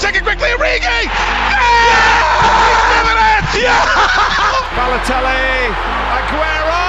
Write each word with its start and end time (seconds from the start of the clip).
take 0.00 0.16
it 0.16 0.22
quickly, 0.22 0.48
Origi! 0.56 1.00
Yeah! 1.04 1.60
He's 2.64 2.84
given 2.96 3.18
it! 3.20 3.44
Yeah! 3.60 3.84
Balotelli, 4.76 5.68
Aguero! 6.16 6.84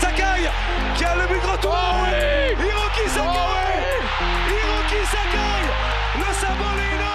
Sakai 0.00 0.50
qui 0.96 1.04
a 1.04 1.14
le 1.14 1.26
but 1.28 1.40
de 1.40 1.46
retour 1.46 1.78
Hiroki 2.58 3.06
Sakai 3.14 3.78
Hiroki 4.50 5.02
Sakai 5.06 5.58
Le 6.18 6.30
Sabolino 6.34 7.14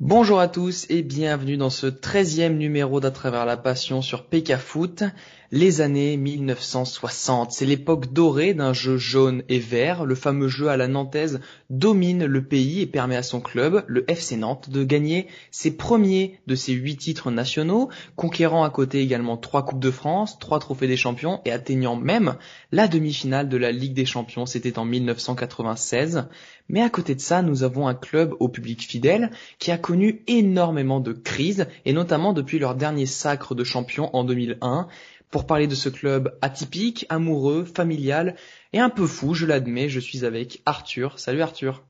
Bonjour 0.00 0.38
à 0.38 0.48
tous 0.48 0.84
et 0.90 1.02
bienvenue 1.02 1.56
dans 1.56 1.70
ce 1.70 1.86
13e 1.86 2.58
numéro 2.58 3.00
d'À 3.00 3.10
travers 3.10 3.46
la 3.46 3.56
passion 3.56 4.02
sur 4.02 4.26
PK 4.26 4.56
Foot. 4.58 5.02
Les 5.56 5.80
années 5.80 6.16
1960, 6.16 7.52
c'est 7.52 7.64
l'époque 7.64 8.12
dorée 8.12 8.54
d'un 8.54 8.72
jeu 8.72 8.96
jaune 8.96 9.44
et 9.48 9.60
vert. 9.60 10.04
Le 10.04 10.16
fameux 10.16 10.48
jeu 10.48 10.66
à 10.66 10.76
la 10.76 10.88
nantaise 10.88 11.38
domine 11.70 12.24
le 12.24 12.44
pays 12.44 12.80
et 12.80 12.86
permet 12.86 13.14
à 13.14 13.22
son 13.22 13.40
club, 13.40 13.84
le 13.86 14.04
FC 14.10 14.36
Nantes, 14.36 14.68
de 14.68 14.82
gagner 14.82 15.28
ses 15.52 15.76
premiers 15.76 16.40
de 16.48 16.56
ses 16.56 16.72
huit 16.72 16.96
titres 16.96 17.30
nationaux, 17.30 17.88
conquérant 18.16 18.64
à 18.64 18.70
côté 18.70 18.98
également 18.98 19.36
trois 19.36 19.64
Coupes 19.64 19.78
de 19.78 19.92
France, 19.92 20.40
trois 20.40 20.58
Trophées 20.58 20.88
des 20.88 20.96
Champions 20.96 21.40
et 21.44 21.52
atteignant 21.52 21.94
même 21.94 22.34
la 22.72 22.88
demi-finale 22.88 23.48
de 23.48 23.56
la 23.56 23.70
Ligue 23.70 23.94
des 23.94 24.06
Champions. 24.06 24.46
C'était 24.46 24.76
en 24.80 24.84
1996. 24.84 26.26
Mais 26.68 26.82
à 26.82 26.88
côté 26.88 27.14
de 27.14 27.20
ça, 27.20 27.42
nous 27.42 27.62
avons 27.62 27.86
un 27.86 27.94
club 27.94 28.34
au 28.40 28.48
public 28.48 28.82
fidèle 28.82 29.30
qui 29.58 29.70
a 29.70 29.78
connu 29.78 30.24
énormément 30.26 30.98
de 30.98 31.12
crises, 31.12 31.68
et 31.84 31.92
notamment 31.92 32.32
depuis 32.32 32.58
leur 32.58 32.74
dernier 32.74 33.06
sacre 33.06 33.54
de 33.54 33.62
champion 33.64 34.10
en 34.16 34.24
2001. 34.24 34.88
Pour 35.30 35.46
parler 35.46 35.66
de 35.66 35.74
ce 35.74 35.88
club 35.88 36.36
atypique, 36.42 37.06
amoureux, 37.08 37.64
familial 37.64 38.36
et 38.72 38.78
un 38.78 38.90
peu 38.90 39.06
fou, 39.06 39.34
je 39.34 39.46
l'admets, 39.46 39.88
je 39.88 40.00
suis 40.00 40.24
avec 40.24 40.60
Arthur. 40.64 41.18
Salut 41.18 41.42
Arthur. 41.42 41.82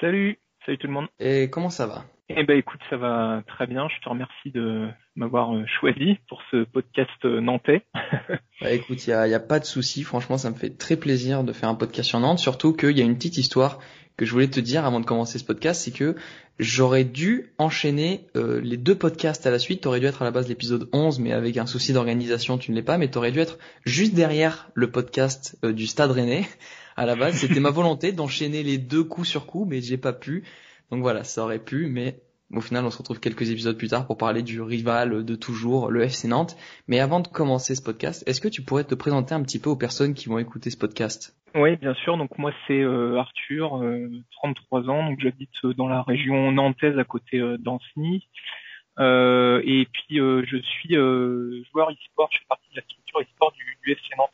Salut, 0.00 0.38
salut 0.64 0.78
tout 0.78 0.86
le 0.86 0.92
monde. 0.92 1.08
Et 1.18 1.50
comment 1.50 1.70
ça 1.70 1.86
va? 1.86 2.04
Eh 2.36 2.44
ben 2.44 2.56
écoute, 2.56 2.80
ça 2.88 2.96
va 2.96 3.42
très 3.48 3.66
bien. 3.66 3.88
Je 3.88 4.00
te 4.02 4.08
remercie 4.08 4.52
de 4.52 4.88
m'avoir 5.16 5.52
euh, 5.52 5.64
choisi 5.80 6.18
pour 6.28 6.40
ce 6.52 6.62
podcast 6.62 7.10
euh, 7.24 7.40
nantais. 7.40 7.82
bah, 8.60 8.70
Écoute, 8.70 9.04
il 9.06 9.10
y 9.10 9.12
a, 9.12 9.26
y 9.26 9.34
a, 9.34 9.40
pas 9.40 9.58
de 9.58 9.64
souci. 9.64 10.04
Franchement, 10.04 10.38
ça 10.38 10.50
me 10.50 10.54
fait 10.54 10.70
très 10.70 10.96
plaisir 10.96 11.42
de 11.42 11.52
faire 11.52 11.68
un 11.68 11.74
podcast 11.74 12.08
sur 12.08 12.20
Nantes. 12.20 12.38
Surtout 12.38 12.72
qu'il 12.72 12.96
y 12.96 13.02
a 13.02 13.04
une 13.04 13.16
petite 13.16 13.36
histoire 13.36 13.80
que 14.20 14.26
je 14.26 14.32
voulais 14.32 14.48
te 14.48 14.60
dire 14.60 14.84
avant 14.84 15.00
de 15.00 15.06
commencer 15.06 15.38
ce 15.38 15.44
podcast, 15.44 15.80
c'est 15.82 15.92
que 15.92 16.14
j'aurais 16.58 17.04
dû 17.04 17.54
enchaîner 17.56 18.26
euh, 18.36 18.60
les 18.60 18.76
deux 18.76 18.94
podcasts 18.94 19.46
à 19.46 19.50
la 19.50 19.58
suite. 19.58 19.80
T'aurais 19.80 19.98
dû 19.98 20.04
être 20.04 20.20
à 20.20 20.26
la 20.26 20.30
base 20.30 20.46
l'épisode 20.46 20.90
11, 20.92 21.20
mais 21.20 21.32
avec 21.32 21.56
un 21.56 21.64
souci 21.64 21.94
d'organisation, 21.94 22.58
tu 22.58 22.70
ne 22.70 22.76
l'es 22.76 22.82
pas. 22.82 22.98
Mais 22.98 23.08
t'aurais 23.08 23.32
dû 23.32 23.38
être 23.38 23.58
juste 23.86 24.12
derrière 24.12 24.68
le 24.74 24.90
podcast 24.90 25.56
euh, 25.64 25.72
du 25.72 25.86
Stade 25.86 26.10
Rennais. 26.10 26.46
À 26.98 27.06
la 27.06 27.16
base, 27.16 27.36
c'était 27.36 27.60
ma 27.60 27.70
volonté 27.70 28.12
d'enchaîner 28.12 28.62
les 28.62 28.76
deux 28.76 29.04
coups 29.04 29.26
sur 29.26 29.46
coup, 29.46 29.64
mais 29.64 29.80
j'ai 29.80 29.96
pas 29.96 30.12
pu. 30.12 30.44
Donc 30.90 31.00
voilà, 31.00 31.24
ça 31.24 31.42
aurait 31.42 31.58
pu, 31.58 31.86
mais 31.86 32.20
au 32.54 32.60
final, 32.60 32.84
on 32.84 32.90
se 32.90 32.98
retrouve 32.98 33.20
quelques 33.20 33.48
épisodes 33.48 33.78
plus 33.78 33.88
tard 33.88 34.06
pour 34.06 34.18
parler 34.18 34.42
du 34.42 34.60
rival 34.60 35.24
de 35.24 35.34
toujours, 35.34 35.90
le 35.90 36.02
FC 36.02 36.28
Nantes. 36.28 36.58
Mais 36.88 37.00
avant 37.00 37.20
de 37.20 37.28
commencer 37.28 37.74
ce 37.74 37.80
podcast, 37.80 38.22
est-ce 38.26 38.42
que 38.42 38.48
tu 38.48 38.60
pourrais 38.60 38.84
te 38.84 38.94
présenter 38.94 39.34
un 39.34 39.40
petit 39.40 39.60
peu 39.60 39.70
aux 39.70 39.76
personnes 39.76 40.12
qui 40.12 40.28
vont 40.28 40.38
écouter 40.38 40.68
ce 40.68 40.76
podcast? 40.76 41.34
Oui, 41.54 41.76
bien 41.76 41.94
sûr. 41.94 42.16
Donc 42.16 42.36
moi, 42.38 42.52
c'est 42.66 42.80
euh, 42.80 43.18
Arthur, 43.18 43.82
euh, 43.82 44.08
33 44.32 44.88
ans. 44.88 45.04
Donc 45.10 45.20
j'habite 45.20 45.54
dans 45.76 45.88
la 45.88 46.02
région 46.02 46.52
nantaise 46.52 46.98
à 46.98 47.04
côté 47.04 47.38
euh, 47.38 47.56
d'Ancenis. 47.58 48.28
et 48.98 49.88
puis 49.92 50.16
je 50.16 50.60
suis 50.62 50.94
joueur 50.94 51.90
e-sport. 51.90 52.28
Je 52.32 52.38
fais 52.38 52.44
partie 52.48 52.70
de 52.70 52.76
la 52.76 52.82
structure 52.82 53.20
e-sport 53.20 53.52
du, 53.52 53.78
du 53.84 53.92
FC 53.92 54.08
Nantes 54.16 54.30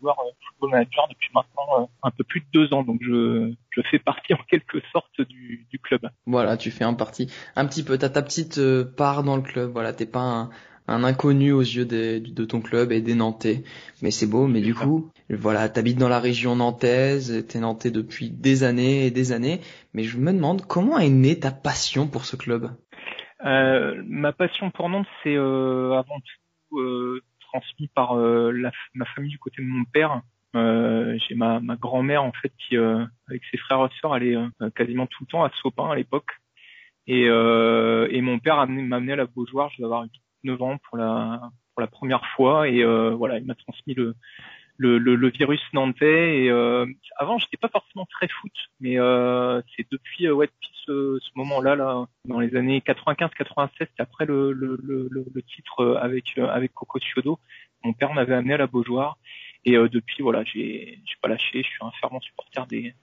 joueur 0.00 0.18
euh, 0.20 0.30
football 0.46 0.70
manager 0.70 1.08
depuis 1.08 1.30
maintenant 1.34 1.82
euh, 1.82 1.86
un 2.02 2.10
peu 2.10 2.24
plus 2.24 2.40
de 2.40 2.46
deux 2.52 2.72
ans, 2.72 2.82
donc 2.82 3.00
je, 3.02 3.52
je 3.70 3.80
fais 3.90 3.98
partie 3.98 4.34
en 4.34 4.42
quelque 4.48 4.80
sorte 4.92 5.20
du, 5.20 5.66
du 5.70 5.78
club. 5.78 6.08
Voilà, 6.26 6.56
tu 6.56 6.70
fais 6.70 6.84
un 6.84 6.94
partie, 6.94 7.30
un 7.56 7.66
petit 7.66 7.84
peu, 7.84 7.98
t'as 7.98 8.08
ta 8.08 8.22
petite 8.22 8.58
euh, 8.58 8.84
part 8.84 9.22
dans 9.22 9.36
le 9.36 9.42
club. 9.42 9.70
Voilà, 9.72 9.92
t'es 9.92 10.06
pas 10.06 10.20
un, 10.20 10.50
un 10.88 11.04
inconnu 11.04 11.52
aux 11.52 11.60
yeux 11.60 11.84
des, 11.84 12.18
de 12.18 12.44
ton 12.44 12.60
club 12.60 12.90
et 12.92 13.00
des 13.00 13.14
Nantais. 13.14 13.62
Mais 14.02 14.10
c'est 14.10 14.26
beau, 14.26 14.46
mais 14.46 14.60
du 14.60 14.74
coup, 14.74 15.10
voilà, 15.30 15.68
t'habites 15.68 15.98
dans 15.98 16.08
la 16.08 16.18
région 16.18 16.56
nantaise, 16.56 17.46
t'es 17.46 17.60
Nantais 17.60 17.90
depuis 17.90 18.30
des 18.30 18.64
années 18.64 19.06
et 19.06 19.10
des 19.10 19.32
années. 19.32 19.60
Mais 19.92 20.02
je 20.02 20.18
me 20.18 20.32
demande 20.32 20.62
comment 20.66 20.98
est 20.98 21.10
née 21.10 21.38
ta 21.38 21.50
passion 21.50 22.08
pour 22.08 22.24
ce 22.24 22.36
club? 22.36 22.70
Euh, 23.44 24.02
Ma 24.06 24.32
passion 24.32 24.70
pour 24.70 24.88
Nantes, 24.88 25.06
c'est 25.22 25.36
euh, 25.36 25.92
avant 25.92 26.18
tout 26.18 26.78
euh, 26.80 27.22
transmis 27.40 27.88
par 27.94 28.18
euh, 28.18 28.50
la, 28.50 28.72
ma 28.94 29.04
famille 29.04 29.30
du 29.30 29.38
côté 29.38 29.62
de 29.62 29.68
mon 29.68 29.84
père. 29.84 30.22
Euh, 30.56 31.16
j'ai 31.28 31.34
ma, 31.34 31.60
ma 31.60 31.76
grand-mère 31.76 32.24
en 32.24 32.32
fait 32.32 32.52
qui, 32.58 32.76
euh, 32.76 33.04
avec 33.28 33.42
ses 33.50 33.58
frères 33.58 33.84
et 33.84 34.00
sœurs, 34.00 34.14
allait 34.14 34.36
quasiment 34.74 35.06
tout 35.06 35.24
le 35.24 35.30
temps 35.30 35.44
à 35.44 35.50
Sopin 35.62 35.90
à 35.90 35.94
l'époque. 35.94 36.30
Et, 37.06 37.22
et 37.22 38.20
mon 38.20 38.38
père 38.38 38.66
m'a 38.66 38.96
amené 38.96 39.12
à 39.14 39.16
la 39.16 39.24
Beaujoire. 39.24 39.70
Je 39.70 39.78
vais 39.78 39.84
avoir 39.84 40.04
9 40.44 40.62
ans 40.62 40.78
pour 40.88 40.96
la 40.96 41.50
première 41.90 42.24
fois 42.36 42.68
et 42.68 42.84
voilà, 42.84 43.38
il 43.38 43.44
m'a 43.44 43.54
transmis 43.54 43.94
le 44.78 45.28
virus 45.28 45.60
nantais. 45.72 46.44
Et 46.44 46.50
euh, 46.50 46.86
avant, 47.16 47.38
j'étais 47.38 47.56
pas 47.56 47.68
forcément 47.68 48.06
très 48.06 48.28
foot, 48.28 48.52
mais 48.80 48.98
euh, 48.98 49.60
c'est 49.76 49.86
depuis 49.90 50.30
ouais 50.30 50.46
depuis 50.46 50.70
ce, 50.86 51.18
moment-là, 51.36 51.76
là, 51.76 52.06
dans 52.24 52.40
les 52.40 52.56
années 52.56 52.80
95-96, 52.80 53.88
après 53.98 54.24
le, 54.24 55.42
titre 55.54 55.98
avec 56.00 56.38
avec 56.38 56.72
Coco 56.72 56.98
Chiodo, 56.98 57.38
mon 57.84 57.92
père 57.92 58.14
m'avait 58.14 58.34
amené 58.34 58.54
à 58.54 58.58
la 58.58 58.66
Beaujoire. 58.66 59.18
Et 59.64 59.76
euh, 59.76 59.88
depuis, 59.88 60.22
voilà, 60.22 60.44
j'ai 60.44 61.00
j'ai 61.04 61.16
pas 61.20 61.28
lâché. 61.28 61.62
Je 61.62 61.68
suis 61.68 61.78
un 61.82 61.90
fervent 62.00 62.20
supporter 62.20 62.66
des 62.66 62.94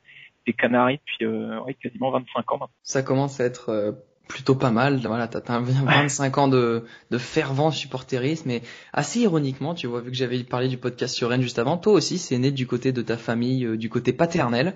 des 0.47 0.53
Canaries 0.53 1.00
depuis 1.06 1.25
ouais, 1.25 1.74
quasiment 1.75 2.12
25 2.12 2.51
ans. 2.53 2.69
Ça 2.84 3.03
commence 3.03 3.40
à 3.40 3.45
être 3.45 3.95
plutôt 4.28 4.56
pas 4.56 4.72
mal. 4.72 5.00
Voilà, 5.06 5.28
t'as 5.28 5.53
as 5.53 5.59
25 5.59 6.38
ans 6.38 6.47
de, 6.47 6.84
de 7.12 7.18
fervent 7.18 7.72
supporterisme, 7.72 8.47
mais 8.47 8.62
assez 8.94 9.22
ironiquement, 9.22 9.74
tu 9.74 9.88
vois, 9.88 10.02
vu 10.02 10.12
que 10.12 10.18
j'avais 10.18 10.44
parlé 10.44 10.68
du 10.68 10.78
podcast 10.78 11.16
sur 11.16 11.30
Rennes 11.30 11.41
juste 11.41 11.59
avant, 11.59 11.78
toi 11.78 11.94
aussi, 11.94 12.18
c'est 12.18 12.38
né 12.38 12.52
du 12.52 12.68
côté 12.68 12.91
de 12.91 13.02
ta 13.02 13.18
famille, 13.18 13.66
euh, 13.66 13.78
du 13.78 13.90
côté 13.90 14.13
paternel. 14.13 14.75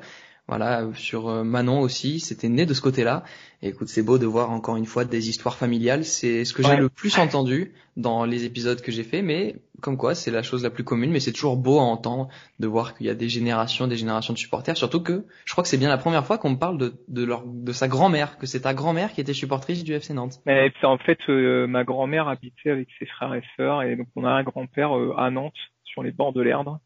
Voilà, 0.50 0.84
sur 0.96 1.30
euh, 1.30 1.44
Manon 1.44 1.80
aussi, 1.82 2.20
c'était 2.20 2.50
né 2.50 2.66
de 2.66 2.74
ce 2.74 2.82
côté-là. 2.82 3.24
Et 3.62 3.68
écoute, 3.68 3.88
c'est 3.88 4.02
beau 4.02 4.18
de 4.18 4.26
voir 4.26 4.50
encore 4.50 4.78
une 4.78 4.88
fois 4.88 5.06
des 5.06 5.30
histoires 5.30 5.56
familiales. 5.56 6.04
C'est 6.04 6.44
ce 6.44 6.54
que 6.56 6.64
j'ai 6.64 6.70
Ouais. 6.70 6.78
le 6.78 6.90
plus 6.90 7.20
entendu 7.20 7.72
dans 7.98 8.26
les 8.26 8.46
épisodes 8.46 8.82
que 8.82 8.92
j'ai 8.92 9.04
fait, 9.04 9.22
mais 9.22 9.58
comme 9.80 9.96
quoi, 9.96 10.16
c'est 10.16 10.32
la 10.32 10.42
chose 10.42 10.64
la 10.64 10.72
plus 10.72 10.84
commune. 10.84 11.12
Mais 11.12 11.20
c'est 11.20 11.34
toujours 11.34 11.56
beau 11.56 11.78
à 11.78 11.84
entendre 11.84 12.30
de 12.60 12.66
voir 12.66 12.96
qu'il 12.96 13.06
y 13.06 13.12
a 13.12 13.14
des 13.14 13.30
générations, 13.30 13.86
des 13.88 13.96
générations 13.96 14.34
de 14.34 14.40
supporters. 14.40 14.76
Surtout 14.76 15.04
que 15.04 15.26
je 15.46 15.52
crois 15.52 15.62
que 15.64 15.68
c'est 15.68 15.78
bien 15.78 15.90
la 15.90 16.00
première 16.00 16.26
fois 16.26 16.40
qu'on 16.40 16.50
me 16.50 16.58
parle 16.58 16.80
de 16.80 16.94
de, 17.08 17.24
leur, 17.24 17.44
de 17.46 17.72
sa 17.72 17.88
grand-mère, 17.88 18.40
que 18.40 18.48
c'est 18.48 18.62
ta 18.62 18.74
grand-mère 18.74 19.14
qui 19.14 19.22
était 19.22 19.34
supportrice 19.34 19.84
du 19.84 19.94
FC 19.94 20.16
Nantes. 20.16 20.40
Mais 20.48 20.72
en 20.81 20.98
fait, 20.98 21.20
euh, 21.30 21.68
ma 21.68 21.84
grand-mère 21.84 22.28
habitait 22.28 22.72
avec 22.72 22.88
ses 22.98 23.06
frères 23.06 23.36
et 23.36 23.44
sœurs, 23.56 23.84
et 23.84 23.96
donc 23.96 24.08
on 24.16 24.26
a 24.26 24.31
un 24.31 24.44
grand-père 24.44 24.98
euh, 24.98 25.14
à 25.16 25.30
Nantes, 25.30 25.54
sur 25.84 26.02
les 26.02 26.12
bords 26.12 26.34
de 26.34 26.42
l'Erdre. 26.42 26.80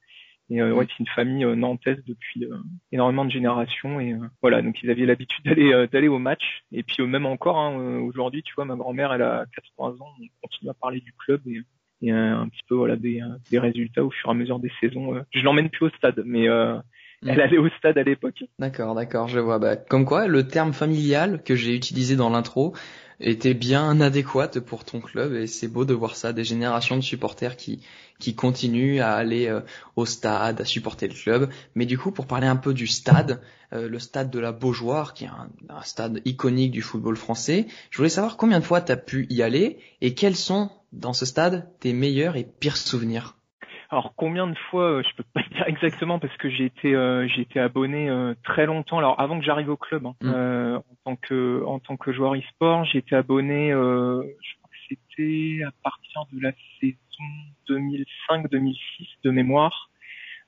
Et 0.49 0.61
euh, 0.61 0.73
ouais, 0.73 0.85
c'est 0.89 0.99
une 0.99 1.07
famille 1.07 1.45
euh, 1.45 1.55
nantaise 1.55 2.03
depuis 2.05 2.45
euh, 2.45 2.57
énormément 2.91 3.25
de 3.25 3.31
générations. 3.31 3.99
Et 3.99 4.13
euh, 4.13 4.19
voilà, 4.41 4.61
donc 4.61 4.81
ils 4.83 4.89
avaient 4.89 5.05
l'habitude 5.05 5.45
d'aller 5.45 5.71
euh, 5.73 5.87
d'aller 5.87 6.07
au 6.07 6.19
match. 6.19 6.63
Et 6.71 6.83
puis 6.83 6.97
euh, 6.99 7.07
même 7.07 7.25
encore 7.25 7.57
hein, 7.57 7.99
aujourd'hui, 7.99 8.43
tu 8.43 8.53
vois, 8.55 8.65
ma 8.65 8.75
grand-mère, 8.75 9.13
elle 9.13 9.21
a 9.21 9.45
80 9.77 10.01
ans, 10.01 10.09
on 10.19 10.47
continue 10.47 10.69
à 10.69 10.73
parler 10.73 10.99
du 10.99 11.13
club 11.13 11.41
et, 11.47 11.61
et 12.01 12.11
euh, 12.11 12.37
un 12.37 12.49
petit 12.49 12.61
peu 12.67 12.75
voilà 12.75 12.95
des, 12.97 13.21
des 13.49 13.59
résultats 13.59 14.03
au 14.03 14.11
fur 14.11 14.29
et 14.29 14.31
à 14.31 14.35
mesure 14.35 14.59
des 14.59 14.71
saisons. 14.81 15.23
Je 15.31 15.41
l'emmène 15.41 15.69
plus 15.69 15.85
au 15.85 15.89
stade, 15.89 16.21
mais 16.25 16.49
euh, 16.49 16.77
elle 17.25 17.41
allait 17.41 17.57
au 17.57 17.69
stade 17.77 17.97
à 17.97 18.03
l'époque. 18.03 18.43
D'accord, 18.59 18.95
d'accord, 18.95 19.27
je 19.27 19.39
vois. 19.39 19.59
Bah, 19.59 19.75
comme 19.75 20.05
quoi, 20.05 20.27
le 20.27 20.47
terme 20.47 20.73
familial 20.73 21.41
que 21.43 21.55
j'ai 21.55 21.75
utilisé 21.75 22.15
dans 22.15 22.29
l'intro 22.29 22.73
était 23.19 23.53
bien 23.53 24.01
adéquat 24.01 24.49
pour 24.65 24.83
ton 24.83 24.99
club 24.99 25.33
et 25.33 25.47
c'est 25.47 25.67
beau 25.67 25.85
de 25.85 25.93
voir 25.93 26.15
ça, 26.15 26.33
des 26.33 26.43
générations 26.43 26.95
de 26.95 27.01
supporters 27.01 27.55
qui 27.55 27.79
qui 28.19 28.35
continuent 28.35 29.01
à 29.01 29.13
aller 29.15 29.47
euh, 29.47 29.59
au 29.97 30.05
stade, 30.05 30.61
à 30.61 30.65
supporter 30.65 31.07
le 31.07 31.13
club. 31.13 31.49
Mais 31.75 31.85
du 31.85 31.97
coup, 31.97 32.11
pour 32.11 32.25
parler 32.25 32.47
un 32.47 32.55
peu 32.55 32.73
du 32.73 32.87
stade, 32.87 33.41
euh, 33.73 33.89
le 33.89 33.99
stade 33.99 34.29
de 34.29 34.39
la 34.39 34.53
Beaujoire, 34.53 35.13
qui 35.13 35.25
est 35.25 35.27
un, 35.27 35.49
un, 35.67 35.81
stade 35.81 36.21
iconique 36.23 36.71
du 36.71 36.81
football 36.81 37.17
français, 37.17 37.67
je 37.89 37.97
voulais 37.97 38.09
savoir 38.09 38.37
combien 38.37 38.59
de 38.59 38.63
fois 38.63 38.81
tu 38.81 38.93
as 38.93 38.97
pu 38.97 39.27
y 39.29 39.41
aller 39.41 39.79
et 39.99 40.13
quels 40.13 40.37
sont, 40.37 40.69
dans 40.93 41.13
ce 41.13 41.25
stade, 41.25 41.67
tes 41.81 41.91
meilleurs 41.91 42.37
et 42.37 42.45
pires 42.45 42.77
souvenirs? 42.77 43.35
Alors 43.93 44.13
combien 44.15 44.47
de 44.47 44.55
fois, 44.69 44.85
euh, 44.85 45.03
je 45.07 45.15
peux 45.15 45.23
pas 45.33 45.41
dire 45.53 45.67
exactement 45.67 46.17
parce 46.19 46.35
que 46.37 46.49
j'ai 46.49 46.65
été 46.65 46.95
euh, 46.95 47.27
j'ai 47.27 47.41
été 47.41 47.59
abonné 47.59 48.09
euh, 48.09 48.33
très 48.43 48.65
longtemps. 48.65 48.97
Alors 48.97 49.19
avant 49.19 49.37
que 49.39 49.45
j'arrive 49.45 49.69
au 49.69 49.77
club, 49.77 50.05
hein, 50.05 50.15
Mm. 50.21 50.31
euh, 50.33 50.77
en 50.77 50.95
tant 51.05 51.15
que 51.15 51.63
en 51.65 51.79
tant 51.79 51.95
que 51.97 52.11
joueur 52.11 52.35
e-sport, 52.35 52.85
j'ai 52.85 52.97
été 52.99 53.15
abonné. 53.15 53.71
euh, 53.71 54.21
je 54.41 54.53
crois 54.57 54.69
que 54.71 54.77
c'était 54.89 55.63
à 55.65 55.71
partir 55.83 56.23
de 56.33 56.41
la 56.41 56.51
saison 56.79 56.97
2005-2006 57.69 58.73
de 59.23 59.31
mémoire. 59.31 59.89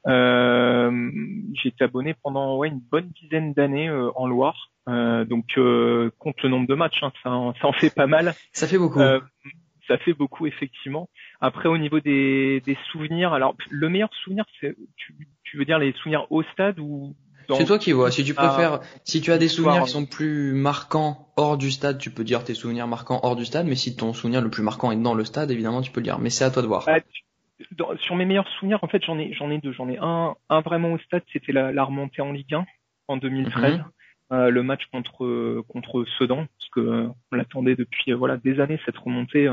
Euh, 0.07 1.11
j'ai 1.53 1.69
été 1.69 1.83
abonné 1.83 2.13
pendant 2.23 2.57
ouais, 2.57 2.67
une 2.69 2.79
bonne 2.79 3.09
dizaine 3.21 3.53
d'années 3.53 3.89
euh, 3.89 4.11
en 4.15 4.27
Loire. 4.27 4.69
Euh, 4.87 5.25
donc 5.25 5.45
euh, 5.57 6.11
compte 6.19 6.41
le 6.43 6.49
nombre 6.49 6.67
de 6.67 6.75
matchs, 6.75 7.01
hein, 7.01 7.11
ça, 7.23 7.31
en, 7.31 7.53
ça 7.55 7.67
en 7.67 7.73
fait 7.73 7.93
pas 7.93 8.05
mal. 8.07 8.33
Ça 8.53 8.67
fait 8.67 8.77
beaucoup. 8.77 8.99
Euh, 8.99 9.19
ça 9.87 9.97
fait 9.97 10.13
beaucoup 10.13 10.45
effectivement. 10.47 11.09
Après 11.41 11.69
au 11.69 11.77
niveau 11.77 11.99
des, 11.99 12.61
des 12.65 12.77
souvenirs, 12.91 13.33
alors 13.33 13.55
le 13.69 13.89
meilleur 13.89 14.09
souvenir, 14.23 14.45
c'est 14.59 14.75
tu, 14.95 15.15
tu 15.43 15.57
veux 15.57 15.65
dire 15.65 15.79
les 15.79 15.93
souvenirs 15.93 16.27
au 16.29 16.43
stade 16.43 16.79
ou 16.79 17.15
C'est 17.55 17.65
toi 17.65 17.77
qui 17.77 17.91
vois. 17.91 18.11
Si 18.11 18.23
tu 18.23 18.33
préfères, 18.33 18.79
si 19.03 19.21
tu 19.21 19.31
as 19.31 19.37
des 19.37 19.47
souvenirs 19.47 19.83
qui 19.83 19.91
sont 19.91 20.05
plus 20.05 20.53
marquants 20.53 21.29
hors 21.37 21.57
du 21.57 21.71
stade, 21.71 21.97
tu 21.97 22.11
peux 22.11 22.23
dire 22.23 22.43
tes 22.43 22.53
souvenirs 22.53 22.87
marquants 22.87 23.19
hors 23.23 23.35
du 23.35 23.45
stade. 23.45 23.67
Mais 23.67 23.75
si 23.75 23.95
ton 23.95 24.13
souvenir 24.13 24.41
le 24.41 24.49
plus 24.49 24.63
marquant 24.63 24.91
est 24.91 24.97
dans 24.97 25.13
le 25.13 25.25
stade, 25.25 25.51
évidemment, 25.51 25.81
tu 25.81 25.91
peux 25.91 25.99
le 25.99 26.05
dire. 26.05 26.19
Mais 26.19 26.29
c'est 26.29 26.45
à 26.45 26.51
toi 26.51 26.61
de 26.61 26.67
voir. 26.67 26.85
sur 27.99 28.15
mes 28.15 28.25
meilleurs 28.25 28.47
souvenirs, 28.59 28.79
en 28.81 28.87
fait, 28.87 29.03
j'en 29.05 29.19
ai, 29.19 29.33
j'en 29.33 29.49
ai 29.51 29.59
deux. 29.59 29.73
J'en 29.73 29.89
ai 29.89 29.97
un, 30.01 30.35
un 30.49 30.61
vraiment 30.61 30.93
au 30.93 30.97
stade, 30.99 31.23
c'était 31.31 31.51
la, 31.51 31.71
la 31.71 31.83
remontée 31.83 32.21
en 32.21 32.31
Ligue 32.31 32.53
1 32.53 32.65
en 33.07 33.17
2013. 33.17 33.77
Mhm. 33.77 33.85
Euh, 34.31 34.49
le 34.49 34.63
match 34.63 34.81
contre 34.91 35.61
contre 35.67 36.03
Sedan, 36.17 36.47
parce 36.57 36.69
que 36.71 36.79
euh, 36.79 37.07
on 37.31 37.35
l'attendait 37.35 37.75
depuis 37.75 38.11
euh, 38.11 38.15
voilà 38.15 38.37
des 38.37 38.59
années 38.59 38.79
cette 38.83 38.97
remontée. 38.97 39.47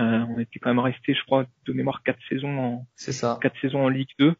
On 0.00 0.38
était 0.38 0.58
quand 0.58 0.70
même 0.70 0.78
resté, 0.78 1.14
je 1.14 1.22
crois, 1.24 1.46
de 1.66 1.72
mémoire 1.72 2.02
quatre 2.02 2.20
saisons 2.28 2.58
en 2.58 2.86
ça 2.96 3.38
quatre 3.40 3.58
saisons 3.60 3.84
en 3.84 3.88
Ligue 3.88 4.10
2. 4.18 4.34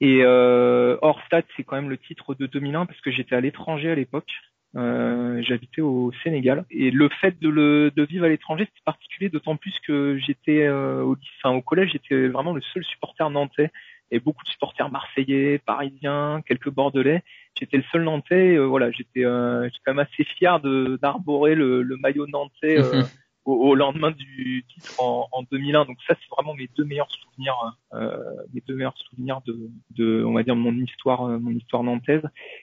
Et 0.00 0.20
euh, 0.22 0.98
hors 1.00 1.20
stade, 1.26 1.44
c'est 1.56 1.64
quand 1.64 1.76
même 1.76 1.90
le 1.90 1.98
titre 1.98 2.34
de 2.34 2.46
2001 2.46 2.86
parce 2.86 3.00
que 3.00 3.10
j'étais 3.10 3.34
à 3.34 3.40
l'étranger 3.40 3.90
à 3.90 3.94
l'époque. 3.94 4.30
Euh, 4.74 5.40
j'habitais 5.42 5.80
au 5.80 6.12
Sénégal 6.22 6.66
et 6.70 6.90
le 6.90 7.08
fait 7.08 7.38
de, 7.40 7.48
le, 7.48 7.90
de 7.94 8.02
vivre 8.02 8.26
à 8.26 8.28
l'étranger 8.28 8.64
c'était 8.64 8.84
particulier 8.84 9.30
d'autant 9.30 9.56
plus 9.56 9.72
que 9.86 10.18
j'étais 10.18 10.64
euh, 10.64 11.02
au, 11.02 11.16
enfin, 11.38 11.54
au 11.56 11.62
collège 11.62 11.92
j'étais 11.92 12.28
vraiment 12.28 12.52
le 12.52 12.60
seul 12.60 12.84
supporter 12.84 13.30
nantais 13.30 13.70
et 14.10 14.20
beaucoup 14.20 14.44
de 14.44 14.48
supporters 14.48 14.90
marseillais, 14.90 15.58
parisiens, 15.58 16.42
quelques 16.46 16.70
bordelais. 16.70 17.22
J'étais 17.58 17.76
le 17.76 17.82
seul 17.90 18.04
nantais. 18.04 18.56
Euh, 18.56 18.66
voilà, 18.66 18.90
j'étais 18.90 19.24
euh, 19.24 19.68
quand 19.84 19.94
même 19.94 20.06
assez 20.06 20.24
fier 20.24 20.60
de 20.60 20.98
d'arborer 21.02 21.54
le, 21.54 21.82
le, 21.82 21.96
maillot 21.96 22.26
nantais 22.26 22.78
euh, 22.78 23.02
au, 23.46 23.74
lendemain 23.74 24.10
du 24.10 24.64
titre 24.68 25.00
en, 25.00 25.28
en 25.32 25.42
2001. 25.50 25.86
Donc 25.86 25.96
ça, 26.06 26.14
c'est 26.20 26.30
vraiment 26.30 26.54
mes 26.54 26.68
deux 26.76 26.84
meilleurs 26.84 27.10
souvenirs, 27.10 27.76
euh, 27.94 28.18
mes 28.52 28.62
deux 28.66 28.74
meilleurs 28.74 28.98
souvenirs 28.98 29.40
de, 29.46 29.70
de, 29.90 30.24
on 30.24 30.34
va 30.34 30.42
dire 30.42 30.56
mon 30.56 30.74
histoire, 30.74 31.26
mon 31.40 31.52
histoire 31.52 31.82
nantaise. 31.82 32.22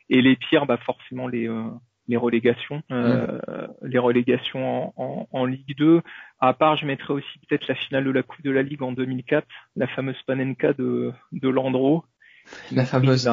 Et 0.10 0.22
les 0.22 0.36
pires, 0.36 0.66
bah 0.66 0.78
forcément 0.78 1.28
les 1.28 1.50
les 2.08 2.18
relégations, 2.18 2.82
euh, 2.92 3.40
les 3.82 4.00
relégations 4.00 4.94
en, 5.00 5.28
en, 5.32 5.46
Ligue 5.46 5.76
2. 5.78 6.02
À 6.40 6.54
part, 6.54 6.76
je 6.76 6.86
mettrais 6.86 7.14
aussi 7.14 7.40
peut-être 7.48 7.68
la 7.68 7.76
finale 7.76 8.04
de 8.04 8.12
la 8.12 8.24
Coupe 8.24 8.44
de 8.44 8.52
la 8.52 8.62
Ligue 8.62 8.84
en 8.84 8.92
2004, 8.92 9.48
la 9.76 9.88
fameuse 9.88 10.22
Panenka 10.28 10.74
de, 10.74 11.12
de 11.32 11.50
Landreau. 11.50 12.04
La 12.72 12.86
fameuse. 12.86 13.30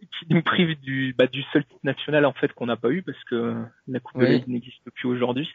qui 0.00 0.26
nous 0.30 0.42
prive 0.42 0.78
du, 0.80 1.14
bah, 1.18 1.26
du 1.26 1.42
seul 1.52 1.64
titre 1.64 1.80
national 1.82 2.24
en 2.26 2.32
fait 2.32 2.52
qu'on 2.52 2.66
n'a 2.66 2.76
pas 2.76 2.90
eu 2.90 3.02
parce 3.02 3.22
que 3.24 3.56
la 3.88 4.00
Coupe 4.00 4.20
de 4.20 4.24
la 4.24 4.32
Ligue 4.32 4.48
n'existe 4.48 4.88
plus 4.90 5.08
aujourd'hui. 5.08 5.48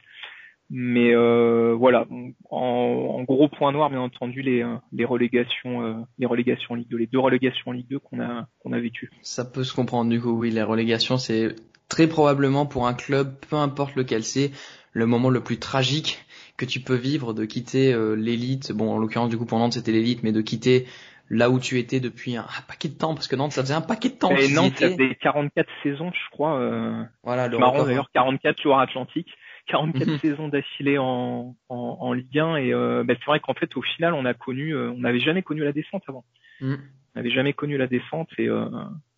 Mais 0.72 1.14
euh, 1.14 1.76
voilà, 1.78 2.08
en, 2.50 2.58
en, 2.58 3.24
gros 3.24 3.48
point 3.50 3.72
noir, 3.72 3.90
bien 3.92 4.02
entendu, 4.02 4.42
les, 4.42 4.66
les 4.92 5.06
relégations, 5.06 5.86
euh, 5.86 5.94
les 6.18 6.26
relégations 6.26 6.74
en 6.74 6.76
Ligue 6.76 6.90
2, 6.90 6.98
les 6.98 7.08
deux 7.08 7.20
relégations 7.20 7.70
en 7.70 7.72
Ligue 7.72 7.88
2 7.88 8.00
qu'on 8.00 8.20
a 8.20 8.48
qu'on 8.60 8.74
a 8.74 8.80
vécues. 8.80 9.12
Ça 9.22 9.46
peut 9.46 9.64
se 9.64 9.76
comprendre 9.76 10.10
du 10.10 10.20
coup, 10.20 10.32
oui, 10.32 10.50
les 10.50 10.64
relégations, 10.64 11.18
c'est 11.18 11.56
très 11.88 12.08
probablement 12.08 12.66
pour 12.66 12.88
un 12.88 12.96
club, 12.96 13.36
peu 13.48 13.58
importe 13.58 13.96
lequel 13.96 14.24
c'est, 14.24 14.52
le 14.92 15.06
moment 15.06 15.30
le 15.30 15.42
plus 15.42 15.60
tragique 15.60 16.26
que 16.58 16.66
tu 16.66 16.80
peux 16.80 16.96
vivre 16.96 17.34
de 17.34 17.46
quitter 17.46 17.94
euh, 17.94 18.16
l'élite. 18.16 18.72
Bon, 18.72 18.92
en 18.92 18.98
l'occurrence, 18.98 19.30
du 19.30 19.38
coup, 19.38 19.46
pour 19.46 19.60
Nantes, 19.60 19.74
c'était 19.74 19.92
l'élite, 19.92 20.24
mais 20.24 20.32
de 20.32 20.42
quitter 20.42 20.88
là 21.30 21.50
où 21.50 21.60
tu 21.60 21.80
étais 21.80 22.00
depuis 22.00 22.38
un, 22.38 22.46
paquet 22.68 22.88
de 22.88 22.94
temps, 22.94 23.14
parce 23.14 23.28
que 23.28 23.36
Nantes, 23.36 23.52
ça 23.52 23.62
faisait 23.62 23.74
un 23.74 23.82
paquet 23.82 24.10
de 24.10 24.16
temps. 24.16 24.32
Et 24.32 24.48
Nantes, 24.48 24.78
ça 24.78 24.90
faisait 24.90 25.16
44 25.22 25.68
saisons, 25.84 26.12
je 26.12 26.32
crois. 26.32 26.60
Euh, 26.60 27.04
voilà, 27.24 27.48
le 27.48 27.58
marrant 27.58 27.84
d'ailleurs, 27.84 28.10
44 28.14 28.64
Loire-Atlantique. 28.64 29.28
44 29.68 30.08
mhm. 30.08 30.20
saisons 30.20 30.48
d'affilée 30.48 30.98
en, 30.98 31.56
en, 31.70 31.98
en, 32.00 32.14
Ligue 32.14 32.40
1 32.40 32.56
et 32.58 32.74
euh, 32.74 33.04
bah, 33.04 33.16
c'est 33.18 33.26
vrai 33.26 33.40
qu'en 33.40 33.54
fait 33.54 33.76
au 33.78 33.82
final 33.82 34.14
on 34.14 34.26
a 34.26 34.34
connu 34.34 34.76
on 34.76 35.00
n'avait 35.00 35.20
jamais 35.20 35.42
connu 35.42 35.64
la 35.64 35.72
descente 35.72 36.04
avant 36.08 36.24
mhm. 36.62 36.78
on 37.16 37.20
n'avait 37.20 37.32
jamais 37.32 37.54
connu 37.54 37.78
la 37.78 37.88
descente 37.88 38.30
et 38.38 38.48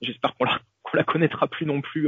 j'espère 0.02 0.36
qu'on 0.36 0.46
la 0.46 0.60
qu'on 0.84 0.98
la 0.98 1.04
connaîtra 1.04 1.48
plus 1.48 1.66
non 1.66 1.82
plus 1.82 2.08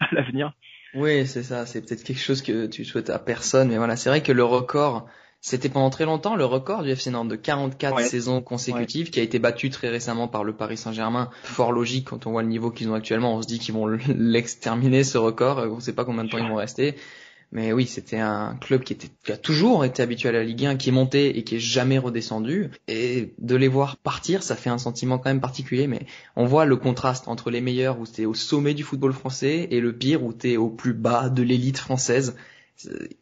à 0.00 0.08
l'avenir. 0.12 0.52
Oui, 0.94 1.26
c'est 1.26 1.42
ça. 1.42 1.66
C'est 1.66 1.80
peut-être 1.82 2.02
quelque 2.02 2.20
chose 2.20 2.42
que 2.42 2.66
tu 2.66 2.84
souhaites 2.84 3.10
à 3.10 3.18
personne, 3.18 3.68
mais 3.68 3.76
voilà, 3.76 3.96
c'est 3.96 4.08
vrai 4.08 4.22
que 4.22 4.32
le 4.32 4.42
record, 4.42 5.08
c'était 5.40 5.68
pendant 5.68 5.90
très 5.90 6.04
longtemps 6.04 6.36
le 6.36 6.44
record 6.44 6.82
du 6.82 6.90
FC 6.90 7.10
Nantes 7.10 7.28
de 7.28 7.36
44 7.36 8.00
saisons 8.00 8.42
consécutives, 8.42 9.10
qui 9.10 9.20
a 9.20 9.22
été 9.22 9.38
battu 9.38 9.70
très 9.70 9.88
récemment 9.88 10.26
par 10.26 10.42
le 10.42 10.54
Paris 10.54 10.76
Saint-Germain. 10.76 11.30
Fort 11.44 11.72
logique 11.72 12.08
quand 12.08 12.26
on 12.26 12.32
voit 12.32 12.42
le 12.42 12.48
niveau 12.48 12.70
qu'ils 12.70 12.90
ont 12.90 12.94
actuellement, 12.94 13.36
on 13.36 13.42
se 13.42 13.46
dit 13.46 13.58
qu'ils 13.58 13.74
vont 13.74 13.86
l'exterminer 14.08 15.04
ce 15.04 15.18
record. 15.18 15.58
On 15.58 15.76
ne 15.76 15.80
sait 15.80 15.94
pas 15.94 16.04
combien 16.04 16.24
de 16.24 16.30
temps 16.30 16.38
ils 16.38 16.48
vont 16.48 16.56
rester. 16.56 16.96
Mais 17.52 17.72
oui, 17.72 17.86
c'était 17.86 18.18
un 18.18 18.54
club 18.60 18.84
qui, 18.84 18.96
a 19.28 19.36
toujours 19.36 19.84
été 19.84 20.02
habitué 20.02 20.28
à 20.28 20.32
la 20.32 20.44
Ligue 20.44 20.66
1, 20.66 20.76
qui 20.76 20.90
est 20.90 20.92
monté 20.92 21.36
et 21.36 21.42
qui 21.42 21.56
est 21.56 21.60
jamais 21.60 21.98
redescendu. 21.98 22.70
Et 22.86 23.34
de 23.38 23.56
les 23.56 23.66
voir 23.66 23.96
partir, 23.96 24.44
ça 24.44 24.54
fait 24.54 24.70
un 24.70 24.78
sentiment 24.78 25.18
quand 25.18 25.30
même 25.30 25.40
particulier. 25.40 25.88
Mais 25.88 26.06
on 26.36 26.46
voit 26.46 26.64
le 26.64 26.76
contraste 26.76 27.26
entre 27.26 27.50
les 27.50 27.60
meilleurs 27.60 27.98
où 27.98 28.06
t'es 28.06 28.24
au 28.24 28.34
sommet 28.34 28.72
du 28.72 28.84
football 28.84 29.12
français 29.12 29.66
et 29.70 29.80
le 29.80 29.92
pire 29.92 30.22
où 30.22 30.32
t'es 30.32 30.56
au 30.56 30.68
plus 30.68 30.94
bas 30.94 31.28
de 31.28 31.42
l'élite 31.42 31.78
française. 31.78 32.36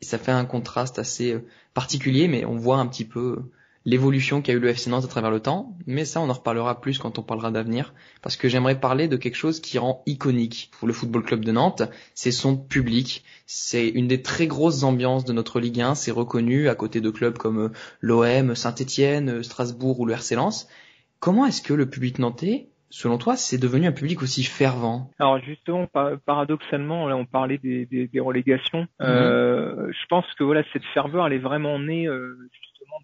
Ça 0.03 0.19
fait 0.19 0.33
un 0.33 0.45
contraste 0.45 0.99
assez 0.99 1.33
euh, 1.33 1.45
particulier, 1.73 2.29
mais 2.29 2.45
on 2.45 2.57
voit 2.57 2.79
un 2.79 2.87
petit 2.87 3.05
peu 3.05 3.39
l'évolution 3.89 4.43
qu'a 4.43 4.53
eu 4.53 4.59
le 4.59 4.69
FC 4.69 4.91
Nantes 4.91 5.07
à 5.07 5.09
travers 5.09 5.31
le 5.31 5.41
temps, 5.41 5.75
mais 5.87 6.05
ça 6.05 6.21
on 6.21 6.29
en 6.29 6.35
reparlera 6.35 6.79
plus 6.79 6.99
quand 6.99 7.19
on 7.19 7.23
parlera 7.23 7.51
d'avenir, 7.51 7.95
parce 8.21 8.37
que 8.37 8.47
j'aimerais 8.47 8.79
parler 8.79 9.09
de 9.09 9.17
quelque 9.17 9.35
chose 9.35 9.61
qui 9.61 9.79
rend 9.79 10.03
iconique 10.05 10.71
pour 10.79 10.87
le 10.87 10.93
Football 10.93 11.23
Club 11.23 11.43
de 11.43 11.53
Nantes, 11.53 11.83
c'est 12.13 12.31
son 12.31 12.55
public. 12.55 13.25
C'est 13.47 13.89
une 13.89 14.07
des 14.07 14.21
très 14.21 14.47
grosses 14.47 14.83
ambiances 14.83 15.25
de 15.25 15.33
notre 15.33 15.59
Ligue 15.59 15.81
1, 15.81 15.95
c'est 15.95 16.11
reconnu 16.11 16.69
à 16.69 16.75
côté 16.75 17.01
de 17.01 17.09
clubs 17.09 17.39
comme 17.39 17.59
euh, 17.59 17.73
l'OM, 18.03 18.55
Saint-Etienne, 18.55 19.31
euh, 19.31 19.43
Strasbourg 19.43 19.99
ou 20.01 20.05
le 20.05 20.13
RC 20.13 20.35
Lens. 20.35 20.69
Comment 21.19 21.47
est-ce 21.47 21.63
que 21.63 21.73
le 21.73 21.89
public 21.89 22.19
nantais 22.19 22.69
Selon 22.91 23.17
toi, 23.17 23.37
c'est 23.37 23.59
devenu 23.59 23.87
un 23.87 23.93
public 23.93 24.23
aussi 24.23 24.45
fervent? 24.45 25.11
Alors 25.19 25.39
justement, 25.41 25.87
paradoxalement, 26.27 27.09
là 27.09 27.17
on 27.17 27.25
parlait 27.25 27.59
des, 27.59 28.21
relégations. 28.21 28.81
Mhm. 28.81 29.07
Euh, 29.07 29.93
je 29.93 30.07
pense 30.09 30.27
que 30.39 30.45
voilà 30.45 30.63
cette 30.75 30.85
ferveur, 30.93 31.27
elle 31.27 31.35
est 31.35 31.39
vraiment 31.39 31.79
née 31.79 32.07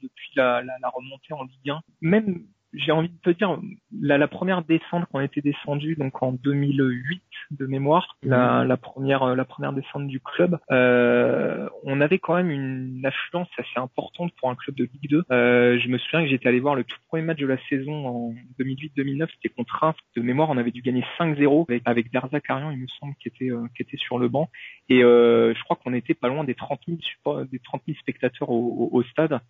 depuis 0.02 0.30
la, 0.36 0.62
remontée 0.92 1.32
en 1.32 1.44
Ligue 1.44 1.70
1. 1.70 1.80
Même, 2.00 2.44
j'ai 2.72 2.92
envie 2.92 3.08
de 3.08 3.18
te 3.22 3.30
dire, 3.30 3.58
la, 4.00 4.28
première 4.28 4.62
descente 4.62 5.06
qu'on 5.06 5.20
était 5.20 5.40
descendu 5.40 5.96
donc 5.96 6.22
en 6.22 6.32
2008 6.32 7.22
de 7.52 7.66
mémoire, 7.66 8.16
la, 8.22 8.64
la, 8.64 8.76
première 8.76 9.34
la 9.34 9.44
première 9.44 9.72
descente 9.72 10.06
du 10.06 10.20
club, 10.20 10.58
euh, 10.70 11.68
on 11.94 12.00
avait 12.00 12.18
quand 12.18 12.34
même 12.34 12.50
une 12.50 13.06
affluence 13.06 13.48
assez 13.56 13.78
importante 13.78 14.32
pour 14.40 14.50
un 14.50 14.56
club 14.56 14.74
de 14.76 14.84
Ligue 14.84 15.10
2. 15.10 15.24
Euh, 15.30 15.78
je 15.78 15.88
me 15.88 15.98
souviens 15.98 16.22
que 16.22 16.28
j'étais 16.28 16.48
allé 16.48 16.58
voir 16.58 16.74
le 16.74 16.82
tout 16.82 16.96
premier 17.08 17.22
match 17.22 17.38
de 17.38 17.46
la 17.46 17.58
saison 17.68 18.06
en 18.06 18.34
2008-2009, 18.58 19.28
c'était 19.34 19.54
contre 19.54 19.76
Reims. 19.76 19.96
De 20.16 20.22
mémoire, 20.22 20.50
on 20.50 20.56
avait 20.56 20.72
dû 20.72 20.82
gagner 20.82 21.04
5-0 21.18 21.66
avec, 21.68 21.82
avec 21.84 22.10
Derza 22.10 22.40
Carian, 22.40 22.70
il 22.70 22.78
me 22.78 22.88
semble, 22.88 23.14
qui 23.20 23.28
était 23.28 23.50
euh, 23.50 23.66
qui 23.76 23.82
était 23.82 23.96
sur 23.96 24.18
le 24.18 24.28
banc. 24.28 24.50
Et 24.88 25.04
euh, 25.04 25.54
je 25.54 25.62
crois 25.62 25.76
qu'on 25.76 25.94
était 25.94 26.14
pas 26.14 26.28
loin 26.28 26.44
des 26.44 26.54
30 26.54 26.80
000 27.24 27.44
des 27.44 27.58
30 27.60 27.82
000 27.86 27.98
spectateurs 28.00 28.50
au, 28.50 28.90
au, 28.92 28.98
au 28.98 29.02
stade. 29.04 29.40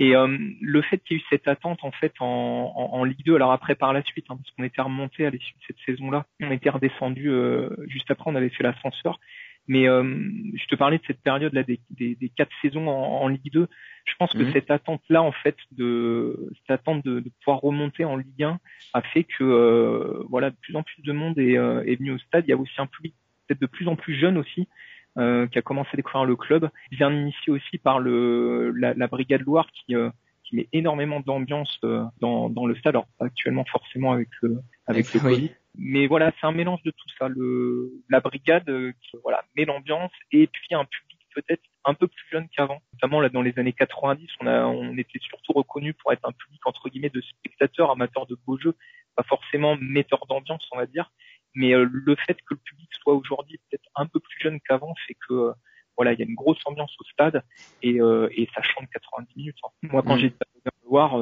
Et 0.00 0.16
euh, 0.16 0.38
le 0.62 0.80
fait 0.80 0.98
qu'il 0.98 1.18
y 1.18 1.20
ait 1.20 1.22
eu 1.22 1.26
cette 1.28 1.46
attente 1.46 1.80
en 1.82 1.90
fait 1.90 2.14
en, 2.20 2.72
en, 2.74 2.98
en, 2.98 3.04
Ligue 3.04 3.22
2, 3.26 3.34
alors 3.34 3.52
après 3.52 3.74
par 3.74 3.92
la 3.92 4.02
suite, 4.02 4.24
hein, 4.30 4.36
parce 4.36 4.50
qu'on 4.56 4.64
était 4.64 4.80
remonté 4.80 5.26
à 5.26 5.30
l'issue 5.30 5.52
de 5.52 5.64
cette 5.66 5.76
saison-là, 5.84 6.24
on 6.40 6.50
était 6.50 6.70
redescendu 6.70 7.28
euh, 7.28 7.68
juste 7.86 8.10
après, 8.10 8.30
on 8.30 8.34
avait 8.34 8.48
fait 8.48 8.62
l'ascenseur. 8.62 9.20
Mais 9.70 9.88
euh, 9.88 10.02
je 10.54 10.66
te 10.66 10.74
parlais 10.74 10.98
de 10.98 11.02
cette 11.06 11.22
période 11.22 11.54
là 11.54 11.62
des, 11.62 11.78
des, 11.90 12.16
des 12.16 12.28
quatre 12.28 12.50
saisons 12.60 12.88
en, 12.88 13.22
en, 13.22 13.28
Ligue 13.28 13.52
2. 13.52 13.68
Je 14.04 14.14
pense 14.18 14.32
que 14.32 14.42
mhm. 14.42 14.52
cette 14.52 14.70
attente 14.70 15.02
là 15.08 15.22
en 15.22 15.30
fait 15.30 15.56
de 15.70 16.50
cette 16.58 16.72
attente 16.72 17.04
de, 17.04 17.20
de, 17.20 17.30
pouvoir 17.40 17.60
remonter 17.60 18.04
en 18.04 18.16
Ligue 18.16 18.42
1 18.42 18.58
a 18.94 19.02
fait 19.02 19.22
que 19.22 19.44
euh, 19.44 20.24
voilà 20.28 20.50
de 20.50 20.56
plus 20.60 20.74
en 20.74 20.82
plus 20.82 21.02
de 21.02 21.12
monde 21.12 21.38
est, 21.38 21.52
est 21.52 21.96
venu 21.96 22.10
au 22.10 22.18
stade. 22.18 22.44
Il 22.48 22.50
y 22.50 22.52
a 22.52 22.56
aussi 22.56 22.74
un 22.78 22.86
public 22.86 23.14
peut-être 23.46 23.60
de 23.60 23.66
plus 23.66 23.86
en 23.86 23.94
plus 23.94 24.18
jeune 24.18 24.38
aussi 24.38 24.66
euh, 25.18 25.46
qui 25.48 25.58
a 25.58 25.62
commencé 25.62 25.90
à 25.92 25.96
découvrir 25.96 26.24
le 26.24 26.36
club, 26.36 26.70
bien 26.90 27.12
initié 27.12 27.52
aussi 27.52 27.78
par 27.78 27.98
le 27.98 28.70
la, 28.70 28.94
la 28.94 29.06
Brigade 29.08 29.42
Loire 29.42 29.68
qui 29.72 29.94
euh, 29.94 30.10
qui 30.44 30.56
met 30.56 30.68
énormément 30.72 31.20
d'ambiance 31.20 31.78
euh, 31.84 32.04
dans, 32.20 32.48
dans 32.48 32.66
le 32.66 32.74
stade, 32.76 32.94
alors 32.94 33.08
actuellement 33.20 33.64
forcément 33.64 34.12
avec 34.12 34.28
le 34.40 34.60
avec 34.86 35.12
le 35.12 35.20
Covid. 35.20 35.50
Mais 35.78 36.06
voilà, 36.06 36.32
c'est 36.40 36.46
un 36.46 36.52
mélange 36.52 36.82
de 36.82 36.90
tout 36.90 37.08
ça. 37.18 37.28
Le 37.28 37.92
la 38.08 38.20
brigade 38.20 38.64
qui 39.00 39.16
voilà 39.22 39.42
met 39.56 39.64
l'ambiance 39.64 40.12
et 40.32 40.46
puis 40.46 40.74
un 40.74 40.84
public 40.84 41.20
peut-être 41.34 41.62
un 41.84 41.94
peu 41.94 42.08
plus 42.08 42.24
jeune 42.30 42.48
qu'avant. 42.48 42.80
Notamment 42.94 43.20
là 43.20 43.28
dans 43.28 43.42
les 43.42 43.58
années 43.58 43.72
90, 43.72 44.28
on 44.40 44.46
a 44.46 44.64
on 44.66 44.96
était 44.96 45.18
surtout 45.20 45.52
reconnu 45.52 45.94
pour 45.94 46.12
être 46.12 46.26
un 46.28 46.32
public 46.32 46.60
entre 46.66 46.88
guillemets 46.88 47.10
de 47.10 47.20
spectateurs 47.20 47.90
amateurs 47.90 48.26
de 48.26 48.36
beaux 48.46 48.58
jeux, 48.58 48.74
pas 49.16 49.22
forcément 49.22 49.76
metteurs 49.80 50.26
d'ambiance 50.26 50.66
on 50.72 50.76
va 50.76 50.86
dire. 50.86 51.10
Mais 51.54 51.74
euh, 51.74 51.88
le 51.90 52.16
fait 52.26 52.34
que 52.34 52.54
le 52.54 52.60
public 52.60 52.88
soit 53.02 53.14
aujourd'hui 53.14 53.58
peut-être 53.68 53.88
un 53.96 54.06
peu 54.06 54.20
plus 54.20 54.38
jeune 54.40 54.60
qu'avant 54.60 54.94
fait 55.06 55.16
que 55.28 55.34
euh, 55.34 55.52
voilà, 56.00 56.14
il 56.14 56.18
y 56.18 56.22
a 56.22 56.26
une 56.26 56.34
grosse 56.34 56.60
ambiance 56.64 56.96
au 56.98 57.04
stade 57.04 57.42
et, 57.82 58.00
euh, 58.00 58.26
et 58.32 58.48
ça 58.54 58.62
chante 58.62 58.88
90 58.90 59.36
minutes. 59.36 59.56
Hein. 59.62 59.88
Moi, 59.92 60.02
quand 60.02 60.16
mm. 60.16 60.20
j'étais 60.20 60.44
à 60.64 60.70
voir, 60.88 61.18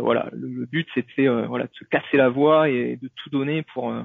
voilà, 0.00 0.30
le, 0.32 0.64
but 0.64 0.88
c'était 0.94 1.28
voilà 1.28 1.66
de 1.66 1.74
se 1.74 1.84
casser 1.84 2.16
la 2.16 2.30
voix 2.30 2.70
et 2.70 2.96
de 2.96 3.08
tout 3.14 3.28
donner 3.28 3.62
pour 3.74 3.90
euh, 3.90 4.02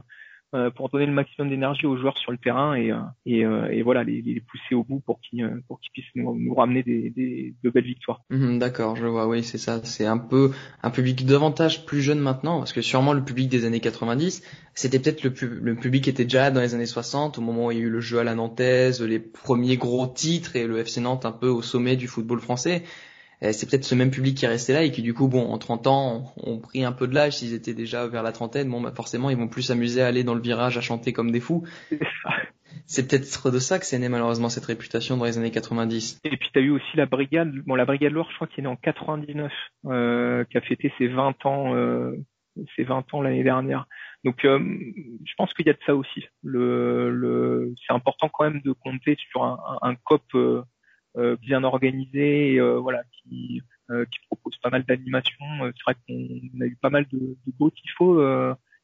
pour 0.75 0.89
donner 0.89 1.05
le 1.05 1.11
maximum 1.11 1.49
d'énergie 1.49 1.85
aux 1.85 1.97
joueurs 1.97 2.17
sur 2.17 2.31
le 2.31 2.37
terrain 2.37 2.73
et, 2.75 2.91
euh, 2.91 2.99
euh, 3.27 3.67
et 3.69 3.81
voilà 3.81 4.03
les, 4.03 4.41
pousser 4.49 4.75
au 4.75 4.83
bout 4.83 5.01
pour 5.01 5.19
qu'ils 5.19 5.61
pour 5.67 5.79
qu'ils 5.79 5.91
puissent 5.91 6.15
nous, 6.15 6.53
ramener 6.53 6.83
des, 6.83 7.53
de 7.63 7.69
belles 7.69 7.83
victoires. 7.83 8.21
Mhm, 8.29 8.57
d'accord, 8.57 8.95
je 8.95 9.05
vois, 9.05 9.27
oui, 9.27 9.43
c'est 9.43 9.57
ça. 9.57 9.83
C'est 9.83 10.05
un 10.05 10.17
peu 10.17 10.51
un 10.83 10.89
public 10.89 11.25
davantage 11.25 11.85
plus 11.85 12.01
jeune 12.01 12.19
maintenant, 12.19 12.59
parce 12.59 12.73
que 12.73 12.81
sûrement 12.81 13.13
le 13.13 13.23
public 13.23 13.49
des 13.49 13.65
années 13.65 13.81
90, 13.81 14.41
c'était 14.73 14.99
peut-être 14.99 15.23
le, 15.23 15.33
le 15.61 15.75
public 15.75 16.05
qui 16.05 16.09
était 16.09 16.23
déjà 16.23 16.49
dans 16.49 16.61
les 16.61 16.73
années 16.73 16.85
60, 16.85 17.37
au 17.37 17.41
moment 17.41 17.67
où 17.67 17.71
il 17.71 17.77
y 17.77 17.81
a 17.81 17.83
eu 17.83 17.89
le 17.89 17.99
jeu 17.99 18.19
à 18.19 18.23
la 18.23 18.35
nantaise, 18.35 19.01
les 19.01 19.19
premiers 19.19 19.77
gros 19.77 20.07
titres 20.07 20.55
et 20.55 20.65
le 20.65 20.79
FC 20.79 21.01
Nantes 21.01 21.25
un 21.25 21.31
peu 21.31 21.49
au 21.49 21.61
sommet 21.61 21.95
du 21.95 22.07
football 22.07 22.39
français. 22.39 22.83
Euh, 23.43 23.51
c'est 23.51 23.69
peut-être 23.69 23.83
ce 23.83 23.95
même 23.95 24.11
public 24.11 24.35
qui 24.37 24.45
est 24.45 24.49
resté 24.49 24.73
là 24.73 24.83
et 24.83 24.91
qui 24.91 25.01
du 25.01 25.13
coup, 25.13 25.27
bon, 25.27 25.51
en 25.51 25.57
30 25.57 25.87
ans, 25.87 26.33
ont 26.37 26.59
pris 26.59 26.83
un 26.83 26.91
peu 26.91 27.07
de 27.07 27.13
l'âge. 27.13 27.37
S'ils 27.37 27.53
étaient 27.53 27.73
déjà 27.73 28.07
vers 28.07 28.23
la 28.23 28.31
trentaine, 28.31 28.69
bon, 28.69 28.81
bah 28.81 28.91
forcément, 28.95 29.29
ils 29.29 29.37
vont 29.37 29.47
plus 29.47 29.63
s'amuser 29.63 30.01
à 30.01 30.07
aller 30.07 30.23
dans 30.23 30.33
le 30.33 30.41
virage, 30.41 30.77
à 30.77 30.81
chanter 30.81 31.13
comme 31.13 31.31
des 31.31 31.39
fous. 31.39 31.63
C'est 32.85 33.07
peut-être 33.07 33.51
de 33.51 33.59
ça 33.59 33.79
que 33.79 33.85
c'est 33.85 33.99
né 33.99 34.07
malheureusement 34.07 34.47
cette 34.47 34.65
réputation 34.65 35.17
dans 35.17 35.25
les 35.25 35.37
années 35.37 35.51
90. 35.51 36.21
Et 36.23 36.37
puis 36.37 36.49
tu 36.53 36.59
as 36.59 36.61
eu 36.61 36.69
aussi 36.69 36.95
la 36.95 37.05
brigade, 37.05 37.51
bon 37.65 37.75
la 37.75 37.85
brigade 37.85 38.13
Loire, 38.13 38.27
je 38.29 38.35
crois 38.35 38.47
qu'il 38.47 38.59
est 38.59 38.67
né 38.67 38.71
en 38.71 38.77
99, 38.77 39.51
euh, 39.87 40.45
qui 40.45 40.57
a 40.57 40.61
fêté 40.61 40.93
ses 40.97 41.07
20 41.07 41.45
ans, 41.45 41.75
euh, 41.75 42.15
ses 42.75 42.83
20 42.83 43.13
ans 43.13 43.21
l'année 43.21 43.43
dernière. 43.43 43.87
Donc 44.23 44.45
euh, 44.45 44.59
je 45.25 45.33
pense 45.37 45.53
qu'il 45.53 45.67
y 45.67 45.69
a 45.69 45.73
de 45.73 45.79
ça 45.85 45.95
aussi. 45.95 46.25
Le, 46.43 47.09
le 47.11 47.73
c'est 47.85 47.93
important 47.93 48.29
quand 48.29 48.45
même 48.45 48.61
de 48.61 48.71
compter 48.71 49.17
sur 49.31 49.43
un, 49.43 49.59
un, 49.81 49.89
un 49.89 49.95
COP 49.95 50.23
euh, 50.35 50.61
bien 51.41 51.63
organisé, 51.63 52.53
et, 52.53 52.59
euh, 52.59 52.77
voilà, 52.77 53.03
qui, 53.11 53.61
euh, 53.89 54.05
qui 54.05 54.19
propose 54.27 54.57
pas 54.57 54.69
mal 54.69 54.83
d'animations. 54.83 55.45
C'est 55.61 55.83
vrai 55.83 55.95
qu'on 56.07 56.61
a 56.61 56.65
eu 56.65 56.77
pas 56.81 56.89
mal 56.89 57.05
de, 57.11 57.19
de 57.19 57.53
beaux 57.57 57.71
tifos 57.71 58.21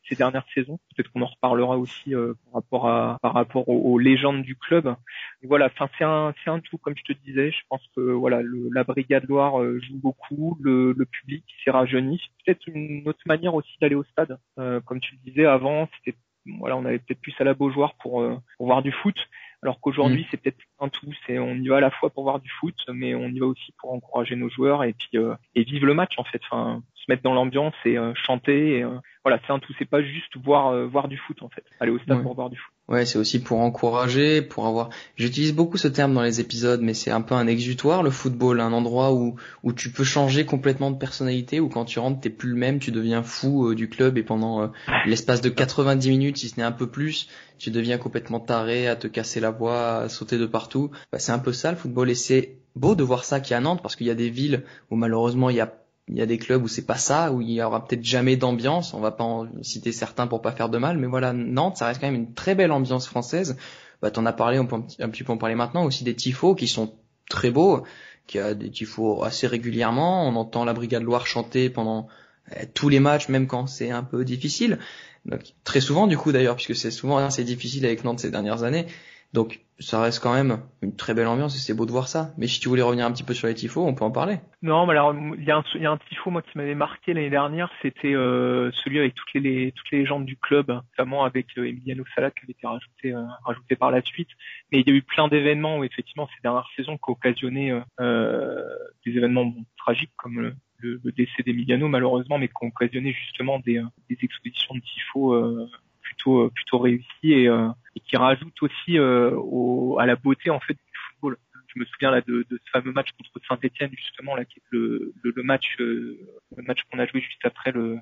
ces 0.07 0.15
dernières 0.15 0.45
saisons. 0.53 0.79
Peut-être 0.95 1.11
qu'on 1.11 1.21
en 1.21 1.27
reparlera 1.27 1.77
aussi 1.77 2.13
euh, 2.13 2.33
par 2.45 2.53
rapport 2.55 2.87
à 2.87 3.17
par 3.21 3.33
rapport 3.33 3.67
aux, 3.69 3.97
légendes 3.97 4.43
du 4.43 4.55
club. 4.55 4.95
Et 5.41 5.47
voilà, 5.47 5.67
enfin 5.67 5.89
c'est 5.97 6.03
un 6.03 6.33
c'est 6.43 6.49
un 6.49 6.59
tout 6.59 6.77
comme 6.77 6.95
je 6.97 7.13
te 7.13 7.19
disais. 7.25 7.51
Je 7.51 7.61
pense 7.69 7.81
que 7.95 8.01
voilà 8.01 8.41
le, 8.41 8.69
la 8.71 8.83
brigade 8.83 9.25
Loire 9.27 9.63
joue 9.79 9.99
beaucoup, 9.99 10.57
le, 10.61 10.93
le 10.97 11.05
public 11.05 11.43
s'est 11.63 11.71
rajeuni. 11.71 12.21
Peut-être 12.45 12.67
une 12.67 13.07
autre 13.07 13.23
manière 13.25 13.55
aussi 13.55 13.77
d'aller 13.81 13.95
au 13.95 14.03
stade. 14.03 14.37
Euh, 14.59 14.81
comme 14.81 14.99
tu 14.99 15.15
le 15.15 15.31
disais 15.31 15.45
avant, 15.45 15.87
c'était 15.97 16.17
voilà 16.59 16.75
on 16.75 16.85
avait 16.85 16.99
peut-être 16.99 17.21
plus 17.21 17.35
à 17.39 17.45
la 17.45 17.53
Beaujoire 17.53 17.95
pour, 17.95 18.25
pour 18.57 18.65
voir 18.65 18.81
du 18.81 18.91
foot. 18.91 19.15
Alors 19.63 19.79
qu'aujourd'hui, 19.79 20.21
mm. 20.21 20.25
c'est 20.29 20.37
peut-être 20.37 20.59
un 20.79 20.89
tout. 20.89 21.07
C'est 21.25 21.39
on 21.39 21.55
y 21.55 21.67
va 21.67 21.77
à 21.77 21.81
la 21.81 21.89
fois 21.89 22.09
pour 22.09 22.23
voir 22.23 22.39
du 22.39 22.49
foot, 22.49 22.75
mais 22.93 23.15
on 23.15 23.29
y 23.29 23.39
va 23.39 23.47
aussi 23.47 23.73
pour 23.79 23.93
encourager 23.93 24.35
nos 24.35 24.49
joueurs 24.49 24.83
et 24.83 24.93
puis 24.93 25.17
euh, 25.17 25.35
et 25.55 25.63
vivre 25.63 25.85
le 25.85 25.93
match 25.93 26.13
en 26.17 26.23
fait. 26.23 26.41
Enfin, 26.49 26.83
se 26.95 27.05
mettre 27.09 27.23
dans 27.23 27.33
l'ambiance 27.33 27.73
et 27.85 27.97
euh, 27.97 28.13
chanter. 28.15 28.77
Et, 28.77 28.83
euh, 28.83 28.97
voilà, 29.23 29.39
c'est 29.45 29.53
un 29.53 29.59
tout. 29.59 29.73
C'est 29.79 29.89
pas 29.89 30.01
juste 30.01 30.35
voir 30.43 30.87
voir 30.87 31.07
du 31.07 31.17
foot 31.17 31.41
en 31.41 31.49
fait. 31.49 31.63
Aller 31.79 31.91
au 31.91 31.99
stade 31.99 32.21
pour 32.21 32.35
voir 32.35 32.49
du 32.49 32.57
foot. 32.57 32.73
Ouais, 32.89 33.05
c'est 33.05 33.17
aussi 33.17 33.41
pour 33.41 33.61
encourager, 33.61 34.41
pour 34.41 34.67
avoir. 34.67 34.89
J'utilise 35.15 35.55
beaucoup 35.55 35.77
ce 35.77 35.87
terme 35.87 36.13
dans 36.13 36.21
les 36.21 36.41
épisodes, 36.41 36.81
mais 36.81 36.93
c'est 36.93 37.11
un 37.11 37.21
peu 37.21 37.33
un 37.33 37.47
exutoire 37.47 38.03
le 38.03 38.09
football, 38.09 38.59
un 38.59 38.73
endroit 38.73 39.13
où 39.13 39.35
où 39.63 39.71
tu 39.71 39.91
peux 39.91 40.03
changer 40.03 40.45
complètement 40.45 40.91
de 40.91 40.97
personnalité, 40.97 41.59
où 41.61 41.69
quand 41.69 41.85
tu 41.85 41.99
rentres 41.99 42.19
t'es 42.19 42.29
plus 42.29 42.49
le 42.49 42.57
même, 42.57 42.79
tu 42.79 42.91
deviens 42.91 43.23
fou 43.23 43.73
du 43.73 43.87
club 43.87 44.17
et 44.17 44.23
pendant 44.23 44.71
l'espace 45.05 45.41
de 45.41 45.49
90 45.49 46.09
minutes, 46.09 46.37
si 46.37 46.49
ce 46.49 46.57
n'est 46.57 46.65
un 46.65 46.73
peu 46.73 46.87
plus, 46.87 47.29
tu 47.57 47.71
deviens 47.71 47.97
complètement 47.97 48.41
taré 48.41 48.87
à 48.87 48.97
te 48.97 49.07
casser 49.07 49.39
la 49.39 49.51
voix, 49.51 49.99
à 49.99 50.09
sauter 50.09 50.37
de 50.37 50.45
partout. 50.45 50.91
Bah, 51.11 51.19
c'est 51.19 51.31
un 51.31 51.39
peu 51.39 51.53
ça 51.53 51.71
le 51.71 51.77
football 51.77 52.09
et 52.09 52.15
c'est 52.15 52.57
beau 52.75 52.95
de 52.95 53.03
voir 53.03 53.23
ça 53.23 53.39
qui 53.39 53.53
à 53.53 53.61
Nantes 53.61 53.81
parce 53.81 53.95
qu'il 53.95 54.07
y 54.07 54.11
a 54.11 54.15
des 54.15 54.29
villes 54.29 54.63
où 54.89 54.95
malheureusement 54.95 55.49
il 55.49 55.55
y 55.55 55.61
a 55.61 55.73
il 56.09 56.17
y 56.17 56.21
a 56.21 56.25
des 56.25 56.37
clubs 56.37 56.63
où 56.63 56.67
c'est 56.67 56.85
pas 56.85 56.97
ça, 56.97 57.31
où 57.31 57.41
il 57.41 57.51
y 57.51 57.61
aura 57.61 57.85
peut-être 57.85 58.03
jamais 58.03 58.35
d'ambiance. 58.35 58.93
On 58.93 58.99
va 58.99 59.11
pas 59.11 59.23
en 59.23 59.47
citer 59.61 59.91
certains 59.91 60.27
pour 60.27 60.41
pas 60.41 60.51
faire 60.51 60.69
de 60.69 60.77
mal, 60.77 60.97
mais 60.97 61.07
voilà, 61.07 61.33
Nantes, 61.33 61.77
ça 61.77 61.87
reste 61.87 62.01
quand 62.01 62.07
même 62.07 62.15
une 62.15 62.33
très 62.33 62.55
belle 62.55 62.71
ambiance 62.71 63.07
française. 63.07 63.57
Bah, 64.01 64.11
t'en 64.11 64.25
as 64.25 64.33
parlé, 64.33 64.59
on 64.59 64.67
peut 64.67 64.75
un 64.99 65.09
petit 65.09 65.23
peu 65.23 65.31
en 65.31 65.37
parler 65.37 65.55
maintenant, 65.55 65.85
aussi 65.85 66.03
des 66.03 66.15
tifos 66.15 66.55
qui 66.55 66.67
sont 66.67 66.93
très 67.29 67.51
beaux, 67.51 67.83
qui 68.27 68.37
a 68.37 68.53
des 68.53 68.69
tifos 68.69 69.23
assez 69.23 69.47
régulièrement. 69.47 70.27
On 70.27 70.35
entend 70.35 70.65
la 70.65 70.73
Brigade 70.73 71.03
Loire 71.03 71.25
chanter 71.25 71.69
pendant 71.69 72.09
eh, 72.53 72.65
tous 72.65 72.89
les 72.89 72.99
matchs, 72.99 73.29
même 73.29 73.47
quand 73.47 73.67
c'est 73.67 73.91
un 73.91 74.03
peu 74.03 74.25
difficile. 74.25 74.79
Donc, 75.25 75.53
très 75.63 75.79
souvent 75.79 76.05
du 76.07 76.17
coup 76.17 76.33
d'ailleurs, 76.33 76.57
puisque 76.57 76.75
c'est 76.75 76.91
souvent 76.91 77.17
assez 77.17 77.45
difficile 77.45 77.85
avec 77.85 78.03
Nantes 78.03 78.19
ces 78.19 78.29
dernières 78.29 78.63
années. 78.63 78.87
Donc 79.33 79.61
ça 79.79 80.01
reste 80.01 80.21
quand 80.21 80.33
même 80.33 80.59
une 80.81 80.95
très 80.95 81.13
belle 81.13 81.27
ambiance 81.27 81.55
et 81.55 81.59
c'est 81.59 81.73
beau 81.73 81.85
de 81.85 81.91
voir 81.91 82.07
ça. 82.07 82.31
Mais 82.37 82.47
si 82.47 82.59
tu 82.59 82.69
voulais 82.69 82.83
revenir 82.83 83.05
un 83.05 83.11
petit 83.11 83.23
peu 83.23 83.33
sur 83.33 83.47
les 83.47 83.55
tifos, 83.55 83.85
on 83.85 83.95
peut 83.95 84.05
en 84.05 84.11
parler. 84.11 84.37
Non, 84.61 84.85
mais 84.85 84.91
alors 84.91 85.15
il 85.37 85.43
y 85.43 85.51
a 85.51 85.57
un, 85.57 85.63
y 85.75 85.85
a 85.85 85.91
un 85.91 85.97
tifo 85.97 86.29
moi 86.29 86.41
qui 86.41 86.57
m'avait 86.57 86.75
marqué 86.75 87.13
l'année 87.13 87.29
dernière, 87.29 87.69
c'était 87.81 88.13
euh, 88.13 88.71
celui 88.83 88.99
avec 88.99 89.15
toutes 89.15 89.33
les 89.33 89.71
toutes 89.71 89.91
les 89.91 89.99
légendes 89.99 90.25
du 90.25 90.37
club, 90.37 90.67
notamment 90.69 91.25
avec 91.25 91.47
euh, 91.57 91.67
Emiliano 91.67 92.03
Sala 92.15 92.31
qui 92.31 92.43
avait 92.43 92.53
été 92.53 92.67
rajouté 92.67 93.13
euh, 93.13 93.23
rajouté 93.43 93.75
par 93.75 93.91
la 93.91 94.01
suite. 94.01 94.29
Mais 94.71 94.81
il 94.81 94.87
y 94.87 94.91
a 94.91 94.95
eu 94.95 95.01
plein 95.01 95.27
d'événements 95.27 95.79
où 95.79 95.83
effectivement 95.83 96.27
ces 96.27 96.41
dernières 96.43 96.69
saisons 96.75 96.97
qui 96.97 97.11
occasionnaient 97.11 97.73
euh, 97.99 98.63
des 99.05 99.11
événements 99.17 99.53
tragiques 99.77 100.13
comme 100.15 100.39
le, 100.39 100.55
le, 100.83 101.11
décès 101.11 101.43
d'Emiliano 101.43 101.87
malheureusement, 101.87 102.37
mais 102.37 102.47
qui 102.47 102.53
ont 102.61 102.67
occasionné 102.67 103.13
justement 103.13 103.59
des, 103.59 103.77
euh, 103.77 103.85
des 104.09 104.17
expositions 104.21 104.75
de 104.75 104.81
tifo 104.81 105.33
euh, 105.33 105.69
plutôt 106.01 106.41
euh, 106.41 106.51
plutôt 106.53 106.79
réussies 106.79 107.33
et, 107.33 107.49
et 107.95 107.99
qui 107.99 108.17
rajoutent 108.17 108.61
aussi 108.61 108.99
au, 108.99 109.97
à 109.99 110.05
la 110.05 110.15
beauté 110.15 110.49
en 110.49 110.59
fait 110.59 110.73
du 110.73 110.99
football. 111.09 111.37
Je 111.67 111.79
me 111.79 111.85
souviens 111.85 112.11
là 112.11 112.21
de, 112.21 112.45
de 112.49 112.59
ce 112.63 112.69
fameux 112.71 112.91
match 112.91 113.09
contre 113.17 113.45
Saint-Etienne 113.47 113.91
justement 113.95 114.35
là 114.35 114.45
qui 114.45 114.59
est 114.59 114.63
le, 114.69 115.13
le, 115.23 115.33
le 115.35 115.43
match 115.43 115.75
le 115.79 116.17
match 116.57 116.79
qu'on 116.91 116.99
a 116.99 117.05
joué 117.07 117.21
juste 117.21 117.43
après 117.45 117.71
le 117.71 117.97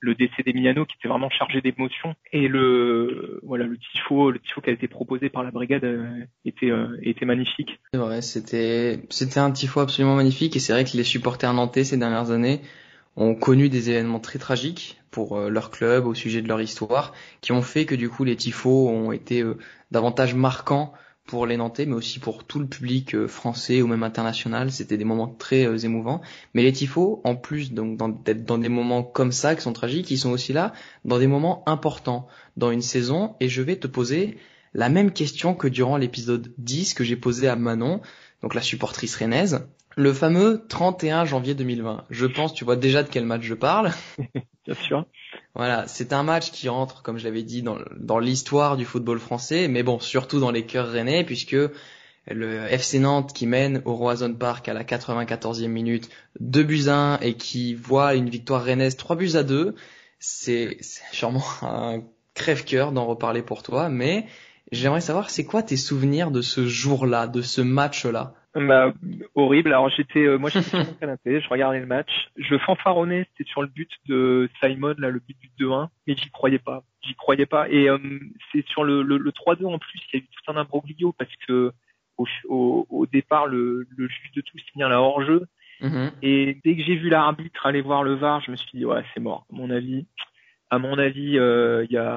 le 0.00 0.14
décès 0.14 0.42
d'Emiliano 0.44 0.84
qui 0.84 0.94
était 0.98 1.08
vraiment 1.08 1.30
chargé 1.30 1.60
d'émotions 1.60 2.14
et 2.32 2.48
le 2.48 3.40
voilà 3.42 3.64
le 3.64 3.78
tifo 3.78 4.30
le 4.30 4.38
tifo 4.38 4.60
qui 4.60 4.70
a 4.70 4.72
été 4.72 4.88
proposé 4.88 5.30
par 5.30 5.42
la 5.42 5.50
brigade 5.50 5.84
euh, 5.84 6.24
était 6.44 6.70
euh, 6.70 6.98
était 7.02 7.24
magnifique. 7.24 7.80
C'était 8.20 9.00
c'était 9.10 9.40
un 9.40 9.50
tifo 9.50 9.80
absolument 9.80 10.16
magnifique 10.16 10.54
et 10.56 10.58
c'est 10.58 10.72
vrai 10.72 10.84
que 10.84 10.96
les 10.96 11.04
supporters 11.04 11.52
nantais 11.52 11.84
ces 11.84 11.96
dernières 11.96 12.30
années 12.30 12.60
ont 13.16 13.34
connu 13.34 13.68
des 13.68 13.90
événements 13.90 14.20
très 14.20 14.38
tragiques 14.38 15.00
pour 15.10 15.36
euh, 15.36 15.48
leur 15.48 15.70
club 15.70 16.06
au 16.06 16.14
sujet 16.14 16.42
de 16.42 16.48
leur 16.48 16.60
histoire 16.60 17.12
qui 17.40 17.52
ont 17.52 17.62
fait 17.62 17.86
que 17.86 17.94
du 17.94 18.08
coup 18.08 18.24
les 18.24 18.36
tifos 18.36 18.88
ont 18.88 19.12
été 19.12 19.44
davantage 19.90 20.34
marquants 20.34 20.92
pour 21.26 21.46
les 21.46 21.56
Nantais, 21.56 21.86
mais 21.86 21.94
aussi 21.94 22.18
pour 22.18 22.44
tout 22.44 22.58
le 22.58 22.66
public 22.66 23.14
euh, 23.14 23.28
français 23.28 23.82
ou 23.82 23.86
même 23.86 24.02
international. 24.02 24.70
C'était 24.70 24.96
des 24.96 25.04
moments 25.04 25.28
très 25.28 25.66
euh, 25.66 25.76
émouvants. 25.76 26.22
Mais 26.54 26.62
les 26.62 26.72
tifos, 26.72 27.20
en 27.24 27.36
plus 27.36 27.72
donc 27.72 27.98
d'être 28.24 28.44
dans 28.44 28.58
des 28.58 28.68
moments 28.68 29.02
comme 29.02 29.32
ça 29.32 29.54
qui 29.54 29.62
sont 29.62 29.72
tragiques, 29.72 30.10
ils 30.10 30.18
sont 30.18 30.30
aussi 30.30 30.52
là 30.52 30.72
dans 31.04 31.18
des 31.18 31.26
moments 31.26 31.62
importants 31.68 32.28
dans 32.56 32.70
une 32.70 32.82
saison. 32.82 33.34
Et 33.40 33.48
je 33.48 33.62
vais 33.62 33.76
te 33.76 33.86
poser 33.86 34.38
la 34.72 34.88
même 34.88 35.10
question 35.10 35.54
que 35.54 35.68
durant 35.68 35.96
l'épisode 35.96 36.52
10 36.58 36.94
que 36.94 37.04
j'ai 37.04 37.16
posé 37.16 37.48
à 37.48 37.56
Manon, 37.56 38.00
donc 38.42 38.54
la 38.54 38.62
supportrice 38.62 39.16
rennaise. 39.16 39.66
Le 39.98 40.12
fameux 40.12 40.62
31 40.68 41.24
janvier 41.24 41.54
2020. 41.54 42.04
Je 42.10 42.26
pense, 42.26 42.52
tu 42.52 42.64
vois 42.64 42.76
déjà 42.76 43.02
de 43.02 43.08
quel 43.08 43.24
match 43.24 43.42
je 43.42 43.54
parle. 43.54 43.92
Bien 44.66 44.74
sûr. 44.74 45.06
Voilà, 45.54 45.88
c'est 45.88 46.12
un 46.12 46.22
match 46.22 46.50
qui 46.50 46.68
rentre, 46.68 47.02
comme 47.02 47.16
je 47.16 47.24
l'avais 47.24 47.42
dit, 47.42 47.62
dans, 47.62 47.78
dans 47.98 48.18
l'histoire 48.18 48.76
du 48.76 48.84
football 48.84 49.18
français, 49.18 49.68
mais 49.68 49.82
bon, 49.82 49.98
surtout 49.98 50.38
dans 50.38 50.50
les 50.50 50.66
cœurs 50.66 50.90
rennais, 50.90 51.24
puisque 51.24 51.56
le 52.28 52.64
FC 52.66 52.98
Nantes 52.98 53.32
qui 53.32 53.46
mène 53.46 53.80
au 53.86 53.94
Roison 53.94 54.34
Park 54.34 54.68
à 54.68 54.74
la 54.74 54.84
94e 54.84 55.68
minute 55.68 56.10
2 56.40 56.62
buts 56.62 56.88
à 56.88 57.14
1 57.14 57.20
et 57.20 57.34
qui 57.34 57.74
voit 57.74 58.14
une 58.14 58.28
victoire 58.28 58.64
rennaise 58.64 58.96
3 58.96 59.16
buts 59.16 59.36
à 59.36 59.44
2, 59.44 59.74
c'est 60.18 60.76
sûrement 61.10 61.44
un 61.62 62.02
crève-cœur 62.34 62.92
d'en 62.92 63.06
reparler 63.06 63.40
pour 63.40 63.62
toi, 63.62 63.88
mais 63.88 64.26
j'aimerais 64.72 65.00
savoir 65.00 65.30
c'est 65.30 65.44
quoi 65.44 65.62
tes 65.62 65.78
souvenirs 65.78 66.30
de 66.30 66.42
ce 66.42 66.66
jour-là, 66.66 67.28
de 67.28 67.40
ce 67.40 67.62
match-là? 67.62 68.34
Bah, 68.60 68.94
horrible. 69.34 69.72
Alors 69.72 69.88
j'étais, 69.90 70.24
euh, 70.24 70.38
moi 70.38 70.50
j'étais 70.50 70.70
sur 70.70 70.78
mon 70.78 70.94
canapé, 70.94 71.40
je 71.40 71.48
regardais 71.48 71.80
le 71.80 71.86
match, 71.86 72.30
je 72.36 72.56
fanfaronnais, 72.58 73.26
c'était 73.30 73.48
sur 73.48 73.62
le 73.62 73.68
but 73.68 73.90
de 74.06 74.48
Simon, 74.62 74.94
là 74.98 75.10
le 75.10 75.20
but 75.20 75.36
du 75.38 75.64
2-1, 75.64 75.88
mais 76.06 76.16
j'y 76.16 76.30
croyais 76.30 76.58
pas, 76.58 76.84
j'y 77.02 77.14
croyais 77.14 77.46
pas. 77.46 77.68
Et 77.68 77.88
euh, 77.88 77.98
c'est 78.52 78.66
sur 78.68 78.84
le, 78.84 79.02
le, 79.02 79.18
le 79.18 79.30
3-2 79.30 79.66
en 79.66 79.78
plus, 79.78 80.00
il 80.12 80.18
y 80.18 80.22
a 80.22 80.24
eu 80.24 80.28
tout 80.28 80.52
un 80.52 80.56
imbroglio 80.56 81.12
parce 81.12 81.32
que 81.46 81.72
au, 82.16 82.26
au, 82.48 82.86
au 82.88 83.06
départ 83.06 83.46
le, 83.46 83.86
le 83.96 84.08
juge 84.08 84.32
de 84.34 84.40
tout 84.40 84.58
signale 84.70 84.90
la 84.90 85.00
hors-jeu. 85.00 85.46
Mm-hmm. 85.82 86.10
Et 86.22 86.58
dès 86.64 86.76
que 86.76 86.82
j'ai 86.82 86.96
vu 86.96 87.10
l'arbitre 87.10 87.66
aller 87.66 87.82
voir 87.82 88.02
le 88.02 88.14
VAR, 88.14 88.40
je 88.40 88.50
me 88.50 88.56
suis 88.56 88.78
dit 88.78 88.84
ouais 88.86 89.04
c'est 89.12 89.20
mort. 89.20 89.46
À 89.52 89.56
mon 89.56 89.70
avis, 89.70 90.06
à 90.70 90.78
mon 90.78 90.98
avis, 90.98 91.38
euh, 91.38 91.84
il 91.88 91.92
y 91.92 91.98
a, 91.98 92.14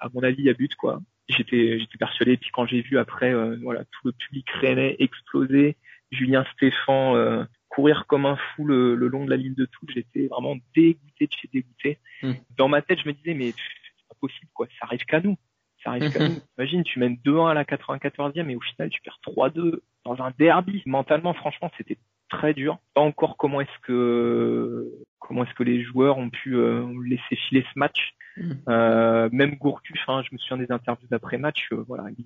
à 0.00 0.08
mon 0.12 0.22
avis, 0.22 0.42
il 0.42 0.46
y 0.46 0.50
a 0.50 0.54
but 0.54 0.74
quoi 0.74 1.00
j'étais 1.28 1.78
j'étais 1.78 1.98
persuadé. 1.98 2.36
Puis 2.36 2.50
quand 2.52 2.66
j'ai 2.66 2.80
vu 2.82 2.98
après 2.98 3.32
euh, 3.32 3.56
voilà 3.62 3.84
tout 3.84 4.06
le 4.06 4.12
public 4.12 4.48
rennais 4.50 4.96
exploser 4.98 5.76
Julien 6.10 6.44
Stéphan 6.54 7.16
euh, 7.16 7.44
courir 7.68 8.06
comme 8.06 8.26
un 8.26 8.36
fou 8.36 8.64
le, 8.64 8.94
le, 8.94 9.08
long 9.08 9.24
de 9.24 9.30
la 9.30 9.36
ligne 9.36 9.54
de 9.54 9.66
touche 9.66 9.90
j'étais 9.94 10.26
vraiment 10.26 10.56
dégoûté 10.74 11.26
de 11.26 11.32
chez 11.32 11.48
dégoûté. 11.52 11.98
Hmm. 12.22 12.32
dans 12.56 12.68
ma 12.68 12.82
tête 12.82 13.00
je 13.02 13.08
me 13.08 13.14
disais 13.14 13.34
mais 13.34 13.52
c'est 13.52 14.08
pas 14.08 14.16
possible 14.20 14.50
quoi. 14.54 14.66
Ça 14.80 14.86
arrive 14.86 15.04
qu'à 15.04 15.20
nous. 15.20 15.36
Ça 15.84 15.90
arrive 15.90 16.12
qu'à 16.12 16.28
nous. 16.28 16.40
Imagine 16.58 16.82
tu 16.84 16.98
mènes 16.98 17.18
2-1 17.24 17.50
à 17.50 17.54
la 17.54 17.64
94e 17.64 18.48
et 18.48 18.56
au 18.56 18.60
final 18.60 18.90
tu 18.90 19.00
perds 19.02 19.20
3-2 19.26 19.80
dans 20.04 20.22
un 20.22 20.32
derby. 20.38 20.82
Mentalement 20.86 21.34
franchement 21.34 21.70
c'était 21.76 21.98
très 22.28 22.54
dur. 22.54 22.78
Pas 22.94 23.00
encore 23.00 23.36
comment 23.36 23.60
est-ce 23.60 23.78
que 23.82 24.86
comment 25.18 25.44
est-ce 25.44 25.54
que 25.54 25.62
les 25.62 25.82
joueurs 25.82 26.18
ont 26.18 26.30
pu 26.30 26.56
euh, 26.56 26.86
laisser 27.04 27.36
filer 27.36 27.64
ce 27.72 27.78
match. 27.78 28.14
Mm. 28.38 28.52
Euh, 28.68 29.28
même 29.32 29.56
Gourcuff, 29.56 30.00
hein, 30.08 30.22
je 30.22 30.28
me 30.32 30.38
souviens 30.38 30.64
des 30.64 30.72
interviews 30.72 31.08
d'après-match, 31.10 31.68
euh, 31.72 31.84
voilà, 31.86 32.04
il 32.18 32.24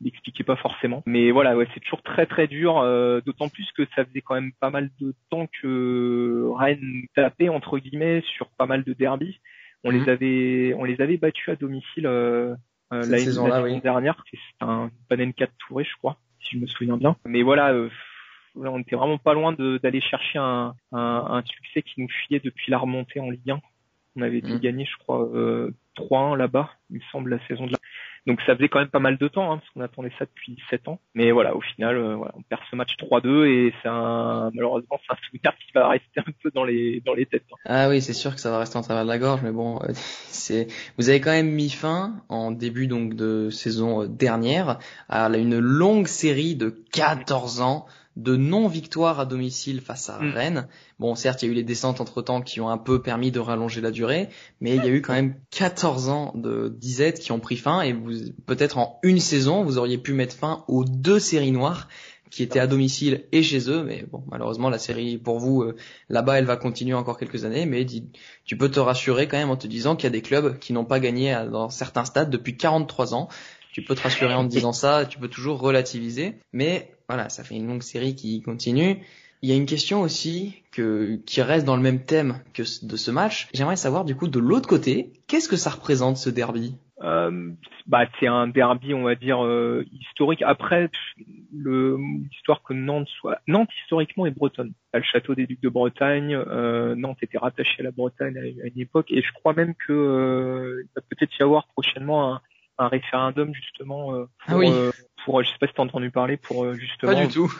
n'expliquait 0.00 0.44
pas 0.44 0.56
forcément. 0.56 1.02
Mais 1.06 1.30
voilà, 1.30 1.56
ouais, 1.56 1.68
c'est 1.72 1.80
toujours 1.80 2.02
très 2.02 2.26
très 2.26 2.46
dur, 2.46 2.78
euh, 2.78 3.20
d'autant 3.24 3.48
plus 3.48 3.70
que 3.72 3.86
ça 3.94 4.04
faisait 4.04 4.20
quand 4.20 4.34
même 4.34 4.52
pas 4.60 4.70
mal 4.70 4.90
de 5.00 5.14
temps 5.30 5.46
que 5.60 6.50
Rennes 6.56 7.04
tapait 7.14 7.48
entre 7.48 7.78
guillemets 7.78 8.22
sur 8.26 8.48
pas 8.58 8.66
mal 8.66 8.84
de 8.84 8.92
derbies. 8.92 9.40
On 9.84 9.90
les 9.90 10.00
mm. 10.00 10.08
avait 10.08 10.74
on 10.78 10.84
les 10.84 11.00
avait 11.00 11.16
battus 11.16 11.48
à 11.50 11.56
domicile 11.56 12.06
euh, 12.06 12.54
la 12.90 13.18
saison 13.18 13.48
dernière. 13.82 14.22
C'était 14.30 14.44
un 14.60 14.90
Panen 15.08 15.32
4 15.32 15.52
touré, 15.66 15.84
je 15.84 15.96
crois, 15.96 16.18
si 16.40 16.56
je 16.56 16.60
me 16.60 16.66
souviens 16.66 16.96
bien. 16.96 17.16
Mais 17.24 17.42
voilà 17.42 17.72
on 18.56 18.78
était 18.80 18.96
vraiment 18.96 19.18
pas 19.18 19.34
loin 19.34 19.52
d'aller 19.52 20.00
chercher 20.00 20.38
un, 20.38 20.74
un, 20.92 20.98
un, 20.98 21.42
succès 21.44 21.82
qui 21.82 22.00
nous 22.00 22.08
fuyait 22.08 22.40
depuis 22.40 22.70
la 22.70 22.78
remontée 22.78 23.20
en 23.20 23.30
Ligue 23.30 23.50
1. 23.50 23.60
On 24.16 24.22
avait 24.22 24.38
été 24.38 24.52
mm. 24.52 24.60
gagné, 24.60 24.84
je 24.84 24.96
crois, 24.98 25.26
euh, 25.34 25.74
3-1 25.96 26.36
là-bas, 26.36 26.70
il 26.90 26.96
me 26.96 27.02
semble, 27.10 27.30
la 27.30 27.46
saison 27.46 27.66
de 27.66 27.72
là. 27.72 27.78
Donc 28.26 28.40
ça 28.46 28.54
faisait 28.54 28.68
quand 28.68 28.78
même 28.78 28.88
pas 28.88 29.00
mal 29.00 29.18
de 29.18 29.26
temps, 29.26 29.50
hein, 29.52 29.58
parce 29.58 29.70
qu'on 29.70 29.80
attendait 29.80 30.12
ça 30.16 30.26
depuis 30.26 30.56
7 30.70 30.86
ans. 30.86 31.00
Mais 31.14 31.32
voilà, 31.32 31.56
au 31.56 31.60
final, 31.60 31.96
euh, 31.96 32.14
voilà, 32.14 32.32
on 32.36 32.42
perd 32.42 32.60
ce 32.70 32.76
match 32.76 32.94
3-2 32.98 33.46
et 33.46 33.74
c'est 33.82 33.88
un, 33.88 34.50
malheureusement, 34.54 35.00
c'est 35.04 35.12
un 35.12 35.18
souvenir 35.26 35.52
qui 35.58 35.72
va 35.74 35.88
rester 35.88 36.20
un 36.20 36.32
peu 36.40 36.50
dans 36.54 36.64
les, 36.64 37.00
dans 37.00 37.14
les 37.14 37.26
têtes. 37.26 37.44
Hein. 37.52 37.56
Ah 37.64 37.88
oui, 37.88 38.00
c'est 38.00 38.12
sûr 38.12 38.32
que 38.34 38.40
ça 38.40 38.50
va 38.50 38.60
rester 38.60 38.76
en 38.76 38.82
travers 38.82 39.02
de 39.02 39.08
la 39.08 39.18
gorge, 39.18 39.40
mais 39.42 39.50
bon, 39.50 39.80
euh, 39.82 39.88
c'est, 39.92 40.68
vous 40.98 41.08
avez 41.08 41.20
quand 41.20 41.32
même 41.32 41.50
mis 41.50 41.70
fin 41.70 42.22
en 42.28 42.52
début 42.52 42.86
donc 42.86 43.14
de 43.14 43.50
saison 43.50 44.02
euh, 44.02 44.06
dernière 44.06 44.78
à 45.08 45.28
une 45.36 45.58
longue 45.58 46.06
série 46.06 46.54
de 46.54 46.68
14 46.92 47.60
ans 47.60 47.86
de 48.16 48.36
non-victoire 48.36 49.20
à 49.20 49.26
domicile 49.26 49.80
face 49.80 50.10
à 50.10 50.18
mm. 50.18 50.30
Rennes. 50.32 50.68
Bon, 50.98 51.14
certes, 51.14 51.42
il 51.42 51.46
y 51.46 51.48
a 51.48 51.52
eu 51.52 51.54
les 51.54 51.62
descentes 51.62 52.00
entre-temps 52.00 52.42
qui 52.42 52.60
ont 52.60 52.68
un 52.68 52.78
peu 52.78 53.00
permis 53.00 53.30
de 53.30 53.40
rallonger 53.40 53.80
la 53.80 53.90
durée, 53.90 54.28
mais 54.60 54.76
il 54.76 54.84
y 54.84 54.86
a 54.86 54.90
eu 54.90 55.02
quand 55.02 55.14
même 55.14 55.34
14 55.50 56.08
ans 56.08 56.32
de 56.34 56.68
disette 56.68 57.20
qui 57.20 57.32
ont 57.32 57.40
pris 57.40 57.56
fin 57.56 57.80
et 57.82 57.92
vous, 57.92 58.12
peut-être 58.46 58.78
en 58.78 58.98
une 59.02 59.20
saison, 59.20 59.64
vous 59.64 59.78
auriez 59.78 59.98
pu 59.98 60.12
mettre 60.12 60.36
fin 60.36 60.64
aux 60.68 60.84
deux 60.84 61.18
séries 61.18 61.52
noires 61.52 61.88
qui 62.32 62.42
étaient 62.42 62.60
à 62.60 62.66
domicile 62.66 63.24
et 63.30 63.42
chez 63.42 63.70
eux, 63.70 63.84
mais 63.84 64.06
bon, 64.10 64.24
malheureusement, 64.30 64.70
la 64.70 64.78
série, 64.78 65.18
pour 65.18 65.38
vous, 65.38 65.62
euh, 65.62 65.76
là-bas, 66.08 66.38
elle 66.38 66.46
va 66.46 66.56
continuer 66.56 66.94
encore 66.94 67.18
quelques 67.18 67.44
années, 67.44 67.66
mais 67.66 67.84
tu 68.46 68.56
peux 68.56 68.70
te 68.70 68.80
rassurer 68.80 69.28
quand 69.28 69.36
même 69.36 69.50
en 69.50 69.58
te 69.58 69.66
disant 69.66 69.96
qu'il 69.96 70.04
y 70.04 70.06
a 70.06 70.10
des 70.10 70.22
clubs 70.22 70.58
qui 70.58 70.72
n'ont 70.72 70.86
pas 70.86 70.98
gagné 70.98 71.38
dans 71.52 71.68
certains 71.68 72.06
stades 72.06 72.30
depuis 72.30 72.56
43 72.56 73.14
ans. 73.14 73.28
Tu 73.72 73.82
peux 73.82 73.94
te 73.94 74.00
rassurer 74.00 74.32
en 74.32 74.44
te 74.44 74.50
disant 74.50 74.72
ça, 74.72 75.04
tu 75.04 75.18
peux 75.18 75.28
toujours 75.28 75.60
relativiser, 75.60 76.36
mais 76.54 76.94
voilà, 77.12 77.28
ça 77.28 77.44
fait 77.44 77.56
une 77.56 77.66
longue 77.66 77.82
série 77.82 78.14
qui 78.14 78.40
continue. 78.40 78.96
Il 79.42 79.50
y 79.50 79.52
a 79.52 79.56
une 79.56 79.66
question 79.66 80.00
aussi 80.00 80.62
que, 80.70 81.16
qui 81.26 81.42
reste 81.42 81.66
dans 81.66 81.76
le 81.76 81.82
même 81.82 82.06
thème 82.06 82.40
que 82.54 82.62
de 82.62 82.96
ce 82.96 83.10
match. 83.10 83.48
J'aimerais 83.52 83.76
savoir 83.76 84.06
du 84.06 84.16
coup 84.16 84.28
de 84.28 84.38
l'autre 84.38 84.66
côté, 84.66 85.12
qu'est-ce 85.26 85.46
que 85.46 85.56
ça 85.56 85.68
représente 85.68 86.16
ce 86.16 86.30
derby? 86.30 86.74
Euh, 87.02 87.50
bah, 87.86 88.06
c'est 88.18 88.28
un 88.28 88.46
derby, 88.46 88.94
on 88.94 89.02
va 89.02 89.14
dire 89.14 89.44
euh, 89.44 89.84
historique. 89.92 90.40
Après, 90.40 90.88
l'histoire 91.52 92.62
que 92.62 92.72
Nantes 92.72 93.08
soit 93.20 93.40
Nantes 93.46 93.68
historiquement 93.82 94.24
est 94.24 94.30
bretonne. 94.30 94.72
T'as 94.90 95.00
le 95.00 95.04
château 95.04 95.34
des 95.34 95.46
Ducs 95.46 95.60
de 95.60 95.68
Bretagne. 95.68 96.34
Euh, 96.34 96.94
Nantes 96.94 97.18
était 97.20 97.36
rattaché 97.36 97.80
à 97.80 97.82
la 97.82 97.90
Bretagne 97.90 98.38
à, 98.38 98.68
une 98.68 98.80
époque, 98.80 99.10
et 99.10 99.20
je 99.20 99.32
crois 99.34 99.52
même 99.52 99.74
que 99.74 99.92
euh, 99.92 100.82
il 100.82 100.88
va 100.96 101.02
peut-être 101.10 101.38
y 101.38 101.42
avoir 101.42 101.66
prochainement 101.66 102.36
un, 102.36 102.40
un 102.78 102.88
référendum 102.88 103.54
justement 103.54 104.14
euh, 104.14 104.24
pour, 104.46 104.54
ah 104.54 104.56
oui. 104.56 104.70
pour, 105.24 105.42
je 105.42 105.50
sais 105.50 105.58
pas 105.58 105.66
si 105.66 105.74
t'as 105.74 105.82
entendu 105.82 106.10
parler, 106.10 106.36
pour 106.36 106.72
justement. 106.74 107.12
Pas 107.12 107.26
du 107.26 107.32
tout. 107.32 107.52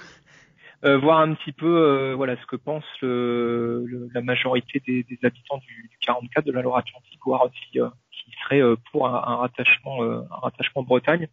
Euh, 0.84 0.98
voir 0.98 1.20
un 1.20 1.34
petit 1.34 1.52
peu 1.52 1.76
euh, 1.76 2.14
voilà 2.16 2.36
ce 2.36 2.44
que 2.46 2.56
pense 2.56 2.82
le, 3.02 3.84
le, 3.86 4.08
la 4.12 4.20
majorité 4.20 4.82
des, 4.84 5.04
des 5.04 5.18
habitants 5.22 5.58
du, 5.58 5.88
du, 5.88 5.96
44 6.00 6.44
de 6.44 6.50
la 6.50 6.60
Loire-Atlantique, 6.62 7.20
voir 7.24 7.48
si 7.70 7.78
euh, 7.78 7.88
qui 8.10 8.32
serait 8.42 8.62
pour 8.90 9.06
un, 9.06 9.14
un 9.14 9.36
rattachement 9.36 10.02
un 10.02 10.26
rattachement 10.42 10.82
Bretagne. 10.82 11.28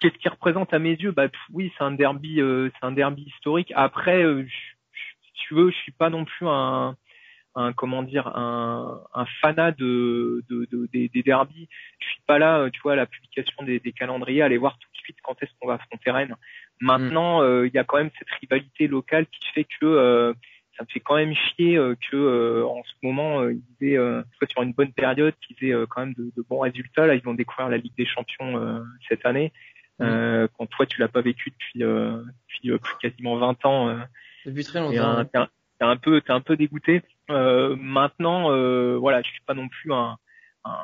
Qu'est-ce 0.00 0.18
qui 0.18 0.28
représente 0.28 0.72
à 0.72 0.78
mes 0.78 0.92
yeux 0.92 1.10
Bah 1.10 1.26
oui, 1.52 1.72
c'est 1.76 1.82
un 1.82 1.90
derby 1.90 2.36
c'est 2.36 2.86
un 2.86 2.92
derby 2.92 3.22
historique. 3.22 3.72
Après, 3.74 4.24
si 4.44 5.32
tu 5.34 5.54
veux, 5.54 5.70
je 5.70 5.76
suis 5.76 5.92
pas 5.92 6.08
non 6.08 6.24
plus 6.24 6.46
un 6.48 6.96
un 7.54 7.72
comment 7.72 8.02
dire 8.02 8.28
un, 8.28 9.00
un 9.14 9.26
fanat 9.40 9.72
de, 9.72 10.44
de, 10.48 10.66
de, 10.70 10.88
des, 10.92 11.08
des 11.08 11.22
derbies. 11.22 11.68
Je 12.00 12.06
suis 12.06 12.22
pas 12.26 12.38
là, 12.38 12.68
tu 12.70 12.80
vois, 12.80 12.92
à 12.92 12.96
la 12.96 13.06
publication 13.06 13.62
des, 13.64 13.78
des 13.80 13.92
calendriers, 13.92 14.42
aller 14.42 14.58
voir 14.58 14.78
tout 14.78 14.88
de 14.92 14.98
suite 14.98 15.18
quand 15.22 15.36
est-ce 15.42 15.50
qu'on 15.60 15.68
va 15.68 15.74
affronter 15.74 16.10
Rennes. 16.10 16.36
Maintenant, 16.80 17.40
mm. 17.40 17.44
euh, 17.44 17.66
il 17.68 17.74
y 17.74 17.78
a 17.78 17.84
quand 17.84 17.98
même 17.98 18.10
cette 18.18 18.30
rivalité 18.40 18.88
locale 18.88 19.26
qui 19.26 19.48
fait 19.54 19.64
que 19.64 19.86
euh, 19.86 20.32
ça 20.76 20.84
me 20.84 20.88
fait 20.88 21.00
quand 21.00 21.16
même 21.16 21.34
chier 21.34 21.76
euh, 21.76 21.94
que 22.10 22.64
en 22.64 22.82
ce 22.82 22.92
moment 23.02 23.46
ils 23.48 23.86
aient 23.86 23.96
soit 24.36 24.48
sur 24.48 24.62
une 24.62 24.72
bonne 24.72 24.92
période 24.92 25.34
qu'ils 25.40 25.68
aient 25.68 25.74
quand 25.88 26.00
même 26.00 26.14
de, 26.14 26.32
de, 26.34 26.42
bons 26.48 26.60
résultats 26.60 27.06
là 27.06 27.14
ils 27.14 27.22
vont 27.22 27.34
découvrir 27.34 27.68
la 27.68 27.76
Ligue 27.76 27.94
des 27.96 28.06
Champions 28.06 28.82
cette 29.06 29.26
année 29.26 29.52
mm. 29.98 30.46
quand 30.56 30.66
toi 30.66 30.86
tu 30.86 30.98
l'as 30.98 31.08
pas 31.08 31.20
vécu 31.20 31.50
depuis 31.50 31.80
depuis 32.64 32.94
quasiment 33.02 33.36
20 33.36 33.66
ans 33.66 33.98
depuis 34.46 34.64
très 34.64 34.80
longtemps 34.80 35.26
t'es 35.82 35.88
un, 35.88 35.96
peu 35.96 36.20
t'es 36.20 36.32
un 36.32 36.40
peu 36.40 36.56
dégoûté 36.56 37.02
maintenant 37.28 38.48
voilà 38.98 39.22
je 39.22 39.28
suis 39.28 39.42
pas 39.46 39.54
non 39.54 39.68
plus 39.68 39.92
un, 39.92 40.16
un 40.64 40.78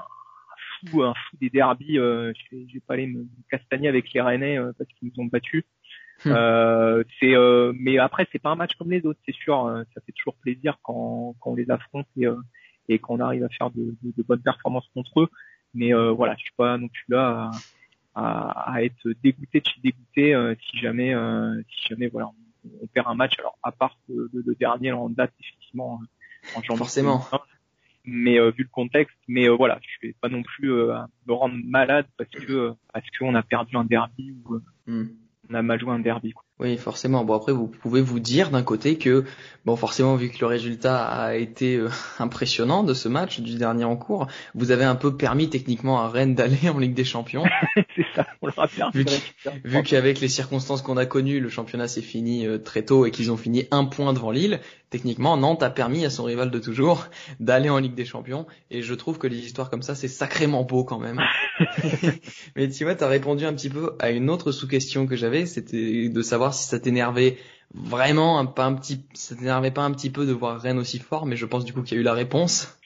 fou 0.90 1.02
un 1.02 1.14
fou 1.14 1.36
des 1.40 1.50
derbies 1.50 1.94
je, 1.96 2.32
je 2.50 2.74
vais 2.74 2.80
pas 2.86 2.94
aller 2.94 3.06
me 3.06 3.24
castagner 3.50 3.88
avec 3.88 4.12
les 4.12 4.20
Rennais 4.20 4.58
parce 4.76 4.90
qu'ils 4.94 5.12
nous 5.14 5.22
ont 5.22 5.26
battus 5.26 5.64
Hmm. 6.24 6.32
Euh, 6.32 7.04
c'est, 7.20 7.34
euh, 7.36 7.72
mais 7.78 7.98
après 7.98 8.26
c'est 8.32 8.40
pas 8.40 8.50
un 8.50 8.56
match 8.56 8.74
comme 8.76 8.90
les 8.90 9.04
autres, 9.06 9.20
c'est 9.24 9.34
sûr. 9.34 9.66
Euh, 9.66 9.84
ça 9.94 10.00
fait 10.04 10.12
toujours 10.12 10.34
plaisir 10.34 10.76
quand, 10.82 11.36
quand 11.40 11.52
on 11.52 11.54
les 11.54 11.70
affronte 11.70 12.06
et, 12.16 12.26
euh, 12.26 12.36
et 12.88 12.98
qu'on 12.98 13.20
arrive 13.20 13.44
à 13.44 13.48
faire 13.50 13.70
de, 13.70 13.94
de, 14.02 14.12
de, 14.16 14.22
bonnes 14.22 14.42
performances 14.42 14.88
contre 14.94 15.20
eux. 15.22 15.28
Mais 15.74 15.94
euh, 15.94 16.10
voilà, 16.10 16.34
je 16.34 16.40
suis 16.40 16.54
pas 16.56 16.76
non 16.76 16.88
plus 16.88 17.04
là 17.08 17.50
à, 18.14 18.20
à, 18.20 18.72
à 18.74 18.82
être 18.82 19.08
dégoûté 19.22 19.60
de 19.60 19.66
chez 19.66 19.80
dégoûté 19.80 20.56
si 20.68 20.78
jamais, 20.78 21.14
si 21.68 21.88
jamais 21.88 22.08
voilà, 22.08 22.30
on, 22.64 22.86
perd 22.88 23.06
un 23.08 23.14
match. 23.14 23.34
Alors 23.38 23.58
à 23.62 23.72
part 23.72 23.98
le, 24.08 24.30
le, 24.32 24.54
dernier 24.54 24.92
en 24.92 25.08
date 25.08 25.32
effectivement 25.40 26.00
en 26.54 26.62
janvier. 26.62 26.78
Forcément. 26.78 27.24
mais 28.04 28.38
vu 28.50 28.62
le 28.62 28.68
contexte, 28.70 29.16
mais 29.26 29.48
voilà, 29.48 29.78
je 29.82 30.06
vais 30.06 30.14
pas 30.20 30.28
non 30.28 30.42
plus 30.42 30.70
me 30.70 31.32
rendre 31.32 31.56
malade 31.64 32.06
parce 32.16 32.30
que 32.30 32.72
parce 32.92 33.06
qu'on 33.18 33.34
a 33.34 33.42
perdu 33.42 33.76
un 33.76 33.84
derby 33.84 34.34
ou 34.44 34.60
hmm 34.86 35.08
on 35.50 35.54
a 35.54 35.62
mal 35.62 35.80
joué 35.80 35.92
un 35.92 35.98
derby. 35.98 36.32
Quoi. 36.32 36.44
Oui, 36.60 36.76
forcément. 36.76 37.24
Bon 37.24 37.34
après, 37.34 37.52
vous 37.52 37.68
pouvez 37.68 38.00
vous 38.00 38.18
dire 38.18 38.50
d'un 38.50 38.64
côté 38.64 38.98
que 38.98 39.24
bon, 39.64 39.76
forcément, 39.76 40.16
vu 40.16 40.28
que 40.28 40.38
le 40.40 40.46
résultat 40.46 41.04
a 41.04 41.36
été 41.36 41.76
euh, 41.76 41.88
impressionnant 42.18 42.82
de 42.82 42.94
ce 42.94 43.08
match 43.08 43.40
du 43.40 43.54
dernier 43.54 43.84
en 43.84 43.96
cours, 43.96 44.26
vous 44.54 44.72
avez 44.72 44.84
un 44.84 44.96
peu 44.96 45.16
permis 45.16 45.50
techniquement 45.50 46.00
à 46.00 46.08
Rennes 46.08 46.34
d'aller 46.34 46.68
en 46.68 46.78
Ligue 46.78 46.94
des 46.94 47.04
Champions. 47.04 47.44
C'est 47.94 48.06
ça, 48.14 48.26
on 48.42 48.48
l'a 48.48 48.68
Vu, 48.92 49.04
vu 49.64 49.82
qu'avec 49.84 50.20
les 50.20 50.28
circonstances 50.28 50.82
qu'on 50.82 50.96
a 50.96 51.06
connues, 51.06 51.38
le 51.38 51.48
championnat 51.48 51.86
s'est 51.86 52.02
fini 52.02 52.46
euh, 52.46 52.58
très 52.58 52.82
tôt 52.82 53.06
et 53.06 53.12
qu'ils 53.12 53.30
ont 53.30 53.36
fini 53.36 53.66
un 53.70 53.84
point 53.84 54.12
devant 54.12 54.32
Lille. 54.32 54.60
Techniquement, 54.90 55.36
Nantes 55.36 55.62
a 55.62 55.68
permis 55.68 56.06
à 56.06 56.10
son 56.10 56.24
rival 56.24 56.50
de 56.50 56.58
toujours 56.58 57.06
d'aller 57.40 57.68
en 57.68 57.78
Ligue 57.78 57.94
des 57.94 58.06
Champions. 58.06 58.46
Et 58.70 58.82
je 58.82 58.94
trouve 58.94 59.18
que 59.18 59.26
les 59.26 59.38
histoires 59.38 59.70
comme 59.70 59.82
ça, 59.82 59.94
c'est 59.94 60.08
sacrément 60.08 60.64
beau 60.64 60.82
quand 60.82 60.98
même. 60.98 61.20
Mais 62.56 62.68
tu 62.68 62.84
vois, 62.84 62.94
t'as 62.94 63.06
répondu 63.06 63.44
un 63.44 63.52
petit 63.52 63.68
peu 63.68 63.94
à 63.98 64.10
une 64.10 64.30
autre 64.30 64.50
sous-question 64.50 65.06
que 65.06 65.14
j'avais, 65.14 65.46
c'était 65.46 66.08
de 66.08 66.22
savoir 66.22 66.47
si 66.54 66.68
ça 66.68 66.80
t'énervait 66.80 67.38
vraiment, 67.74 68.44
pas 68.46 68.64
un 68.64 68.74
petit, 68.74 69.04
ça 69.14 69.36
t'énervait 69.36 69.70
pas 69.70 69.82
un 69.82 69.92
petit 69.92 70.10
peu 70.10 70.26
de 70.26 70.32
voir 70.32 70.60
Rennes 70.60 70.78
aussi 70.78 70.98
fort, 70.98 71.26
mais 71.26 71.36
je 71.36 71.46
pense 71.46 71.64
du 71.64 71.72
coup 71.72 71.82
qu'il 71.82 71.96
y 71.96 71.98
a 71.98 72.00
eu 72.00 72.04
la 72.04 72.14
réponse. 72.14 72.78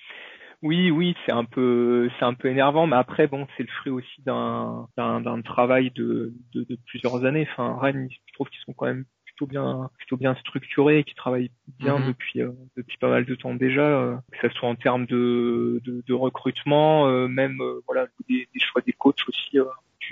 Oui, 0.63 0.93
oui, 0.93 1.17
c'est 1.27 1.33
un 1.33 1.45
peu, 1.45 2.09
c'est 2.19 2.25
un 2.25 2.35
peu 2.35 2.49
énervant, 2.49 2.87
mais 2.87 2.95
après, 2.95 3.27
bon, 3.27 3.49
c'est 3.57 3.65
le 3.65 3.69
fruit 3.81 3.91
aussi 3.91 4.23
d'un, 4.25 4.87
d'un, 4.97 5.43
travail 5.43 5.91
de, 5.91 6.33
de, 6.55 6.63
de, 6.63 6.79
plusieurs 6.87 7.25
années. 7.25 7.49
Enfin, 7.51 7.77
Rennes, 7.81 8.09
je 8.11 8.33
trouve 8.35 8.49
qu'ils 8.49 8.61
sont 8.61 8.73
quand 8.73 8.87
même 8.87 9.05
plutôt 9.25 9.47
bien, 9.47 9.91
plutôt 9.99 10.17
bien 10.17 10.37
structurés, 10.37 11.03
qui 11.03 11.17
travaillent 11.17 11.51
bien 11.81 11.99
mhm. 11.99 12.07
depuis, 12.07 12.43
euh, 12.43 12.53
depuis 12.77 12.97
pas 12.99 13.09
mal 13.09 13.25
de 13.25 13.35
temps 13.35 13.57
déjà, 13.57 13.83
euh, 13.83 14.17
que 14.31 14.49
ce 14.49 14.55
soit 14.55 14.69
en 14.69 14.77
termes 14.77 15.07
de, 15.07 15.81
de, 15.85 16.05
de 16.07 16.15
recrutement, 16.15 17.09
euh, 17.09 17.27
même, 17.27 17.59
voilà, 17.89 18.07
des, 18.29 18.49
des, 18.55 18.61
choix 18.61 18.83
des 18.83 18.93
coachs 18.93 19.29
aussi 19.29 19.59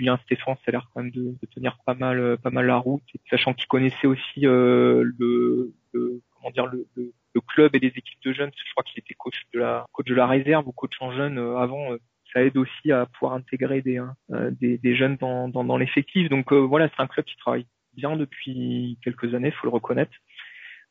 Julien 0.01 0.19
Stéphane, 0.23 0.55
ça 0.55 0.69
a 0.69 0.71
l'air 0.71 0.89
quand 0.91 1.03
même 1.03 1.11
de, 1.11 1.35
de, 1.39 1.47
tenir 1.53 1.77
pas 1.85 1.93
mal, 1.93 2.19
euh, 2.19 2.35
pas 2.35 2.49
mal 2.49 2.65
la 2.65 2.77
route, 2.77 3.03
sachant 3.29 3.53
qu'il 3.53 3.67
connaissait 3.67 4.07
aussi 4.07 4.47
euh, 4.47 5.03
le, 5.19 5.75
le, 5.93 6.21
comment 6.33 6.49
dire, 6.49 6.65
le, 6.65 6.87
le, 6.95 7.41
club 7.47 7.75
et 7.75 7.79
les 7.79 7.89
équipes 7.89 8.21
de 8.25 8.33
jeunes. 8.33 8.49
Je 8.55 8.71
crois 8.71 8.83
qu'il 8.83 8.97
était 8.97 9.13
coach 9.13 9.35
de 9.53 9.59
la, 9.59 9.85
coach 9.91 10.07
de 10.07 10.15
la 10.15 10.25
réserve 10.25 10.67
ou 10.67 10.71
coach 10.71 10.93
en 11.01 11.11
jeune 11.11 11.37
euh, 11.37 11.57
avant. 11.57 11.95
ça 12.33 12.43
aide 12.43 12.57
aussi 12.57 12.91
à 12.91 13.05
pouvoir 13.05 13.33
intégrer 13.33 13.83
des, 13.83 14.01
des, 14.29 14.79
des, 14.79 14.95
jeunes 14.95 15.17
dans, 15.17 15.47
dans, 15.49 15.63
dans 15.63 15.77
l'effectif. 15.77 16.29
Donc 16.29 16.51
voilà, 16.51 16.89
c'est 16.89 17.03
un 17.03 17.07
club 17.07 17.25
qui 17.25 17.37
travaille 17.37 17.67
bien 17.93 18.15
depuis 18.15 18.97
quelques 19.03 19.35
années, 19.35 19.51
faut 19.51 19.67
le 19.67 19.73
reconnaître. 19.73 20.13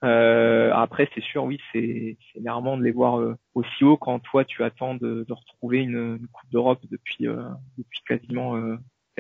Euh, 0.05 0.71
après, 0.73 1.09
c'est 1.15 1.23
sûr, 1.23 1.45
oui, 1.45 1.59
c'est 1.73 2.17
énervant 2.37 2.77
de 2.79 2.85
les 2.85 2.93
voir 2.93 3.37
aussi 3.55 3.85
haut 3.85 3.97
quand 3.97 4.21
toi 4.21 4.45
tu 4.45 4.63
attends 4.63 4.95
de, 4.95 5.25
de 5.27 5.33
retrouver 5.33 5.79
une, 5.79 6.19
une 6.21 6.29
Coupe 6.29 6.51
d'Europe 6.51 6.81
depuis 6.91 7.27
depuis 7.77 8.01
quasiment 8.07 8.57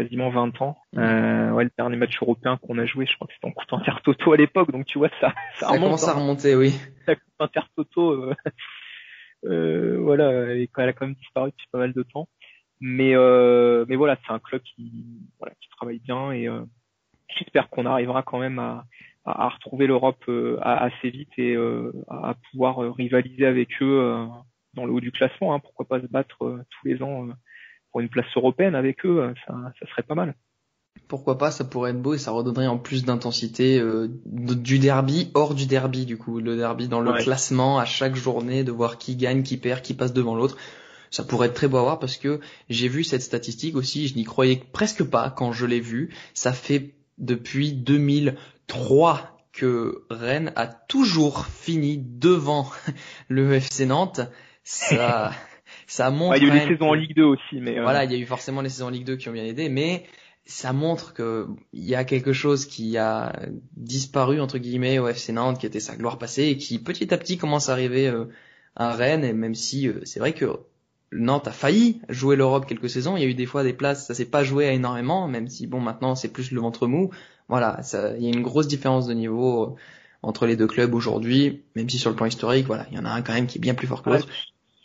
quasiment 0.00 0.30
20 0.30 0.62
ans. 0.62 0.78
Euh, 0.96 1.50
ouais, 1.50 1.64
le 1.64 1.70
dernier 1.76 1.96
match 1.96 2.16
européen 2.20 2.56
qu'on 2.56 2.78
a 2.78 2.86
joué, 2.86 3.06
je 3.06 3.14
crois 3.14 3.26
que 3.26 3.34
c'était 3.34 3.46
en 3.46 3.52
coup 3.52 3.64
inter 3.72 4.00
toto 4.02 4.32
à 4.32 4.36
l'époque, 4.36 4.70
donc 4.72 4.86
tu 4.86 4.98
vois 4.98 5.10
ça, 5.20 5.34
ça, 5.54 5.68
ça 5.68 5.78
commence 5.78 6.08
à 6.08 6.12
hein. 6.12 6.20
remonter, 6.20 6.54
oui. 6.54 6.74
La 7.06 7.16
coupe 7.16 7.24
inter 7.38 7.60
toto, 7.76 8.12
euh, 8.12 8.34
euh, 9.44 9.98
voilà, 10.00 10.30
elle 10.30 10.68
a 10.76 10.92
quand 10.92 11.06
même 11.06 11.14
disparu 11.14 11.50
depuis 11.50 11.66
pas 11.70 11.78
mal 11.78 11.92
de 11.92 12.02
temps. 12.02 12.28
Mais 12.80 13.14
euh, 13.14 13.84
mais 13.88 13.96
voilà, 13.96 14.16
c'est 14.24 14.32
un 14.32 14.38
club 14.38 14.62
qui 14.62 15.04
voilà 15.38 15.54
qui 15.60 15.68
travaille 15.76 15.98
bien 15.98 16.32
et 16.32 16.48
j'espère 17.36 17.68
qu'on 17.68 17.84
arrivera 17.84 18.22
quand 18.22 18.38
même 18.38 18.58
à 18.58 18.86
à, 19.26 19.50
retrouver 19.50 19.86
l'Europe 19.86 20.24
assez 20.62 21.10
vite 21.10 21.28
et 21.36 21.56
à 22.08 22.34
pouvoir 22.50 22.78
rivaliser 22.94 23.44
avec 23.44 23.68
eux 23.82 24.26
dans 24.72 24.86
le 24.86 24.92
haut 24.92 25.00
du 25.00 25.12
classement. 25.12 25.52
Hein. 25.52 25.58
Pourquoi 25.58 25.86
pas 25.86 26.00
se 26.00 26.06
battre 26.06 26.38
tous 26.38 26.88
les 26.88 27.02
ans 27.02 27.28
pour 27.90 28.00
une 28.00 28.08
place 28.08 28.26
européenne 28.36 28.74
avec 28.74 29.04
eux, 29.04 29.34
ça, 29.46 29.54
ça 29.78 29.86
serait 29.90 30.02
pas 30.02 30.14
mal. 30.14 30.34
Pourquoi 31.08 31.38
pas, 31.38 31.50
ça 31.50 31.64
pourrait 31.64 31.90
être 31.90 32.02
beau 32.02 32.14
et 32.14 32.18
ça 32.18 32.30
redonnerait 32.30 32.66
en 32.66 32.78
plus 32.78 33.04
d'intensité 33.04 33.80
euh, 33.80 34.08
du 34.26 34.78
derby 34.78 35.30
hors 35.34 35.54
du 35.54 35.66
derby 35.66 36.06
du 36.06 36.16
coup, 36.16 36.40
le 36.40 36.56
derby 36.56 36.88
dans 36.88 37.00
le 37.00 37.12
classement 37.14 37.78
à 37.78 37.84
chaque 37.84 38.14
journée, 38.14 38.62
de 38.64 38.72
voir 38.72 38.98
qui 38.98 39.16
gagne, 39.16 39.42
qui 39.42 39.56
perd, 39.56 39.82
qui 39.82 39.94
passe 39.94 40.12
devant 40.12 40.36
l'autre. 40.36 40.56
Ça 41.10 41.24
pourrait 41.24 41.48
être 41.48 41.54
très 41.54 41.66
beau 41.66 41.78
à 41.78 41.82
voir 41.82 41.98
parce 41.98 42.16
que 42.16 42.40
j'ai 42.68 42.86
vu 42.86 43.02
cette 43.02 43.22
statistique 43.22 43.74
aussi, 43.74 44.06
je 44.06 44.14
n'y 44.14 44.24
croyais 44.24 44.62
presque 44.72 45.02
pas 45.02 45.30
quand 45.30 45.52
je 45.52 45.66
l'ai 45.66 45.80
vu. 45.80 46.14
Ça 46.34 46.52
fait 46.52 46.94
depuis 47.18 47.72
2003 47.72 49.36
que 49.52 50.04
Rennes 50.10 50.52
a 50.54 50.68
toujours 50.68 51.46
fini 51.46 51.98
devant 51.98 52.70
le 53.28 53.52
FC 53.52 53.86
Nantes. 53.86 54.20
Ça, 54.62 55.32
ça 55.90 56.10
montre. 56.10 56.36
il 56.36 56.46
y 56.46 56.50
a 56.50 56.54
eu 56.54 56.60
des 56.60 56.66
saisons 56.66 56.90
en 56.90 56.94
Ligue 56.94 57.16
2 57.16 57.24
aussi, 57.24 57.60
mais. 57.60 57.78
Euh, 57.78 57.82
voilà, 57.82 58.04
il 58.04 58.12
y 58.12 58.14
a 58.14 58.18
eu 58.18 58.26
forcément 58.26 58.60
les 58.60 58.68
saisons 58.68 58.86
en 58.86 58.90
Ligue 58.90 59.04
2 59.04 59.16
qui 59.16 59.28
ont 59.28 59.32
bien 59.32 59.44
aidé, 59.44 59.68
mais 59.68 60.04
ça 60.46 60.72
montre 60.72 61.12
que 61.12 61.48
il 61.72 61.84
y 61.84 61.96
a 61.96 62.04
quelque 62.04 62.32
chose 62.32 62.64
qui 62.64 62.96
a 62.96 63.32
disparu 63.76 64.40
entre 64.40 64.58
guillemets 64.58 65.00
au 65.00 65.08
FC 65.08 65.32
Nantes, 65.32 65.58
qui 65.58 65.66
était 65.66 65.80
sa 65.80 65.96
gloire 65.96 66.18
passée 66.18 66.44
et 66.44 66.56
qui 66.56 66.78
petit 66.78 67.12
à 67.12 67.18
petit 67.18 67.38
commence 67.38 67.68
à 67.68 67.72
arriver 67.72 68.06
euh, 68.06 68.26
à 68.76 68.92
Rennes. 68.92 69.24
Et 69.24 69.32
même 69.32 69.56
si 69.56 69.88
euh, 69.88 70.00
c'est 70.04 70.20
vrai 70.20 70.32
que 70.32 70.60
Nantes 71.10 71.48
a 71.48 71.52
failli 71.52 72.00
jouer 72.08 72.36
l'Europe 72.36 72.66
quelques 72.66 72.88
saisons, 72.88 73.16
il 73.16 73.22
y 73.24 73.26
a 73.26 73.28
eu 73.28 73.34
des 73.34 73.46
fois 73.46 73.64
des 73.64 73.72
places, 73.72 74.06
ça 74.06 74.14
s'est 74.14 74.30
pas 74.30 74.44
joué 74.44 74.66
énormément, 74.72 75.26
même 75.26 75.48
si 75.48 75.66
bon 75.66 75.80
maintenant 75.80 76.14
c'est 76.14 76.32
plus 76.32 76.52
le 76.52 76.60
ventre 76.60 76.86
mou. 76.86 77.10
Voilà, 77.48 77.82
ça, 77.82 78.16
il 78.16 78.22
y 78.22 78.26
a 78.26 78.30
une 78.30 78.42
grosse 78.42 78.68
différence 78.68 79.08
de 79.08 79.14
niveau 79.14 79.74
entre 80.22 80.46
les 80.46 80.54
deux 80.54 80.68
clubs 80.68 80.94
aujourd'hui, 80.94 81.64
même 81.74 81.90
si 81.90 81.98
sur 81.98 82.10
le 82.10 82.16
plan 82.16 82.26
historique, 82.26 82.66
voilà, 82.66 82.86
il 82.92 82.96
y 82.96 83.00
en 83.00 83.04
a 83.04 83.10
un 83.10 83.22
quand 83.22 83.32
même 83.32 83.48
qui 83.48 83.58
est 83.58 83.60
bien 83.60 83.74
plus 83.74 83.88
fort 83.88 84.02
que 84.04 84.10
l'autre 84.10 84.28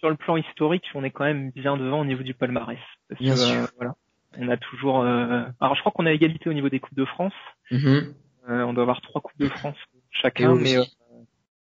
sur 0.05 0.11
le 0.11 0.17
plan 0.17 0.37
historique, 0.37 0.85
on 0.93 1.03
est 1.03 1.09
quand 1.09 1.23
même 1.23 1.49
bien 1.49 1.77
devant 1.77 2.01
au 2.01 2.05
niveau 2.05 2.21
du 2.21 2.35
palmarès. 2.35 2.77
bien 3.19 3.35
sûr. 3.35 3.63
Euh, 3.63 3.65
voilà, 3.77 3.95
on 4.37 4.47
a 4.49 4.57
toujours. 4.57 5.01
Euh... 5.01 5.45
Alors, 5.59 5.73
je 5.73 5.79
crois 5.79 5.91
qu'on 5.91 6.05
a 6.05 6.11
égalité 6.11 6.47
au 6.47 6.53
niveau 6.53 6.69
des 6.69 6.79
coupes 6.79 6.95
de 6.95 7.05
France. 7.05 7.33
Mm-hmm. 7.71 8.13
Euh, 8.49 8.63
on 8.65 8.73
doit 8.73 8.83
avoir 8.83 9.01
trois 9.01 9.19
coupes 9.19 9.39
de 9.39 9.49
France 9.49 9.77
chacun, 10.11 10.53
mais 10.53 10.75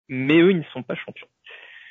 mais 0.09 0.41
eux, 0.41 0.51
ils 0.51 0.59
ne 0.59 0.65
sont 0.73 0.83
pas 0.83 0.97
champions. 0.97 1.29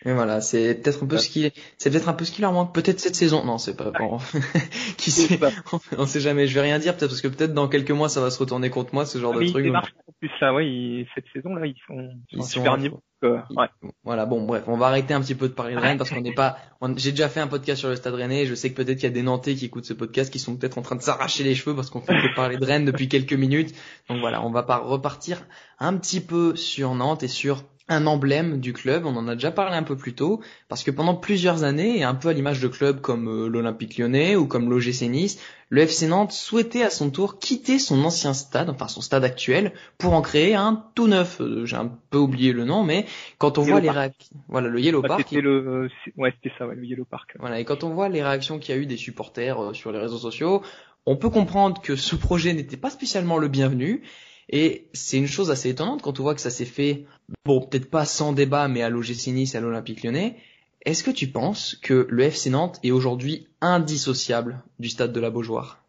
Et 0.04 0.14
voilà, 0.14 0.42
c'est 0.42 0.76
peut-être 0.82 1.04
un 1.04 1.08
peu 1.08 1.18
ce 1.18 1.30
qui, 1.30 1.52
c'est 1.78 1.92
peut-être 1.92 2.10
un 2.10 2.14
peu 2.14 2.26
ce 2.26 2.32
qui 2.32 2.42
leur 2.42 2.54
manque. 2.54 2.74
Peut-être 2.74 3.00
cette 3.00 3.16
saison. 3.16 3.46
Non, 3.46 3.60
c'est 3.60 3.78
pas 3.78 3.92
bon. 3.92 4.18
qui 4.98 5.12
sait? 5.12 5.40
On 5.98 6.08
sait 6.08 6.20
jamais. 6.20 6.48
Je 6.48 6.56
vais 6.56 6.62
rien 6.62 6.80
dire, 6.80 6.98
peut-être 6.98 7.12
parce 7.12 7.22
que 7.22 7.28
peut-être 7.28 7.54
dans 7.54 7.68
quelques 7.68 7.92
mois 7.92 8.10
ça 8.10 8.20
va 8.20 8.32
se 8.32 8.40
retourner 8.40 8.72
contre 8.72 8.96
moi, 8.96 9.06
ce 9.06 9.20
genre 9.20 9.34
ah, 9.36 9.40
de 9.40 9.48
truc. 9.48 9.68
en 9.68 10.12
plus 10.20 10.32
ça, 10.40 10.54
ouais. 10.54 11.06
Cette 11.14 11.26
saison 11.32 11.54
là, 11.54 11.68
ils 11.68 11.76
sont, 11.88 12.10
ils 12.32 12.42
sont 12.42 12.50
super 12.50 12.78
niveau. 12.80 13.04
ouais. 13.22 13.68
Voilà, 14.04 14.26
bon, 14.26 14.44
bref, 14.44 14.64
on 14.66 14.76
va 14.76 14.88
arrêter 14.88 15.14
un 15.14 15.22
petit 15.22 15.36
peu 15.36 15.48
de 15.48 15.54
parler 15.54 15.76
de 15.76 15.80
Rennes 15.80 16.00
parce 16.00 16.10
qu'on 16.10 16.22
n'est 16.22 16.34
pas. 16.34 16.58
J'ai 16.98 17.12
déjà 17.12 17.30
fait 17.30 17.40
un 17.40 17.48
podcast 17.48 17.80
sur 17.80 17.90
le 17.90 17.96
Stade 17.96 18.16
Rennais. 18.16 18.48
Je 18.48 18.56
sais 18.56 18.72
que 18.72 18.76
peut-être 18.76 18.98
qu'il 18.98 19.08
y 19.08 19.12
a 19.12 19.14
des 19.14 19.22
Nantais 19.22 19.54
qui 19.54 19.66
écoutent 19.66 19.86
ce 19.86 19.94
podcast 19.94 20.34
qui 20.34 20.40
sont 20.40 20.58
peut-être 20.58 20.80
en 20.80 20.82
train 20.82 20.96
de 20.96 21.04
s'arracher 21.04 21.44
les 21.44 21.54
cheveux 21.54 21.76
parce 21.76 21.92
qu'on 21.92 22.02
fait 22.02 22.14
que 22.14 22.36
parler 22.36 22.58
de 22.58 22.66
Rennes 22.66 22.86
depuis 22.86 23.08
quelques 23.08 23.34
minutes. 23.34 23.76
Donc 24.10 24.20
voilà, 24.20 24.44
on 24.44 24.50
va 24.50 24.64
pas 24.64 24.78
repartir 24.78 25.46
un 25.78 25.96
petit 25.96 26.22
peu 26.22 26.56
sur 26.56 26.96
Nantes 26.96 27.22
et 27.22 27.28
sur 27.28 27.64
un 27.92 28.08
emblème 28.08 28.60
du 28.60 28.74
club, 28.74 29.06
on 29.06 29.16
en 29.18 29.28
a 29.28 29.36
déjà 29.36 29.52
parlé 29.52 29.76
un 29.76 29.84
peu 29.84 29.98
plus 29.98 30.14
tôt, 30.14 30.42
parce 30.70 30.84
que 30.84 30.92
pendant 30.92 31.16
plusieurs 31.16 31.64
années, 31.64 32.00
et 32.00 32.04
un 32.04 32.16
peu 32.16 32.30
à 32.30 32.34
l'image 32.34 32.62
de 32.62 32.68
clubs 32.68 33.02
comme 33.02 33.28
euh, 33.28 33.48
l'Olympique 33.48 33.98
lyonnais 33.98 34.36
ou 34.36 34.48
comme 34.48 34.70
l'OGC 34.70 35.04
Nice, 35.10 35.40
le 35.70 35.82
FC 35.82 36.08
Nantes 36.08 36.32
souhaitait 36.32 36.84
à 36.84 36.90
son 36.90 37.10
tour 37.10 37.40
quitter 37.40 37.80
son 37.80 38.04
ancien 38.04 38.34
stade, 38.34 38.70
enfin 38.70 38.88
son 38.88 39.02
stade 39.02 39.24
actuel, 39.24 39.74
pour 39.98 40.14
en 40.14 40.22
créer 40.22 40.56
un 40.56 40.86
tout 40.96 41.08
neuf. 41.08 41.42
Euh, 41.42 41.66
j'ai 41.66 41.76
un 41.76 41.92
peu 42.10 42.18
oublié 42.18 42.54
le 42.54 42.64
nom, 42.64 42.84
mais 42.84 43.06
quand 43.38 43.58
on 43.58 43.62
voit 43.62 43.82
les 43.82 43.90
réactions, 43.90 44.36
voilà 44.48 44.70
le 44.70 44.80
Yellow 44.80 45.02
Park. 45.02 45.26
C'était 45.28 45.42
le, 45.42 45.90
ouais 46.18 46.34
c'était 46.42 46.56
ça, 46.58 46.68
ouais, 46.68 46.76
le 46.76 46.86
Yellow 46.86 47.06
Park. 47.06 47.36
Voilà, 47.40 47.60
et 47.60 47.66
quand 47.66 47.84
on 47.84 47.90
voit 47.90 48.10
les 48.10 48.24
réactions 48.24 48.58
qu'il 48.58 48.74
y 48.74 48.78
a 48.78 48.82
eu 48.82 48.86
des 48.86 48.98
supporters 48.98 49.62
euh, 49.62 49.74
sur 49.74 49.92
les 49.92 50.00
réseaux 50.00 50.18
sociaux, 50.18 50.62
on 51.06 51.18
peut 51.18 51.30
comprendre 51.30 51.82
que 51.82 51.96
ce 51.96 52.16
projet 52.16 52.54
n'était 52.54 52.78
pas 52.78 52.90
spécialement 52.90 53.38
le 53.38 53.48
bienvenu 53.48 54.04
et 54.52 54.88
c'est 54.94 55.18
une 55.18 55.28
chose 55.28 55.50
assez 55.50 55.70
étonnante 55.70 56.02
quand 56.02 56.20
on 56.20 56.24
voit 56.24 56.36
que 56.36 56.42
ça 56.42 56.50
s'est 56.50 56.66
fait, 56.66 57.06
bon, 57.46 57.62
peut-être 57.62 57.90
pas 57.90 58.06
sans 58.06 58.34
débat, 58.34 58.68
mais 58.68 58.82
à 58.82 58.90
l'OGC 58.90 59.28
Nice 59.28 59.56
et 59.56 59.58
à 59.58 59.62
l'Olympique 59.62 60.04
lyonnais. 60.04 60.38
Est-ce 60.86 61.04
que 61.04 61.12
tu 61.12 61.28
penses 61.28 61.76
que 61.76 62.08
le 62.10 62.24
FC 62.24 62.50
Nantes 62.50 62.80
est 62.84 62.92
aujourd'hui 62.92 63.48
indissociable 63.62 64.64
du 64.80 64.90
stade 64.90 65.14
de 65.14 65.20
la 65.20 65.30
Beaujoire? 65.30 65.84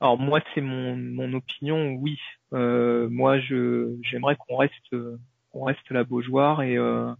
Alors 0.00 0.18
moi, 0.18 0.40
c'est 0.54 0.60
mon, 0.60 0.96
mon 0.96 1.32
opinion, 1.34 1.92
oui. 1.94 2.18
Euh, 2.52 3.08
moi, 3.10 3.38
je 3.40 3.94
j'aimerais 4.02 4.36
qu'on 4.36 4.56
reste 4.56 4.96
qu'on 5.52 5.64
reste 5.64 5.90
la 5.90 6.04
Beaujoire 6.04 6.62
et 6.62 6.76
euh, 6.76 7.12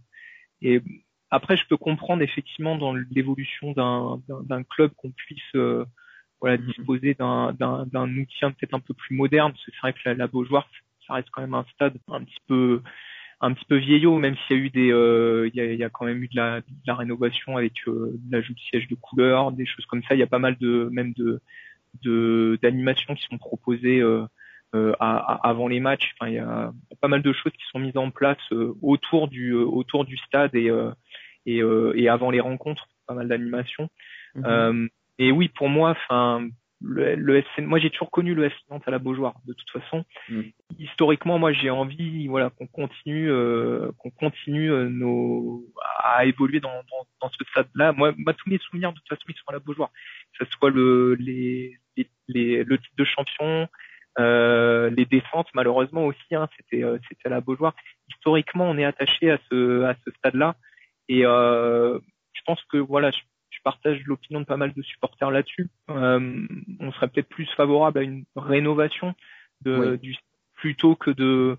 et 0.61 0.81
après, 1.29 1.57
je 1.57 1.65
peux 1.67 1.77
comprendre 1.77 2.23
effectivement 2.23 2.77
dans 2.77 2.93
l'évolution 2.93 3.73
d'un 3.73 4.21
d'un 4.27 4.63
club 4.63 4.91
qu'on 4.97 5.11
puisse 5.11 5.55
euh, 5.55 5.85
voilà 6.41 6.57
disposer 6.57 7.13
d'un 7.13 7.53
d'un 7.53 8.17
outil 8.17 8.39
peut-être 8.39 8.73
un 8.73 8.79
peu 8.79 8.93
plus 8.93 9.15
moderne. 9.15 9.51
Parce 9.51 9.65
que 9.65 9.71
c'est 9.71 9.81
vrai 9.81 9.93
que 9.93 9.99
la, 10.05 10.13
la 10.15 10.27
Beaujoire, 10.27 10.67
ça 11.09 11.15
reste 11.15 11.29
quand 11.31 11.41
même 11.41 11.55
un 11.55 11.65
stade 11.73 11.97
un 12.07 12.23
petit 12.23 12.39
peu 12.47 12.81
un 13.41 13.53
petit 13.53 13.65
peu 13.65 13.77
vieillot, 13.77 14.17
même 14.17 14.35
s'il 14.35 14.57
y 14.57 14.59
a 14.59 14.63
eu 14.63 14.69
des, 14.69 14.91
euh, 14.91 15.49
il, 15.53 15.57
y 15.57 15.61
a, 15.61 15.65
il 15.65 15.79
y 15.79 15.83
a 15.83 15.89
quand 15.89 16.05
même 16.05 16.21
eu 16.21 16.27
de 16.27 16.35
la, 16.35 16.59
de 16.59 16.65
la 16.85 16.95
rénovation 16.95 17.55
avec 17.55 17.73
euh, 17.87 18.17
l'ajout 18.29 18.53
de 18.53 18.59
sièges 18.59 18.87
de 18.87 18.95
couleur, 18.95 19.51
des 19.51 19.65
choses 19.65 19.85
comme 19.85 20.03
ça. 20.03 20.15
Il 20.15 20.19
y 20.19 20.23
a 20.23 20.27
pas 20.27 20.39
mal 20.39 20.57
de, 20.57 20.89
même 20.91 21.13
de, 21.13 21.41
de 22.03 22.59
d'animations 22.61 23.15
qui 23.15 23.25
sont 23.27 23.37
proposées 23.37 24.01
euh, 24.01 24.25
euh 24.75 24.93
à, 24.99 25.47
avant 25.47 25.67
les 25.69 25.79
matchs. 25.79 26.13
Enfin, 26.19 26.29
il 26.29 26.35
y 26.35 26.39
a 26.39 26.73
pas 26.99 27.07
mal 27.07 27.21
de 27.21 27.31
choses 27.31 27.53
qui 27.53 27.65
sont 27.71 27.79
mises 27.79 27.97
en 27.97 28.11
place 28.11 28.37
euh, 28.51 28.73
autour 28.81 29.29
du, 29.29 29.53
autour 29.53 30.03
du 30.03 30.17
stade 30.17 30.53
et, 30.53 30.69
et, 31.45 31.61
et 31.95 32.09
avant 32.09 32.31
les 32.31 32.41
rencontres. 32.41 32.87
Pas 33.07 33.13
mal 33.13 33.27
d'animations. 33.27 33.89
Mm-hmm. 34.35 34.89
et 35.17 35.31
oui, 35.31 35.47
pour 35.47 35.69
moi, 35.69 35.91
enfin, 35.91 36.47
le, 36.81 37.15
le 37.15 37.43
moi 37.59 37.79
j'ai 37.79 37.89
toujours 37.89 38.11
connu 38.11 38.33
le 38.33 38.45
FC 38.45 38.57
Nantes 38.69 38.83
à 38.85 38.91
la 38.91 38.99
Beaujoire 38.99 39.35
de 39.45 39.53
toute 39.53 39.69
façon. 39.69 40.05
Mm. 40.29 40.41
Historiquement, 40.79 41.37
moi 41.37 41.51
j'ai 41.51 41.69
envie, 41.69 42.27
voilà, 42.27 42.49
qu'on 42.51 42.67
continue, 42.67 43.29
euh, 43.29 43.91
qu'on 43.97 44.11
continue 44.11 44.71
euh, 44.71 44.89
nos 44.89 45.65
à 46.03 46.25
évoluer 46.25 46.59
dans, 46.59 46.69
dans, 46.69 47.07
dans 47.21 47.29
ce 47.29 47.43
stade-là. 47.51 47.91
Moi, 47.91 48.13
moi, 48.17 48.33
tous 48.33 48.49
mes 48.49 48.59
souvenirs 48.59 48.91
de 48.91 48.97
toute 48.99 49.09
façon 49.09 49.23
ils 49.27 49.35
sont 49.35 49.49
à 49.49 49.53
la 49.53 49.59
Beaujoire, 49.59 49.91
que 50.37 50.45
ce 50.45 50.51
soit 50.51 50.69
le 50.69 51.15
les, 51.15 51.77
les, 52.27 52.63
le 52.63 52.77
titre 52.77 52.95
de 52.97 53.05
champion, 53.05 53.67
euh, 54.19 54.89
les 54.89 55.05
descentes 55.05 55.49
malheureusement 55.53 56.05
aussi, 56.05 56.33
hein, 56.35 56.47
c'était 56.57 56.83
euh, 56.83 56.97
c'était 57.09 57.27
à 57.27 57.31
la 57.31 57.41
Beaujoire. 57.41 57.75
Historiquement, 58.09 58.69
on 58.69 58.77
est 58.77 58.85
attaché 58.85 59.31
à 59.31 59.39
ce 59.49 59.83
à 59.83 59.95
ce 60.05 60.11
stade-là 60.11 60.55
et 61.09 61.25
euh, 61.25 61.99
je 62.33 62.41
pense 62.45 62.63
que 62.71 62.77
voilà, 62.77 63.11
je 63.11 63.19
je 63.59 63.63
partage 63.63 64.01
l'opinion 64.05 64.39
de 64.39 64.45
pas 64.45 64.57
mal 64.57 64.73
de 64.73 64.81
supporters 64.81 65.31
là-dessus. 65.31 65.69
Euh, 65.89 66.47
on 66.79 66.91
serait 66.93 67.09
peut-être 67.09 67.27
plus 67.27 67.47
favorable 67.57 67.99
à 67.99 68.03
une 68.03 68.23
rénovation 68.35 69.13
de, 69.61 69.97
du 69.97 70.15
plutôt 70.55 70.95
que 70.95 71.11
de 71.11 71.57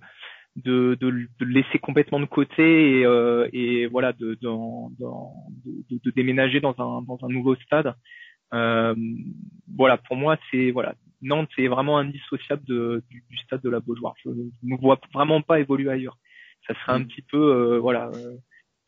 de, 0.57 0.97
de, 1.01 1.11
de 1.11 1.45
laisser 1.45 1.79
complètement 1.79 2.19
de 2.19 2.25
côté 2.25 3.01
et, 3.01 3.07
euh, 3.07 3.49
et 3.53 3.87
voilà 3.87 4.13
de, 4.13 4.37
de, 4.41 5.99
de, 6.05 6.11
déménager 6.11 6.61
dans 6.61 6.75
un 6.79 7.03
dans 7.03 7.19
un 7.23 7.29
nouveau 7.29 7.55
stade. 7.57 7.95
Euh, 8.53 8.95
voilà, 9.77 9.97
pour 9.97 10.17
moi 10.17 10.39
c'est 10.51 10.71
voilà 10.71 10.95
Nantes 11.23 11.51
c'est 11.55 11.69
vraiment 11.69 11.99
indissociable 11.99 12.65
de, 12.65 13.03
du, 13.11 13.23
du, 13.29 13.37
stade 13.39 13.63
de 13.63 13.71
la 13.71 13.81
Beaujoire. 13.81 14.15
Je 14.25 14.31
ne 14.31 14.77
vois 14.81 14.99
vraiment 15.15 15.41
pas 15.43 15.61
évoluer 15.61 15.91
ailleurs. 15.91 16.19
Ça 16.67 16.75
serait 16.75 16.93
un 16.93 17.01
mm. 17.01 17.07
petit 17.07 17.23
peu 17.23 17.39
euh, 17.39 17.79
voilà 17.79 18.11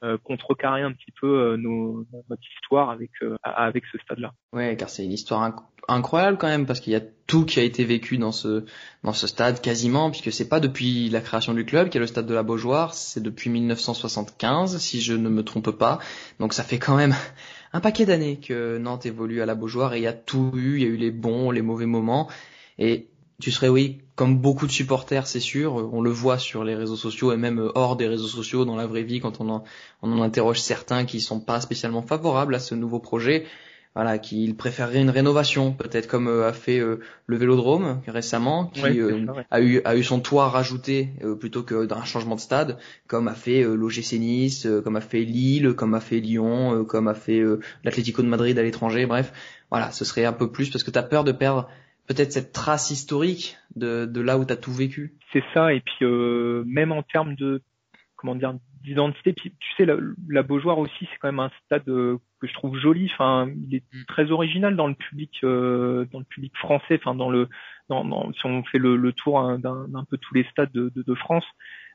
euh, 0.03 0.13
euh, 0.13 0.19
contrecarrer 0.19 0.83
un 0.83 0.93
petit 0.93 1.13
peu 1.21 1.27
euh, 1.27 1.57
nos, 1.57 2.05
notre 2.29 2.43
histoire 2.57 2.91
avec 2.91 3.11
euh, 3.23 3.37
avec 3.43 3.85
ce 3.91 3.99
stade-là. 3.99 4.33
Ouais, 4.53 4.77
car 4.77 4.89
c'est 4.89 5.05
une 5.05 5.13
histoire 5.13 5.55
incroyable 5.89 6.39
quand 6.39 6.49
même 6.49 6.67
parce 6.67 6.81
qu'il 6.81 6.93
y 6.93 6.97
a 6.97 7.01
tout 7.27 7.45
qui 7.45 7.61
a 7.61 7.63
été 7.63 7.85
vécu 7.85 8.19
dans 8.19 8.33
ce 8.33 8.65
dans 9.03 9.13
ce 9.13 9.27
stade 9.27 9.61
quasiment 9.61 10.11
puisque 10.11 10.33
c'est 10.33 10.49
pas 10.49 10.61
depuis 10.61 11.09
la 11.09 11.21
création 11.21 11.55
du 11.55 11.65
club 11.65 11.89
qu'il 11.89 11.97
y 11.97 11.99
a 11.99 12.01
le 12.01 12.07
stade 12.07 12.27
de 12.27 12.35
la 12.35 12.43
Beaujoire, 12.43 12.95
c'est 12.95 13.23
depuis 13.23 13.51
1975 13.51 14.79
si 14.79 15.01
je 15.01 15.15
ne 15.15 15.29
me 15.29 15.43
trompe 15.43 15.71
pas. 15.71 15.99
Donc 16.41 16.53
ça 16.53 16.63
fait 16.63 16.79
quand 16.79 16.97
même 16.97 17.15
un 17.73 17.81
paquet 17.81 18.05
d'années 18.05 18.39
que 18.39 18.79
Nantes 18.79 19.07
évolue 19.07 19.41
à 19.41 19.47
la 19.47 19.55
Beaujoire 19.55 19.95
et 19.95 19.99
il 19.99 20.03
y 20.03 20.09
a 20.09 20.13
tout 20.13 20.53
eu, 20.55 20.77
il 20.77 20.83
y 20.83 20.87
a 20.87 20.89
eu 20.89 20.97
les 20.97 21.11
bons, 21.11 21.51
les 21.51 21.63
mauvais 21.63 21.87
moments 21.87 22.29
et 22.79 23.09
tu 23.41 23.51
serais 23.51 23.69
oui 23.69 24.01
comme 24.23 24.39
beaucoup 24.39 24.69
de 24.69 24.73
supporters 24.73 25.27
c'est 25.27 25.41
sûr 25.41 25.75
on 25.93 26.01
le 26.01 26.11
voit 26.11 26.39
sur 26.39 26.63
les 26.63 26.77
réseaux 26.77 26.95
sociaux 26.95 27.33
et 27.33 27.37
même 27.37 27.73
hors 27.75 27.97
des 27.97 28.07
réseaux 28.07 28.29
sociaux 28.29 28.65
dans 28.65 28.77
la 28.77 28.87
vraie 28.87 29.03
vie 29.03 29.19
quand 29.19 29.41
on 29.41 29.49
en, 29.49 29.65
on 30.01 30.13
en 30.13 30.23
interroge 30.23 30.61
certains 30.61 31.05
qui 31.05 31.21
sont 31.21 31.41
pas 31.41 31.61
spécialement 31.61 32.03
favorables 32.03 32.55
à 32.55 32.61
ce 32.61 32.77
nouveau 32.77 33.01
projet 33.01 33.47
voilà, 33.95 34.19
qu'il 34.19 34.57
préférerait 34.57 35.03
une 35.03 35.11
rénovation, 35.11 35.73
peut-être 35.73 36.07
comme 36.07 36.27
euh, 36.27 36.49
a 36.49 36.55
fait 36.55 36.79
euh, 36.79 37.01
le 37.27 37.37
Vélodrome 37.37 38.01
récemment, 38.07 38.67
qui 38.67 39.01
euh, 39.01 39.27
a 39.51 39.61
eu 39.61 39.83
a 39.85 39.97
eu 39.97 40.03
son 40.03 40.21
toit 40.21 40.49
rajouté 40.49 41.11
plutôt 41.39 41.63
que 41.63 41.85
d'un 41.85 42.05
changement 42.05 42.37
de 42.37 42.41
stade, 42.41 42.79
comme 43.07 43.29
a 43.29 43.35
fait 43.35 43.63
l'OGC 43.63 44.15
Nice, 44.15 44.67
comme 44.83 44.97
a 44.97 45.01
fait 45.01 45.25
Lille, 45.25 45.75
comme 45.75 45.95
a 45.95 46.01
fait 46.01 46.21
Lyon, 46.21 46.85
comme 46.87 47.09
a 47.09 47.15
fait 47.15 47.43
l'Atlético 47.85 48.23
de 48.23 48.29
Madrid 48.29 48.59
à 48.59 48.63
l'étranger. 48.63 49.05
Bref, 49.05 49.33
voilà, 49.71 49.91
ce 49.91 50.05
serait 50.05 50.25
un 50.25 50.33
peu 50.33 50.51
plus 50.51 50.71
parce 50.71 50.85
que 50.85 50.91
tu 50.91 50.99
as 50.99 51.03
peur 51.03 51.25
de 51.25 51.33
perdre 51.33 51.69
peut-être 52.13 52.33
cette 52.33 52.53
trace 52.53 52.91
historique 52.91 53.57
de, 53.77 54.07
de 54.07 54.21
là 54.21 54.39
où 54.39 54.45
tu 54.45 54.53
as 54.53 54.57
tout 54.57 54.73
vécu. 54.73 55.15
C'est 55.33 55.45
ça, 55.55 55.73
et 55.73 55.81
puis 55.81 56.07
même 56.67 56.93
en 56.93 57.03
termes 57.03 57.35
de 57.35 57.63
comment 58.17 58.35
dire 58.35 58.55
d'identité. 58.83 59.33
Puis 59.33 59.53
tu 59.59 59.69
sais, 59.77 59.85
la, 59.85 59.97
la 60.29 60.43
Beaujoire 60.43 60.79
aussi, 60.79 61.09
c'est 61.11 61.19
quand 61.21 61.29
même 61.29 61.41
un 61.41 61.51
stade 61.65 61.89
euh, 61.89 62.19
que 62.41 62.47
je 62.47 62.53
trouve 62.55 62.77
joli. 62.79 63.11
Enfin, 63.13 63.49
il 63.69 63.77
est 63.77 63.85
mm. 63.93 64.05
très 64.07 64.31
original 64.31 64.77
dans 64.77 64.87
le 64.87 64.95
public, 64.95 65.33
euh, 65.45 66.07
dans 66.13 66.19
le 66.19 66.25
public 66.25 66.57
français. 66.57 66.99
Enfin, 67.01 67.15
dans 67.15 67.31
le, 67.31 67.49
dans, 67.89 68.05
dans, 68.05 68.33
si 68.33 68.47
on 68.47 68.65
fait 68.65 68.79
le, 68.79 68.97
le 68.97 69.13
tour 69.13 69.41
hein, 69.41 69.59
d'un 69.59 70.05
peu 70.09 70.19
tous 70.19 70.35
les 70.35 70.45
stades 70.45 70.73
de, 70.73 70.91
de, 70.95 71.03
de 71.03 71.15
France, 71.15 71.45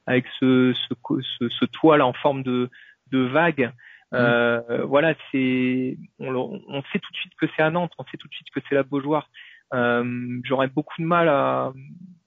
avec 0.06 0.26
ce, 0.40 0.74
ce, 0.88 0.94
ce, 1.40 1.50
ce, 1.50 1.66
toit 1.66 1.98
là 1.98 2.06
en 2.06 2.14
forme 2.14 2.44
de, 2.44 2.70
de 3.12 3.20
vague. 3.20 3.72
Mm. 4.12 4.16
Euh, 4.16 4.86
voilà, 4.86 5.16
c'est, 5.32 5.98
on, 6.20 6.34
on, 6.36 6.82
sait 6.94 7.00
tout 7.00 7.12
de 7.12 7.18
suite 7.18 7.34
que 7.40 7.48
c'est 7.56 7.64
à 7.64 7.70
Nantes, 7.70 7.92
on 7.98 8.06
sait 8.06 8.18
tout 8.18 8.28
de 8.28 8.34
suite 8.34 8.50
que 8.54 8.62
c'est 8.68 8.76
la 8.76 8.84
Beaujoire. 8.84 9.30
Euh, 9.74 10.40
J'aurais 10.44 10.68
beaucoup 10.68 11.02
de 11.02 11.08
mal 11.08 11.28
à, 11.30 11.74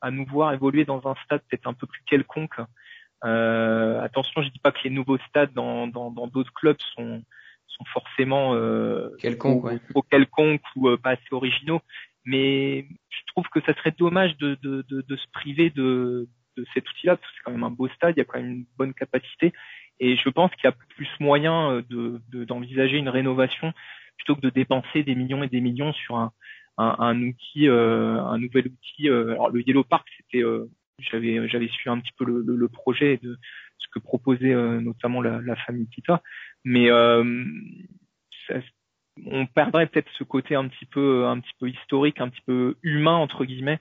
à 0.01 0.11
nous 0.11 0.27
voir 0.27 0.53
évoluer 0.53 0.85
dans 0.85 1.07
un 1.09 1.15
stade 1.25 1.43
peut-être 1.49 1.67
un 1.67 1.75
peu 1.75 1.87
plus 1.87 2.03
quelconque. 2.07 2.61
Euh, 3.25 4.01
attention, 4.03 4.43
je 4.43 4.49
dis 4.49 4.59
pas 4.59 4.73
que 4.73 4.81
les 4.85 4.91
nouveaux 4.91 5.19
stades 5.29 5.53
dans 5.53 5.87
d'autres 5.87 6.15
dans, 6.15 6.27
d'autres 6.27 6.53
clubs 6.55 6.81
sont 6.95 7.23
sont 7.67 7.85
forcément 7.93 8.55
euh, 8.55 9.11
quelconques, 9.19 9.65
ou, 9.95 10.03
quelconques 10.03 10.63
ou 10.77 10.89
euh, 10.89 10.97
pas 10.97 11.11
assez 11.11 11.33
originaux, 11.33 11.81
mais 12.25 12.87
je 13.09 13.19
trouve 13.29 13.47
que 13.49 13.61
ça 13.63 13.75
serait 13.75 13.95
dommage 13.97 14.37
de, 14.39 14.57
de, 14.63 14.85
de, 14.89 15.03
de 15.03 15.17
se 15.17 15.27
priver 15.33 15.71
de, 15.71 16.29
de 16.57 16.67
cet 16.75 16.89
outil-là, 16.91 17.17
parce 17.17 17.31
que 17.31 17.37
c'est 17.37 17.43
quand 17.45 17.53
même 17.53 17.65
un 17.65 17.71
beau 17.71 17.89
stade, 17.89 18.15
il 18.17 18.19
y 18.19 18.23
a 18.23 18.25
quand 18.25 18.39
même 18.39 18.51
une 18.51 18.67
bonne 18.77 18.95
capacité, 18.95 19.53
et 19.99 20.17
je 20.17 20.29
pense 20.31 20.51
qu'il 20.53 20.65
y 20.65 20.67
a 20.67 20.77
plus 20.97 21.09
moyen 21.21 21.71
euh, 21.71 21.83
de 22.31 22.45
d'envisager 22.45 22.97
une 22.97 23.09
rénovation 23.09 23.73
plutôt 24.17 24.35
que 24.35 24.41
de 24.41 24.51
dépenser 24.51 25.03
des 25.03 25.15
millions 25.15 25.43
et 25.43 25.49
des 25.49 25.61
millions 25.61 25.93
sur 25.93 26.17
un, 26.17 26.33
un, 26.81 26.97
un 26.99 27.23
outil, 27.23 27.69
euh, 27.69 28.23
un 28.23 28.39
nouvel 28.39 28.67
outil. 28.69 29.09
alors 29.09 29.51
le 29.51 29.67
Yellow 29.67 29.85
Park, 29.85 30.09
c'était 30.17 30.43
j'avais 31.01 31.49
j'avais 31.49 31.69
suivi 31.69 31.91
un 31.91 32.01
petit 32.01 32.13
peu 32.17 32.25
le, 32.25 32.43
le, 32.47 32.69
projet 32.69 33.19
de 33.23 33.39
ce 33.79 33.89
que 33.93 33.99
proposait 33.99 34.53
euh, 34.53 34.81
notamment 34.81 35.23
la, 35.23 35.41
la, 35.41 35.57
famille 35.57 35.89
Tita, 35.89 36.23
mais 36.65 36.91
euh, 36.91 37.45
ça, 38.47 38.55
on 39.27 39.47
perdrait 39.47 39.87
peut-être 39.87 40.11
ce 40.19 40.25
côté 40.25 40.55
un 40.55 40.69
petit 40.69 40.87
peu 40.87 41.27
un 41.27 41.41
petit 41.41 41.55
peu 41.59 41.69
historique, 41.69 42.21
un 42.21 42.29
petit 42.29 42.43
peu 42.47 42.77
humain 42.83 43.17
entre 43.17 43.45
guillemets. 43.45 43.81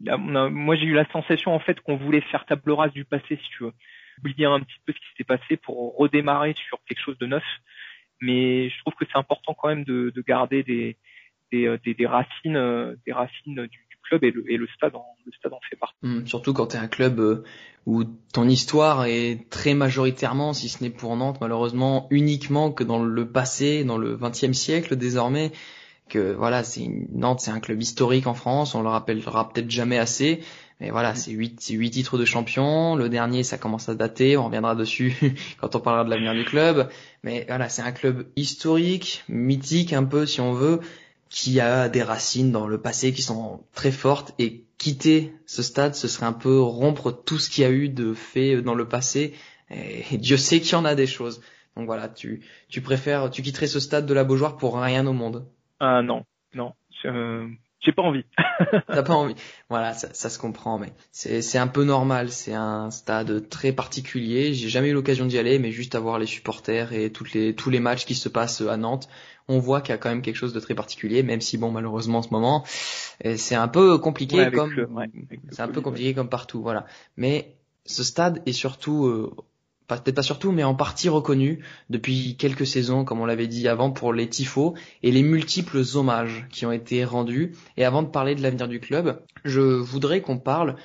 moi 0.00 0.76
j'ai 0.76 0.86
eu 0.86 0.94
la 0.94 1.10
sensation 1.10 1.52
en 1.52 1.60
fait 1.60 1.80
qu'on 1.80 1.96
voulait 1.96 2.22
faire 2.22 2.46
table 2.46 2.72
rase 2.72 2.92
du 2.92 3.04
passé 3.04 3.38
si 3.42 3.50
tu 3.50 3.64
veux, 3.64 3.72
oublier 4.18 4.46
un 4.46 4.60
petit 4.60 4.80
peu 4.86 4.92
ce 4.92 4.98
qui 4.98 5.16
s'est 5.16 5.24
passé 5.24 5.56
pour 5.56 5.96
redémarrer 5.96 6.54
sur 6.68 6.78
quelque 6.86 7.02
chose 7.02 7.18
de 7.18 7.26
neuf. 7.26 7.44
Mais 8.22 8.68
je 8.68 8.78
trouve 8.80 8.92
que 8.94 9.06
c'est 9.06 9.18
important 9.18 9.54
quand 9.54 9.68
même 9.68 9.84
de, 9.84 10.12
de 10.14 10.20
garder 10.20 10.62
des, 10.62 10.98
des, 11.52 11.76
des, 11.84 11.94
des 11.94 12.06
racines 12.06 12.96
des 13.06 13.12
racines 13.12 13.66
du, 13.66 13.80
et 14.22 14.56
le, 14.56 14.66
stade 14.76 14.94
en, 14.94 15.04
le 15.24 15.32
stade 15.38 15.52
en 15.52 15.60
fait 15.68 15.76
partie. 15.76 15.96
Hum, 16.02 16.26
surtout 16.26 16.52
quand 16.52 16.68
tu 16.68 16.76
es 16.76 16.80
un 16.80 16.88
club 16.88 17.20
euh, 17.20 17.44
où 17.86 18.04
ton 18.32 18.48
histoire 18.48 19.04
est 19.04 19.48
très 19.50 19.74
majoritairement, 19.74 20.52
si 20.52 20.68
ce 20.68 20.82
n'est 20.82 20.90
pour 20.90 21.16
Nantes 21.16 21.38
malheureusement, 21.40 22.06
uniquement 22.10 22.72
que 22.72 22.84
dans 22.84 23.02
le 23.02 23.28
passé, 23.30 23.84
dans 23.84 23.98
le 23.98 24.16
XXe 24.16 24.52
siècle 24.52 24.96
désormais, 24.96 25.52
que 26.08 26.32
voilà, 26.32 26.64
c'est 26.64 26.88
Nantes, 27.12 27.40
c'est 27.40 27.52
un 27.52 27.60
club 27.60 27.80
historique 27.80 28.26
en 28.26 28.34
France, 28.34 28.74
on 28.74 28.82
le 28.82 28.88
rappellera 28.88 29.48
peut-être 29.48 29.70
jamais 29.70 29.98
assez, 29.98 30.40
mais 30.80 30.90
voilà, 30.90 31.14
c'est 31.14 31.30
huit, 31.30 31.64
huit 31.68 31.90
titres 31.90 32.16
de 32.16 32.24
champion. 32.24 32.96
Le 32.96 33.10
dernier, 33.10 33.42
ça 33.42 33.58
commence 33.58 33.90
à 33.90 33.94
dater, 33.94 34.38
on 34.38 34.46
reviendra 34.46 34.74
dessus 34.74 35.14
quand 35.60 35.76
on 35.76 35.80
parlera 35.80 36.04
de 36.04 36.10
l'avenir 36.10 36.32
du 36.32 36.44
club. 36.44 36.88
Mais 37.22 37.44
voilà, 37.46 37.68
c'est 37.68 37.82
un 37.82 37.92
club 37.92 38.26
historique, 38.34 39.22
mythique 39.28 39.92
un 39.92 40.04
peu 40.04 40.24
si 40.24 40.40
on 40.40 40.52
veut, 40.54 40.80
qui 41.30 41.60
a 41.60 41.88
des 41.88 42.02
racines 42.02 42.52
dans 42.52 42.66
le 42.66 42.80
passé 42.80 43.12
qui 43.12 43.22
sont 43.22 43.64
très 43.72 43.92
fortes 43.92 44.34
et 44.38 44.64
quitter 44.76 45.32
ce 45.46 45.62
stade, 45.62 45.94
ce 45.94 46.08
serait 46.08 46.26
un 46.26 46.32
peu 46.32 46.60
rompre 46.60 47.12
tout 47.12 47.38
ce 47.38 47.48
qu'il 47.48 47.62
y 47.62 47.66
a 47.66 47.70
eu 47.70 47.88
de 47.88 48.12
fait 48.12 48.60
dans 48.60 48.74
le 48.74 48.88
passé. 48.88 49.34
Et 49.70 50.18
Dieu 50.18 50.36
sait 50.36 50.60
qu'il 50.60 50.72
y 50.72 50.74
en 50.74 50.84
a 50.84 50.96
des 50.96 51.06
choses. 51.06 51.40
Donc 51.76 51.86
voilà, 51.86 52.08
tu, 52.08 52.42
tu 52.68 52.80
préfères, 52.80 53.30
tu 53.30 53.42
quitterais 53.42 53.68
ce 53.68 53.78
stade 53.78 54.06
de 54.06 54.14
la 54.14 54.24
Beaujoire 54.24 54.56
pour 54.56 54.76
rien 54.76 55.06
au 55.06 55.12
monde? 55.12 55.46
Ah 55.78 56.02
non, 56.02 56.24
non. 56.54 56.74
Euh, 57.04 57.46
j'ai 57.80 57.92
pas 57.92 58.02
envie. 58.02 58.24
T'as 58.86 59.02
pas 59.02 59.14
envie. 59.14 59.34
Voilà, 59.70 59.94
ça, 59.94 60.08
ça 60.12 60.28
se 60.28 60.38
comprend, 60.38 60.78
mais 60.78 60.92
c'est 61.12 61.40
c'est 61.40 61.58
un 61.58 61.66
peu 61.66 61.84
normal. 61.84 62.30
C'est 62.30 62.52
un 62.52 62.90
stade 62.90 63.48
très 63.48 63.72
particulier. 63.72 64.52
J'ai 64.52 64.68
jamais 64.68 64.88
eu 64.88 64.92
l'occasion 64.92 65.26
d'y 65.26 65.38
aller, 65.38 65.58
mais 65.58 65.72
juste 65.72 65.94
à 65.94 66.00
voir 66.00 66.18
les 66.18 66.26
supporters 66.26 66.92
et 66.92 67.10
toutes 67.10 67.32
les 67.32 67.54
tous 67.54 67.70
les 67.70 67.80
matchs 67.80 68.04
qui 68.04 68.14
se 68.14 68.28
passent 68.28 68.60
à 68.60 68.76
Nantes, 68.76 69.08
on 69.48 69.58
voit 69.58 69.80
qu'il 69.80 69.92
y 69.92 69.94
a 69.94 69.98
quand 69.98 70.10
même 70.10 70.22
quelque 70.22 70.36
chose 70.36 70.52
de 70.52 70.60
très 70.60 70.74
particulier, 70.74 71.22
même 71.22 71.40
si 71.40 71.56
bon 71.56 71.70
malheureusement 71.70 72.18
en 72.18 72.22
ce 72.22 72.30
moment 72.30 72.64
c'est 73.36 73.54
un 73.54 73.68
peu 73.68 73.98
compliqué 73.98 74.50
comme 74.50 74.72
c'est 75.50 75.62
un 75.62 75.68
peu 75.68 75.80
compliqué 75.80 76.14
comme 76.14 76.28
partout, 76.28 76.62
voilà. 76.62 76.86
Mais 77.16 77.56
ce 77.86 78.04
stade 78.04 78.42
est 78.46 78.52
surtout 78.52 79.06
euh, 79.06 79.34
peut-être 79.96 80.16
pas 80.16 80.22
surtout, 80.22 80.52
mais 80.52 80.64
en 80.64 80.74
partie 80.74 81.08
reconnu 81.08 81.64
depuis 81.88 82.36
quelques 82.36 82.66
saisons, 82.66 83.04
comme 83.04 83.20
on 83.20 83.26
l'avait 83.26 83.46
dit 83.46 83.68
avant, 83.68 83.90
pour 83.90 84.12
les 84.12 84.28
tifos 84.28 84.74
et 85.02 85.10
les 85.10 85.22
multiples 85.22 85.82
hommages 85.94 86.46
qui 86.50 86.66
ont 86.66 86.72
été 86.72 87.04
rendus. 87.04 87.52
Et 87.76 87.84
avant 87.84 88.02
de 88.02 88.08
parler 88.08 88.34
de 88.34 88.42
l'avenir 88.42 88.68
du 88.68 88.80
club, 88.80 89.22
je 89.44 89.60
voudrais 89.60 90.20
qu'on 90.20 90.38
parle, 90.38 90.76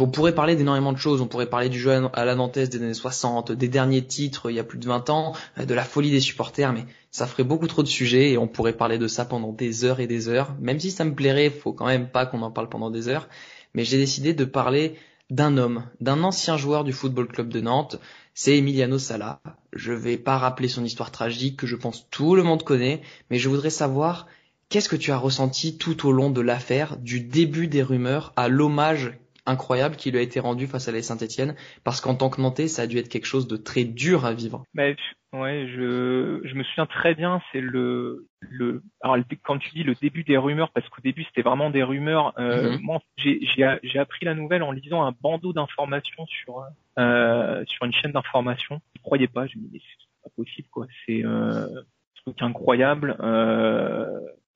on 0.00 0.08
pourrait 0.08 0.34
parler 0.34 0.56
d'énormément 0.56 0.92
de 0.92 0.98
choses, 0.98 1.20
on 1.20 1.26
pourrait 1.26 1.50
parler 1.50 1.68
du 1.68 1.78
jeu 1.78 2.08
à 2.12 2.24
la 2.24 2.34
Nantes 2.34 2.58
des 2.58 2.76
années 2.76 2.94
60, 2.94 3.52
des 3.52 3.68
derniers 3.68 4.04
titres 4.04 4.50
il 4.50 4.56
y 4.56 4.60
a 4.60 4.64
plus 4.64 4.78
de 4.78 4.86
20 4.86 5.10
ans, 5.10 5.32
de 5.58 5.74
la 5.74 5.84
folie 5.84 6.10
des 6.10 6.20
supporters, 6.20 6.72
mais 6.72 6.84
ça 7.10 7.26
ferait 7.26 7.44
beaucoup 7.44 7.66
trop 7.66 7.82
de 7.82 7.88
sujets 7.88 8.32
et 8.32 8.38
on 8.38 8.48
pourrait 8.48 8.74
parler 8.74 8.98
de 8.98 9.08
ça 9.08 9.24
pendant 9.24 9.52
des 9.52 9.84
heures 9.84 10.00
et 10.00 10.06
des 10.06 10.28
heures. 10.28 10.54
Même 10.60 10.78
si 10.78 10.90
ça 10.90 11.04
me 11.04 11.14
plairait, 11.14 11.50
faut 11.50 11.72
quand 11.72 11.86
même 11.86 12.08
pas 12.08 12.26
qu'on 12.26 12.42
en 12.42 12.50
parle 12.50 12.68
pendant 12.68 12.90
des 12.90 13.08
heures. 13.08 13.28
Mais 13.74 13.84
j'ai 13.84 13.98
décidé 13.98 14.34
de 14.34 14.44
parler 14.44 14.94
d'un 15.30 15.58
homme, 15.58 15.84
d'un 16.00 16.22
ancien 16.22 16.56
joueur 16.56 16.84
du 16.84 16.92
Football 16.92 17.28
Club 17.28 17.48
de 17.48 17.60
Nantes, 17.60 17.98
c'est 18.34 18.56
Emiliano 18.56 18.98
Sala. 18.98 19.40
Je 19.72 19.92
vais 19.92 20.16
pas 20.16 20.38
rappeler 20.38 20.68
son 20.68 20.84
histoire 20.84 21.10
tragique 21.10 21.56
que 21.58 21.66
je 21.66 21.76
pense 21.76 22.08
tout 22.10 22.34
le 22.34 22.42
monde 22.42 22.62
connaît, 22.62 23.02
mais 23.30 23.38
je 23.38 23.48
voudrais 23.48 23.70
savoir 23.70 24.26
qu'est-ce 24.68 24.88
que 24.88 24.96
tu 24.96 25.12
as 25.12 25.18
ressenti 25.18 25.76
tout 25.76 26.06
au 26.06 26.12
long 26.12 26.30
de 26.30 26.40
l'affaire, 26.40 26.96
du 26.96 27.20
début 27.20 27.66
des 27.66 27.82
rumeurs 27.82 28.32
à 28.36 28.48
l'hommage 28.48 29.18
incroyable 29.48 29.96
qui 29.96 30.10
lui 30.10 30.18
a 30.18 30.22
été 30.22 30.40
rendu 30.40 30.66
face 30.66 30.88
à 30.88 30.92
la 30.92 31.02
Saint-Etienne, 31.02 31.56
parce 31.82 32.00
qu'en 32.00 32.14
tant 32.14 32.30
que 32.30 32.40
Nantais, 32.40 32.68
ça 32.68 32.82
a 32.82 32.86
dû 32.86 32.98
être 32.98 33.08
quelque 33.08 33.26
chose 33.26 33.48
de 33.48 33.56
très 33.56 33.84
dur 33.84 34.24
à 34.24 34.34
vivre. 34.34 34.62
Bah, 34.74 34.84
ouais, 35.32 35.66
je, 35.68 36.40
je 36.44 36.54
me 36.54 36.62
souviens 36.64 36.86
très 36.86 37.14
bien, 37.14 37.40
c'est 37.50 37.60
le, 37.60 38.26
le, 38.40 38.82
alors 39.00 39.16
quand 39.42 39.58
tu 39.58 39.70
dis 39.70 39.82
le 39.82 39.94
début 39.94 40.22
des 40.22 40.36
rumeurs, 40.36 40.70
parce 40.72 40.88
qu'au 40.88 41.00
début 41.02 41.24
c'était 41.24 41.42
vraiment 41.42 41.70
des 41.70 41.82
rumeurs, 41.82 42.34
euh, 42.38 42.72
mhm. 42.72 42.80
moi 42.82 43.00
j'ai, 43.16 43.98
appris 43.98 44.26
la 44.26 44.34
nouvelle 44.34 44.62
en 44.62 44.72
lisant 44.72 45.04
un 45.04 45.14
bandeau 45.20 45.52
d'informations 45.52 46.26
sur, 46.26 46.62
euh, 46.98 47.64
sur 47.66 47.84
une 47.84 47.92
chaîne 47.92 48.12
d'information. 48.12 48.80
Je 48.96 49.02
croyais 49.02 49.28
pas, 49.28 49.46
je 49.46 49.58
me 49.58 49.64
disais 49.64 49.82
c'est 49.98 50.22
pas 50.22 50.30
possible 50.36 50.68
quoi, 50.70 50.86
c'est 51.06 51.24
euh, 51.24 51.66
un 51.66 52.22
truc 52.22 52.42
incroyable, 52.42 53.16
euh, 53.20 54.06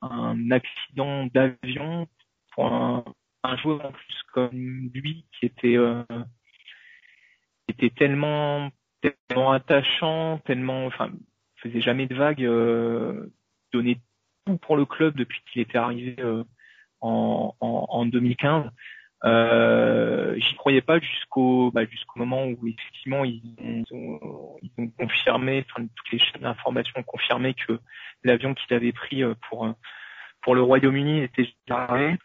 un 0.03 0.51
accident 0.51 1.27
d'avion 1.33 2.07
pour 2.55 2.67
un, 2.67 3.05
un 3.45 3.57
joueur 3.57 3.85
en 3.85 3.93
plus 3.93 4.23
comme 4.33 4.91
lui 4.95 5.25
qui 5.33 5.47
était 5.47 5.77
euh, 5.77 6.05
était 7.69 7.91
tellement 7.91 8.71
tellement 9.01 9.53
attachant, 9.53 10.39
tellement 10.45 10.87
enfin 10.87 11.11
faisait 11.57 11.81
jamais 11.81 12.07
de 12.07 12.15
vagues, 12.15 12.45
euh, 12.45 13.33
donnait 13.73 13.99
tout 14.47 14.59
pour 14.59 14.77
le 14.77 14.85
club 14.85 15.15
depuis 15.17 15.41
qu'il 15.51 15.63
était 15.63 15.79
arrivé 15.79 16.17
euh, 16.19 16.45
en, 17.01 17.55
en, 17.61 17.87
en, 17.89 18.07
2015. 18.07 18.65
Euh, 19.25 20.35
J'y 20.37 20.55
croyais 20.57 20.81
pas 20.81 20.99
jusqu'au 20.99 21.71
bah, 21.71 21.85
jusqu'au 21.87 22.19
moment 22.19 22.45
où 22.47 22.67
effectivement 22.67 23.25
ils 23.25 23.85
ont, 23.93 24.59
ils 24.63 24.73
ont 24.79 24.89
confirmé, 24.99 25.65
enfin, 25.71 25.87
toutes 25.95 26.13
les 26.13 26.19
chaînes 26.19 26.43
d'information 26.43 26.93
ont 26.99 27.05
confirmé 27.05 27.55
que 27.55 27.79
l'avion 28.25 28.55
qu'il 28.55 28.75
avait 28.75 28.93
pris 28.93 29.23
euh, 29.23 29.35
pour 29.49 29.73
pour 30.43 30.57
le 30.57 30.63
Royaume-Uni 30.63 31.21
était 31.21 31.49
arrivé. 31.71 32.19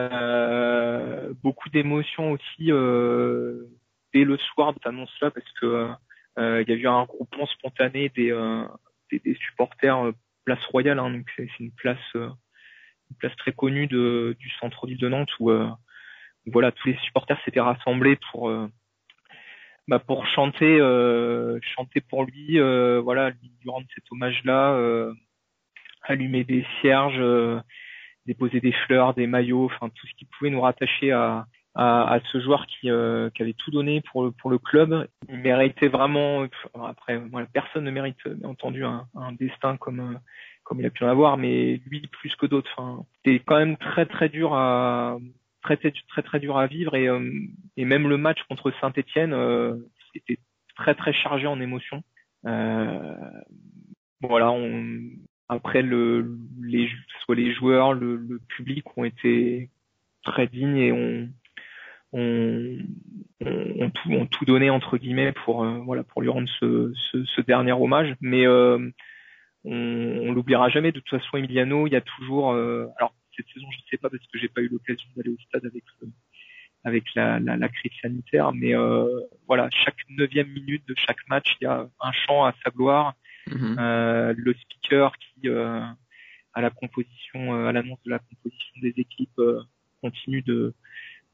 Euh, 0.00 1.34
beaucoup 1.42 1.68
d'émotions 1.68 2.32
aussi 2.32 2.72
euh, 2.72 3.66
dès 4.14 4.24
le 4.24 4.38
soir 4.38 4.72
de 4.72 4.78
cette 4.78 4.86
annonce-là 4.86 5.30
parce 5.30 5.50
que 5.60 5.90
euh, 6.38 6.62
il 6.62 6.70
y 6.70 6.72
a 6.72 6.76
eu 6.76 6.86
un 6.86 7.00
regroupement 7.00 7.46
spontané 7.46 8.08
des, 8.08 8.34
des, 9.10 9.18
des, 9.18 9.34
supporters 9.34 10.12
Place 10.44 10.64
Royale, 10.66 10.98
hein, 10.98 11.10
donc 11.10 11.26
c'est 11.36 11.48
une 11.60 11.70
place 11.72 11.98
une 12.14 13.16
place 13.18 13.36
très 13.36 13.52
connue 13.52 13.86
de, 13.86 14.34
du 14.38 14.48
centre-ville 14.60 14.96
de 14.96 15.08
Nantes 15.08 15.30
où 15.40 15.52
voilà 16.46 16.72
tous 16.72 16.88
les 16.88 16.96
supporters 17.04 17.38
s'étaient 17.44 17.60
rassemblés 17.60 18.18
pour 18.30 18.50
bah, 19.88 19.98
pour 19.98 20.26
chanter 20.26 20.78
chanter 21.76 22.00
pour 22.00 22.24
lui 22.24 22.58
voilà 22.58 23.30
lui 23.30 23.52
rendre 23.66 23.86
cet 23.94 24.04
hommage 24.10 24.42
là 24.44 25.12
allumer 26.04 26.44
des 26.44 26.64
cierges, 26.80 27.20
déposer 28.26 28.60
des 28.60 28.72
fleurs, 28.72 29.14
des 29.14 29.26
maillots, 29.26 29.66
enfin 29.66 29.88
tout 29.88 30.06
ce 30.06 30.14
qui 30.14 30.24
pouvait 30.24 30.50
nous 30.50 30.60
rattacher 30.60 31.12
à, 31.12 31.46
à, 31.74 32.20
ce 32.30 32.40
joueur 32.40 32.66
qui, 32.66 32.90
euh, 32.90 33.30
qui, 33.30 33.42
avait 33.42 33.54
tout 33.54 33.70
donné 33.70 34.00
pour, 34.02 34.32
pour 34.34 34.50
le 34.50 34.58
club. 34.58 35.08
Il 35.28 35.38
méritait 35.38 35.88
vraiment, 35.88 36.46
après, 36.74 37.18
voilà, 37.30 37.46
personne 37.52 37.84
ne 37.84 37.90
mérite 37.90 38.16
bien 38.26 38.48
entendu 38.48 38.84
un, 38.84 39.06
un 39.14 39.32
destin 39.32 39.76
comme, 39.76 40.18
comme 40.64 40.80
il 40.80 40.86
a 40.86 40.90
pu 40.90 41.04
en 41.04 41.08
avoir, 41.08 41.36
mais 41.36 41.80
lui 41.86 42.00
plus 42.08 42.34
que 42.36 42.46
d'autres. 42.46 42.70
Enfin, 42.76 43.04
c'était 43.16 43.42
quand 43.44 43.58
même 43.58 43.76
très 43.76 44.06
très 44.06 44.28
dur 44.28 44.54
à 44.54 45.18
très 45.62 45.76
très 45.76 45.92
très, 46.08 46.22
très 46.22 46.40
dur 46.40 46.58
à 46.58 46.66
vivre 46.66 46.94
et, 46.96 47.08
euh, 47.08 47.30
et 47.76 47.84
même 47.84 48.08
le 48.08 48.16
match 48.16 48.42
contre 48.48 48.72
Saint-Étienne 48.80 49.32
euh, 49.32 49.76
était 50.14 50.38
très 50.76 50.94
très 50.94 51.12
chargé 51.12 51.46
en 51.46 51.60
émotions. 51.60 52.02
Euh, 52.46 53.14
voilà, 54.20 54.50
on, 54.50 55.00
après 55.48 55.82
le, 55.82 56.38
les 56.62 56.88
soit 57.24 57.34
les 57.34 57.52
joueurs, 57.52 57.92
le, 57.94 58.16
le 58.16 58.38
public 58.48 58.84
ont 58.96 59.04
été 59.04 59.70
très 60.22 60.46
dignes 60.46 60.78
et 60.78 60.92
ont 60.92 61.28
on, 62.12 62.78
on, 63.40 63.90
tout, 63.90 64.10
on 64.10 64.26
tout 64.26 64.44
donné 64.44 64.70
entre 64.70 64.98
guillemets 64.98 65.32
pour 65.32 65.64
euh, 65.64 65.78
voilà 65.78 66.04
pour 66.04 66.20
lui 66.20 66.28
rendre 66.28 66.48
ce, 66.60 66.92
ce, 66.94 67.24
ce 67.24 67.40
dernier 67.40 67.72
hommage. 67.72 68.14
Mais 68.20 68.46
euh, 68.46 68.90
on, 69.64 69.72
on 69.74 70.32
l'oubliera 70.32 70.68
jamais. 70.68 70.92
De 70.92 71.00
toute 71.00 71.20
façon, 71.20 71.38
Emiliano, 71.38 71.86
il 71.86 71.92
y 71.92 71.96
a 71.96 72.00
toujours. 72.00 72.52
Euh, 72.52 72.86
alors 72.98 73.14
cette 73.36 73.46
saison, 73.48 73.66
je 73.70 73.78
ne 73.78 73.82
sais 73.90 73.96
pas 73.96 74.10
parce 74.10 74.26
que 74.26 74.38
j'ai 74.38 74.48
pas 74.48 74.60
eu 74.60 74.68
l'occasion 74.68 75.08
d'aller 75.16 75.30
au 75.30 75.38
stade 75.48 75.64
avec 75.64 75.84
avec 76.84 77.04
la, 77.14 77.38
la, 77.38 77.56
la, 77.56 77.68
crise 77.68 77.92
sanitaire, 78.02 78.52
mais 78.52 78.74
voilà, 79.46 79.68
chaque 79.70 79.96
neuvième 80.10 80.48
minute 80.48 80.86
de 80.88 80.94
chaque 80.96 81.28
match, 81.28 81.54
il 81.60 81.64
y 81.64 81.66
a 81.68 81.88
un 82.00 82.12
chant 82.12 82.44
à 82.44 82.52
sa 82.64 82.70
gloire. 82.70 83.14
Mm-hmm. 83.48 84.34
le 84.36 84.54
speaker 84.54 85.12
qui 85.18 85.48
à 85.48 86.60
la 86.60 86.70
composition, 86.70 87.66
à 87.66 87.72
l'annonce 87.72 88.02
de 88.04 88.10
la 88.10 88.18
composition 88.18 88.74
des 88.80 88.94
équipes, 88.96 89.40
continue 90.00 90.42
de 90.42 90.74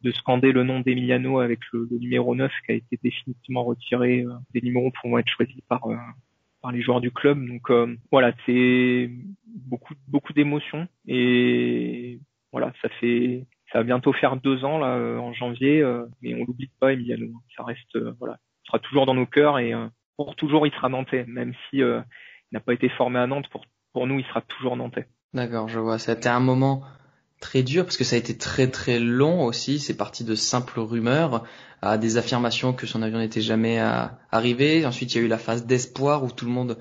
de 0.02 0.12
scander 0.12 0.52
le 0.52 0.64
nom 0.64 0.80
d'Emiliano 0.80 1.40
avec 1.40 1.60
le, 1.72 1.88
numéro 1.90 2.34
9 2.34 2.52
qui 2.64 2.72
a 2.72 2.74
été 2.74 2.98
définitivement 3.02 3.64
retiré 3.64 4.22
euh, 4.22 4.32
des 4.54 4.60
numéros 4.60 4.92
pour 5.00 5.18
être 5.18 5.28
choisis 5.28 5.60
par 5.68 5.86
euh, 5.86 5.96
par 6.62 6.72
les 6.72 6.82
joueurs 6.82 7.00
du 7.00 7.10
club. 7.10 7.44
Donc 7.46 7.70
euh, 7.70 7.96
voilà, 8.10 8.32
c'est 8.46 9.10
beaucoup 9.46 9.94
beaucoup 10.06 10.32
d'émotions 10.32 10.86
et 11.06 12.20
voilà, 12.52 12.72
ça 12.82 12.88
fait 13.00 13.46
ça 13.72 13.78
va 13.78 13.84
bientôt 13.84 14.12
faire 14.12 14.36
deux 14.36 14.64
ans 14.64 14.78
là 14.78 14.96
en 15.20 15.32
janvier, 15.34 15.84
mais 16.22 16.34
on 16.34 16.44
l'oublie 16.46 16.70
pas 16.80 16.92
Emiliano. 16.94 17.26
Ça 17.56 17.64
reste 17.64 17.98
voilà, 18.18 18.38
il 18.64 18.66
sera 18.68 18.78
toujours 18.78 19.04
dans 19.04 19.14
nos 19.14 19.26
cœurs 19.26 19.58
et 19.58 19.74
pour 20.18 20.36
toujours 20.36 20.66
il 20.66 20.72
sera 20.74 20.90
nantais, 20.90 21.24
même 21.26 21.54
si 21.70 21.78
il 21.78 22.04
n'a 22.52 22.60
pas 22.60 22.74
été 22.74 22.90
formé 22.90 23.18
à 23.18 23.26
Nantes. 23.26 23.48
Pour 23.50 23.64
pour 23.92 24.06
nous, 24.06 24.18
il 24.18 24.24
sera 24.26 24.42
toujours 24.42 24.76
nantais. 24.76 25.08
D'accord, 25.34 25.68
je 25.68 25.78
vois. 25.78 25.98
C'était 25.98 26.28
un 26.28 26.40
moment 26.40 26.82
très 27.40 27.62
dur 27.62 27.84
parce 27.84 27.96
que 27.96 28.04
ça 28.04 28.16
a 28.16 28.18
été 28.18 28.36
très 28.36 28.68
très 28.68 28.98
long 28.98 29.44
aussi. 29.44 29.78
C'est 29.78 29.96
parti 29.96 30.24
de 30.24 30.34
simples 30.34 30.80
rumeurs 30.80 31.44
à 31.82 31.98
des 31.98 32.16
affirmations 32.16 32.72
que 32.72 32.86
son 32.86 33.02
avion 33.02 33.18
n'était 33.18 33.40
jamais 33.40 33.78
arrivé. 34.30 34.84
Ensuite, 34.86 35.14
il 35.14 35.18
y 35.18 35.20
a 35.20 35.24
eu 35.24 35.28
la 35.28 35.38
phase 35.38 35.66
d'espoir 35.66 36.24
où 36.24 36.30
tout 36.30 36.44
le 36.44 36.50
monde 36.50 36.78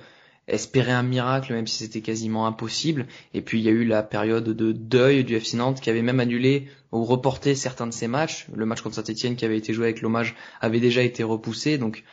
espérait 0.48 0.94
un 0.94 1.04
miracle 1.04 1.54
même 1.54 1.68
si 1.68 1.84
c'était 1.84 2.02
quasiment 2.02 2.48
impossible. 2.48 3.08
Et 3.34 3.42
puis 3.42 3.60
il 3.60 3.66
y 3.66 3.70
a 3.70 3.72
eu 3.72 3.84
la 3.84 4.02
période 4.04 4.46
de 4.46 4.72
deuil 4.72 5.24
du 5.24 5.36
FC 5.36 5.58
Nantes 5.58 5.82
qui 5.82 5.90
avait 5.90 6.02
même 6.02 6.20
annulé 6.20 6.68
ou 6.92 7.04
reporté 7.04 7.54
certains 7.54 7.88
de 7.88 7.94
ses 7.94 8.08
matchs. 8.08 8.48
Le 8.54 8.66
match 8.66 8.82
contre 8.82 8.96
Saint-Etienne 8.96 9.36
qui 9.36 9.46
avait 9.46 9.58
été 9.58 9.74
joué 9.74 9.86
avec 9.86 10.02
l'hommage 10.02 10.36
avait 10.62 10.80
déjà 10.80 11.02
été 11.02 11.24
repoussé. 11.24 11.78
Donc 11.78 12.04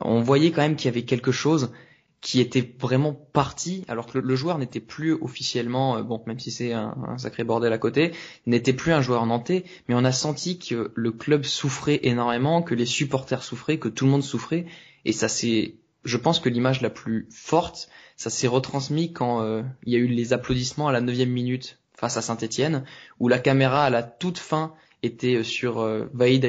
on 0.00 0.20
voyait 0.22 0.50
quand 0.50 0.62
même 0.62 0.76
qu'il 0.76 0.86
y 0.86 0.88
avait 0.88 1.04
quelque 1.04 1.32
chose 1.32 1.72
qui 2.20 2.40
était 2.40 2.74
vraiment 2.78 3.14
parti, 3.14 3.84
alors 3.88 4.06
que 4.06 4.18
le, 4.18 4.36
joueur 4.36 4.58
n'était 4.58 4.80
plus 4.80 5.12
officiellement, 5.14 5.96
euh, 5.96 6.02
bon, 6.02 6.22
même 6.26 6.38
si 6.38 6.50
c'est 6.50 6.72
un, 6.74 7.16
sacré 7.16 7.44
bordel 7.44 7.72
à 7.72 7.78
côté, 7.78 8.12
n'était 8.46 8.74
plus 8.74 8.92
un 8.92 9.00
joueur 9.00 9.24
nantais, 9.24 9.64
mais 9.88 9.94
on 9.94 10.04
a 10.04 10.12
senti 10.12 10.58
que 10.58 10.92
le 10.94 11.12
club 11.12 11.44
souffrait 11.44 12.00
énormément, 12.02 12.62
que 12.62 12.74
les 12.74 12.84
supporters 12.84 13.42
souffraient, 13.42 13.78
que 13.78 13.88
tout 13.88 14.04
le 14.04 14.10
monde 14.10 14.22
souffrait, 14.22 14.66
et 15.06 15.12
ça 15.12 15.28
c'est, 15.28 15.76
je 16.04 16.16
pense 16.18 16.40
que 16.40 16.50
l'image 16.50 16.82
la 16.82 16.90
plus 16.90 17.26
forte, 17.30 17.88
ça 18.16 18.28
s'est 18.28 18.48
retransmis 18.48 19.14
quand 19.14 19.42
euh, 19.42 19.62
il 19.86 19.94
y 19.94 19.96
a 19.96 19.98
eu 19.98 20.06
les 20.06 20.34
applaudissements 20.34 20.88
à 20.88 20.92
la 20.92 21.00
neuvième 21.00 21.30
minute 21.30 21.78
face 21.94 22.18
à 22.18 22.22
Saint-Etienne, 22.22 22.84
où 23.18 23.28
la 23.28 23.38
caméra 23.38 23.84
à 23.86 23.90
la 23.90 24.02
toute 24.02 24.38
fin 24.38 24.74
était 25.02 25.36
euh, 25.36 25.42
sur 25.42 25.80
euh, 25.80 26.06
Vaïd 26.12 26.44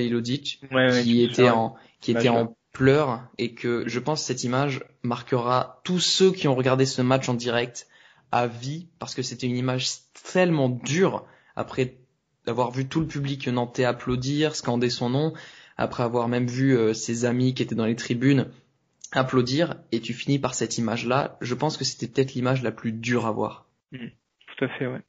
qui 1.04 1.24
était 1.24 1.50
en 1.50 1.76
qui 2.02 2.12
était 2.12 2.30
en 2.30 2.56
pleure 2.72 3.28
et 3.38 3.54
que 3.54 3.84
je 3.88 4.00
pense 4.00 4.22
que 4.22 4.28
cette 4.28 4.44
image 4.44 4.84
marquera 5.04 5.82
tous 5.84 6.00
ceux 6.00 6.32
qui 6.32 6.48
ont 6.48 6.56
regardé 6.56 6.86
ce 6.86 7.02
match 7.02 7.28
en 7.30 7.34
direct 7.34 7.88
à 8.32 8.48
vie 8.48 8.88
parce 9.00 9.14
que 9.14 9.22
c'était 9.22 9.48
une 9.48 9.58
image 9.58 9.88
tellement 10.32 10.70
dure 10.70 11.26
après 11.56 11.98
d'avoir 12.46 12.72
vu 12.72 12.88
tout 12.88 13.02
le 13.02 13.08
public 13.08 13.48
nantais 13.48 13.84
applaudir, 13.84 14.56
scander 14.56 14.90
son 14.90 15.10
nom, 15.10 15.34
après 15.78 16.04
avoir 16.04 16.28
même 16.28 16.48
vu 16.48 16.78
euh, 16.78 16.94
ses 16.94 17.26
amis 17.26 17.54
qui 17.54 17.62
étaient 17.62 17.76
dans 17.76 17.86
les 17.86 17.96
tribunes 17.96 18.48
applaudir 19.12 19.76
et 19.92 20.00
tu 20.00 20.14
finis 20.14 20.40
par 20.40 20.56
cette 20.56 20.78
image 20.78 21.06
là, 21.06 21.38
je 21.42 21.54
pense 21.54 21.78
que 21.78 21.84
c'était 21.84 22.08
peut-être 22.08 22.34
l'image 22.34 22.64
la 22.64 22.72
plus 22.72 22.94
dure 22.94 23.26
à 23.26 23.32
voir. 23.32 23.68
Mmh, 23.92 24.08
tout 24.48 24.66
à 24.66 24.70
fait 24.70 24.88
ouais. 24.88 25.02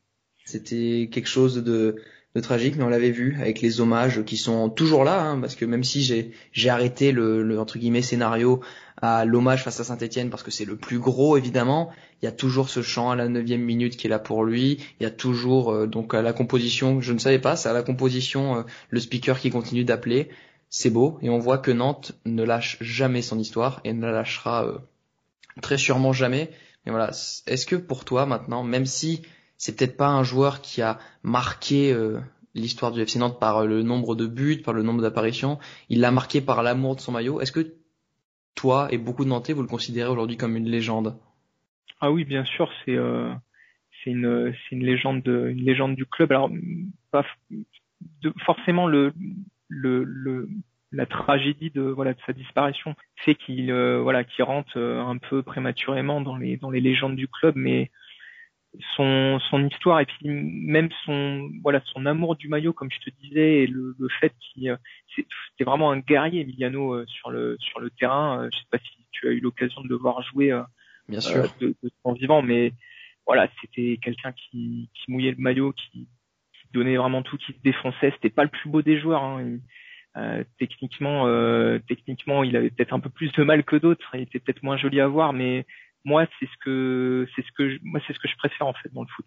C'était 0.45 1.09
quelque 1.13 1.29
chose 1.29 1.63
de 1.63 2.03
de 2.35 2.41
tragique, 2.41 2.77
mais 2.77 2.85
on 2.85 2.89
l'avait 2.89 3.11
vu 3.11 3.37
avec 3.41 3.61
les 3.61 3.81
hommages 3.81 4.25
qui 4.25 4.37
sont 4.37 4.71
toujours 4.71 5.05
là, 5.05 5.21
hein, 5.21 5.41
parce 5.41 5.55
que 5.55 5.65
même 5.65 5.85
si 5.85 6.03
j'ai 6.03 6.33
j'ai 6.53 6.71
arrêté 6.71 7.13
le, 7.13 7.43
le, 7.43 7.61
entre 7.61 7.79
guillemets 7.79 8.03
scénario 8.03 8.61
à 9.03 9.25
l'hommage 9.25 9.65
face 9.65 9.81
à 9.81 9.85
Saint-Etienne 9.85 10.31
parce 10.31 10.43
que 10.43 10.51
c'est 10.51 10.65
le 10.65 10.77
plus 10.77 10.99
gros 10.99 11.37
évidemment, 11.37 11.91
il 12.23 12.25
y 12.25 12.29
a 12.29 12.33
toujours 12.33 12.71
ce 12.71 12.81
chant 12.81 13.11
à 13.11 13.17
la 13.17 13.29
neuvième 13.29 13.61
minute 13.61 13.97
qui 13.97 14.07
est 14.07 14.11
là 14.11 14.19
pour 14.19 14.45
lui, 14.45 14.79
il 14.99 15.03
y 15.03 15.07
a 15.07 15.11
toujours 15.11 15.73
euh, 15.73 15.87
donc 15.87 16.15
à 16.15 16.23
la 16.23 16.33
composition, 16.33 17.01
je 17.01 17.13
ne 17.13 17.19
savais 17.19 17.39
pas, 17.39 17.57
c'est 17.57 17.69
à 17.69 17.75
la 17.75 17.83
composition 17.83 18.59
euh, 18.59 18.63
le 18.89 19.01
speaker 19.01 19.39
qui 19.39 19.51
continue 19.51 19.85
d'appeler, 19.85 20.31
c'est 20.71 20.91
beau 20.91 21.19
et 21.21 21.29
on 21.29 21.39
voit 21.39 21.59
que 21.59 21.71
Nantes 21.71 22.13
ne 22.25 22.45
lâche 22.45 22.79
jamais 22.81 23.21
son 23.21 23.39
histoire 23.39 23.81
et 23.85 23.93
ne 23.93 24.07
la 24.07 24.13
lâchera 24.13 24.65
euh, 24.65 24.79
très 25.61 25.77
sûrement 25.77 26.13
jamais. 26.15 26.51
Mais 26.87 26.93
voilà, 26.93 27.11
est-ce 27.47 27.67
que 27.67 27.77
pour 27.77 28.05
toi 28.05 28.25
maintenant, 28.25 28.65
même 28.65 28.87
si 28.87 29.23
c'est 29.63 29.79
peut-être 29.79 29.97
pas 29.97 30.09
un 30.09 30.25
joueur 30.25 30.61
qui 30.61 30.83
a 30.83 30.99
marqué 31.23 31.93
euh, 31.93 32.19
l'histoire 32.53 32.91
du 32.91 33.01
FC 33.01 33.21
Nantes 33.21 33.39
par 33.39 33.59
euh, 33.59 33.67
le 33.69 33.85
nombre 33.85 34.17
de 34.17 34.27
buts, 34.27 34.61
par 34.61 34.75
le 34.75 34.83
nombre 34.83 35.03
d'apparitions. 35.03 35.61
Il 35.89 36.01
l'a 36.01 36.11
marqué 36.11 36.41
par 36.41 36.65
l'amour 36.65 36.97
de 36.97 37.01
son 37.01 37.13
maillot. 37.13 37.41
Est-ce 37.41 37.53
que 37.53 37.73
toi 38.57 38.89
et 38.91 38.99
beaucoup 38.99 39.23
de 39.23 39.29
Nantais 39.29 39.53
vous 39.53 39.63
le 39.63 39.69
considérez 39.69 40.09
aujourd'hui 40.11 40.37
comme 40.37 40.57
une 40.57 40.69
légende? 40.69 41.17
Ah 42.01 42.11
oui, 42.11 42.25
bien 42.25 42.45
sûr, 42.45 42.69
c'est 42.85 42.97
euh, 42.97 43.33
c'est 44.03 44.11
une 44.11 44.53
une 44.73 44.85
légende 44.85 45.23
de, 45.23 45.51
une 45.51 45.65
légende 45.65 45.95
du 45.95 46.07
club. 46.07 46.33
Alors 46.33 46.51
pas 47.13 47.25
forcément 48.45 48.89
le 48.89 49.13
le, 49.69 50.03
le 50.03 50.49
la 50.91 51.07
tragédie 51.07 51.71
de 51.71 51.83
voilà 51.83 52.15
de 52.15 52.21
sa 52.27 52.33
disparition 52.33 52.97
fait 53.25 53.37
qu'il 53.37 53.73
voilà 53.73 54.25
qu'il 54.25 54.43
rentre 54.43 54.77
un 54.77 55.19
peu 55.19 55.45
prématurément 55.45 56.21
dans 56.21 56.37
les 56.37 56.57
dans 56.57 56.71
les 56.71 56.81
légendes 56.81 57.15
du 57.15 57.29
club 57.29 57.55
mais 57.57 57.93
son, 58.97 59.39
son 59.51 59.67
histoire 59.67 60.01
et 60.01 60.07
puis 60.07 60.29
même 60.29 60.89
son 61.05 61.51
voilà 61.63 61.83
son 61.93 62.07
amour 62.07 62.37
du 62.37 62.49
maillot 62.49 62.73
comme 62.73 62.91
je 62.91 63.01
te 63.01 63.11
disais 63.23 63.63
et 63.63 63.67
le, 63.67 63.95
le 63.99 64.09
fait 64.21 64.33
qu'il 64.41 64.71
euh, 64.71 64.77
c'était 65.17 65.65
vraiment 65.65 65.91
un 65.91 65.99
guerrier 65.99 66.41
Emiliano 66.41 66.95
euh, 66.95 67.05
sur 67.07 67.31
le 67.31 67.57
sur 67.61 67.81
le 67.81 67.91
terrain. 67.91 68.43
Euh, 68.45 68.49
je 68.53 68.59
sais 68.59 68.65
pas 68.71 68.79
si 68.79 69.07
tu 69.11 69.29
as 69.29 69.33
eu 69.33 69.41
l'occasion 69.41 69.83
de 69.83 69.89
le 69.89 69.97
voir 69.97 70.23
jouer 70.23 70.59
bien 71.09 71.21
sûr. 71.21 71.45
de, 71.61 71.75
de 71.83 71.91
son 72.03 72.13
vivant 72.13 72.43
mais 72.43 72.73
voilà 73.27 73.49
c'était 73.61 73.99
quelqu'un 74.03 74.33
qui, 74.33 74.89
qui 74.95 75.11
mouillait 75.11 75.33
le 75.33 75.43
maillot 75.43 75.73
qui, 75.73 76.09
qui, 76.53 76.69
donnait 76.73 76.97
vraiment 76.97 77.23
tout 77.23 77.37
qui 77.37 77.53
se 77.53 77.61
défonçait. 77.63 78.13
C'était 78.13 78.31
pas 78.31 78.45
le 78.45 78.51
plus 78.51 78.71
beau 78.71 78.81
des 78.81 78.99
joueurs 78.99 79.23
hein. 79.23 79.59
euh, 80.17 80.45
techniquement 80.59 81.27
techniquement 81.87 82.43
il 82.43 82.57
avait 82.57 82.71
peut-être 82.71 82.95
un 82.95 83.01
peu 83.01 83.11
plus 83.11 83.31
de 83.33 83.43
mal 83.43 83.65
que 83.65 83.77
d'autres 83.77 84.15
il 84.15 84.23
était 84.23 84.39
peut-être 84.41 84.63
moins 84.63 84.79
joli 84.79 84.99
à 84.99 85.09
voir 85.09 85.35
mais 85.35 85.67
moi 86.05 86.27
c'est 86.39 86.47
ce 86.47 86.57
que 86.65 87.27
c'est 87.35 87.43
ce 87.43 87.53
que 87.53 87.71
je, 87.71 87.79
moi 87.83 88.01
c'est 88.07 88.13
ce 88.13 88.19
que 88.19 88.29
je 88.29 88.37
préfère 88.37 88.67
en 88.67 88.73
fait 88.75 88.93
dans 88.93 89.03
le 89.03 89.09
foot. 89.09 89.27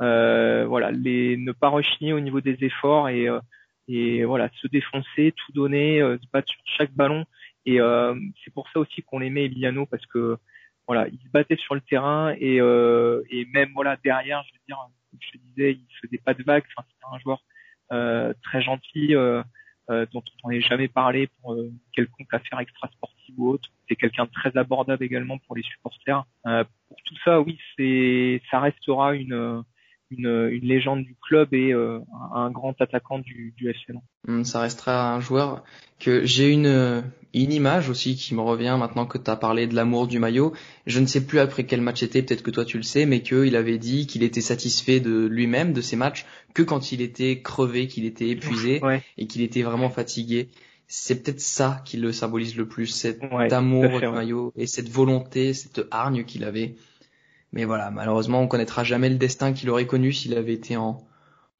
Euh, 0.00 0.64
voilà, 0.66 0.90
les 0.90 1.36
ne 1.36 1.52
pas 1.52 1.68
rechigner 1.68 2.12
au 2.12 2.20
niveau 2.20 2.40
des 2.40 2.56
efforts 2.64 3.08
et 3.08 3.28
euh, 3.28 3.40
et 3.88 4.24
voilà 4.24 4.48
se 4.60 4.66
défoncer, 4.68 5.32
tout 5.36 5.52
donner, 5.52 6.00
euh, 6.00 6.18
se 6.18 6.26
battre 6.32 6.50
sur 6.50 6.60
chaque 6.78 6.92
ballon. 6.92 7.24
Et 7.66 7.80
euh, 7.80 8.14
c'est 8.44 8.52
pour 8.52 8.68
ça 8.70 8.80
aussi 8.80 9.02
qu'on 9.02 9.20
aimait 9.20 9.44
Emiliano 9.44 9.86
parce 9.86 10.04
que 10.06 10.38
voilà, 10.86 11.06
il 11.08 11.18
se 11.18 11.28
battait 11.32 11.56
sur 11.56 11.74
le 11.74 11.80
terrain 11.80 12.34
et 12.38 12.56
et 12.56 13.46
même 13.52 13.70
voilà 13.74 13.96
derrière, 14.04 14.42
je 14.44 14.52
veux 14.52 14.60
dire, 14.66 14.78
comme 15.10 15.20
je 15.20 15.30
te 15.32 15.38
disais, 15.38 15.72
il 15.72 15.86
faisait 16.00 16.18
pas 16.24 16.34
de 16.34 16.42
vagues. 16.42 16.64
Enfin, 16.76 16.86
c'était 16.88 17.14
un 17.14 17.18
joueur 17.20 17.42
très 18.42 18.62
gentil. 18.62 19.14
Euh, 19.90 20.02
euh, 20.02 20.06
dont 20.12 20.22
on 20.42 20.48
n'avait 20.48 20.62
jamais 20.62 20.88
parlé 20.88 21.28
pour 21.40 21.54
euh, 21.54 21.70
quelconque 21.92 22.32
affaire 22.32 22.60
extra-sportive 22.60 23.34
ou 23.38 23.50
autre. 23.50 23.68
C'est 23.88 23.96
quelqu'un 23.96 24.24
de 24.24 24.30
très 24.30 24.56
abordable 24.56 25.04
également 25.04 25.38
pour 25.38 25.56
les 25.56 25.62
supporters. 25.62 26.24
Euh, 26.46 26.64
pour 26.88 26.96
tout 27.04 27.16
ça, 27.24 27.40
oui, 27.40 27.58
c'est 27.76 28.40
ça 28.50 28.60
restera 28.60 29.14
une 29.14 29.62
une, 30.16 30.48
une 30.50 30.66
légende 30.66 31.04
du 31.04 31.16
club 31.26 31.52
et 31.52 31.72
euh, 31.72 31.98
un 32.34 32.50
grand 32.50 32.74
attaquant 32.80 33.18
du, 33.18 33.54
du 33.56 33.70
FC 33.70 33.92
hum, 34.28 34.44
Ça 34.44 34.60
restera 34.60 35.14
un 35.14 35.20
joueur 35.20 35.64
que 35.98 36.24
j'ai 36.24 36.50
une, 36.50 37.04
une 37.34 37.52
image 37.52 37.88
aussi 37.88 38.16
qui 38.16 38.34
me 38.34 38.40
revient 38.40 38.76
maintenant 38.78 39.06
que 39.06 39.18
tu 39.18 39.30
as 39.30 39.36
parlé 39.36 39.66
de 39.66 39.74
l'amour 39.74 40.06
du 40.06 40.18
maillot. 40.18 40.52
Je 40.86 41.00
ne 41.00 41.06
sais 41.06 41.24
plus 41.24 41.38
après 41.38 41.64
quel 41.64 41.80
match 41.80 42.02
était, 42.02 42.22
peut-être 42.22 42.42
que 42.42 42.50
toi 42.50 42.64
tu 42.64 42.76
le 42.76 42.82
sais, 42.82 43.06
mais 43.06 43.22
qu'il 43.22 43.56
avait 43.56 43.78
dit 43.78 44.06
qu'il 44.06 44.22
était 44.22 44.40
satisfait 44.40 45.00
de 45.00 45.26
lui-même, 45.26 45.72
de 45.72 45.80
ses 45.80 45.96
matchs, 45.96 46.26
que 46.54 46.62
quand 46.62 46.92
il 46.92 47.00
était 47.00 47.40
crevé, 47.40 47.86
qu'il 47.86 48.04
était 48.04 48.28
épuisé 48.28 48.80
et 49.16 49.26
qu'il 49.26 49.42
était 49.42 49.62
vraiment 49.62 49.90
fatigué. 49.90 50.48
C'est 50.88 51.22
peut-être 51.22 51.40
ça 51.40 51.80
qui 51.86 51.96
le 51.96 52.12
symbolise 52.12 52.54
le 52.56 52.68
plus, 52.68 52.86
cet 52.86 53.22
amour 53.52 54.00
du 54.00 54.08
maillot 54.08 54.52
et 54.56 54.66
cette 54.66 54.90
volonté, 54.90 55.54
cette 55.54 55.86
hargne 55.90 56.24
qu'il 56.24 56.44
avait. 56.44 56.74
Mais 57.52 57.64
voilà, 57.64 57.90
malheureusement, 57.90 58.40
on 58.40 58.48
connaîtra 58.48 58.84
jamais 58.84 59.08
le 59.08 59.16
destin 59.16 59.52
qu'il 59.52 59.68
aurait 59.70 59.86
connu 59.86 60.12
s'il 60.12 60.34
avait 60.36 60.54
été 60.54 60.76
en, 60.76 61.06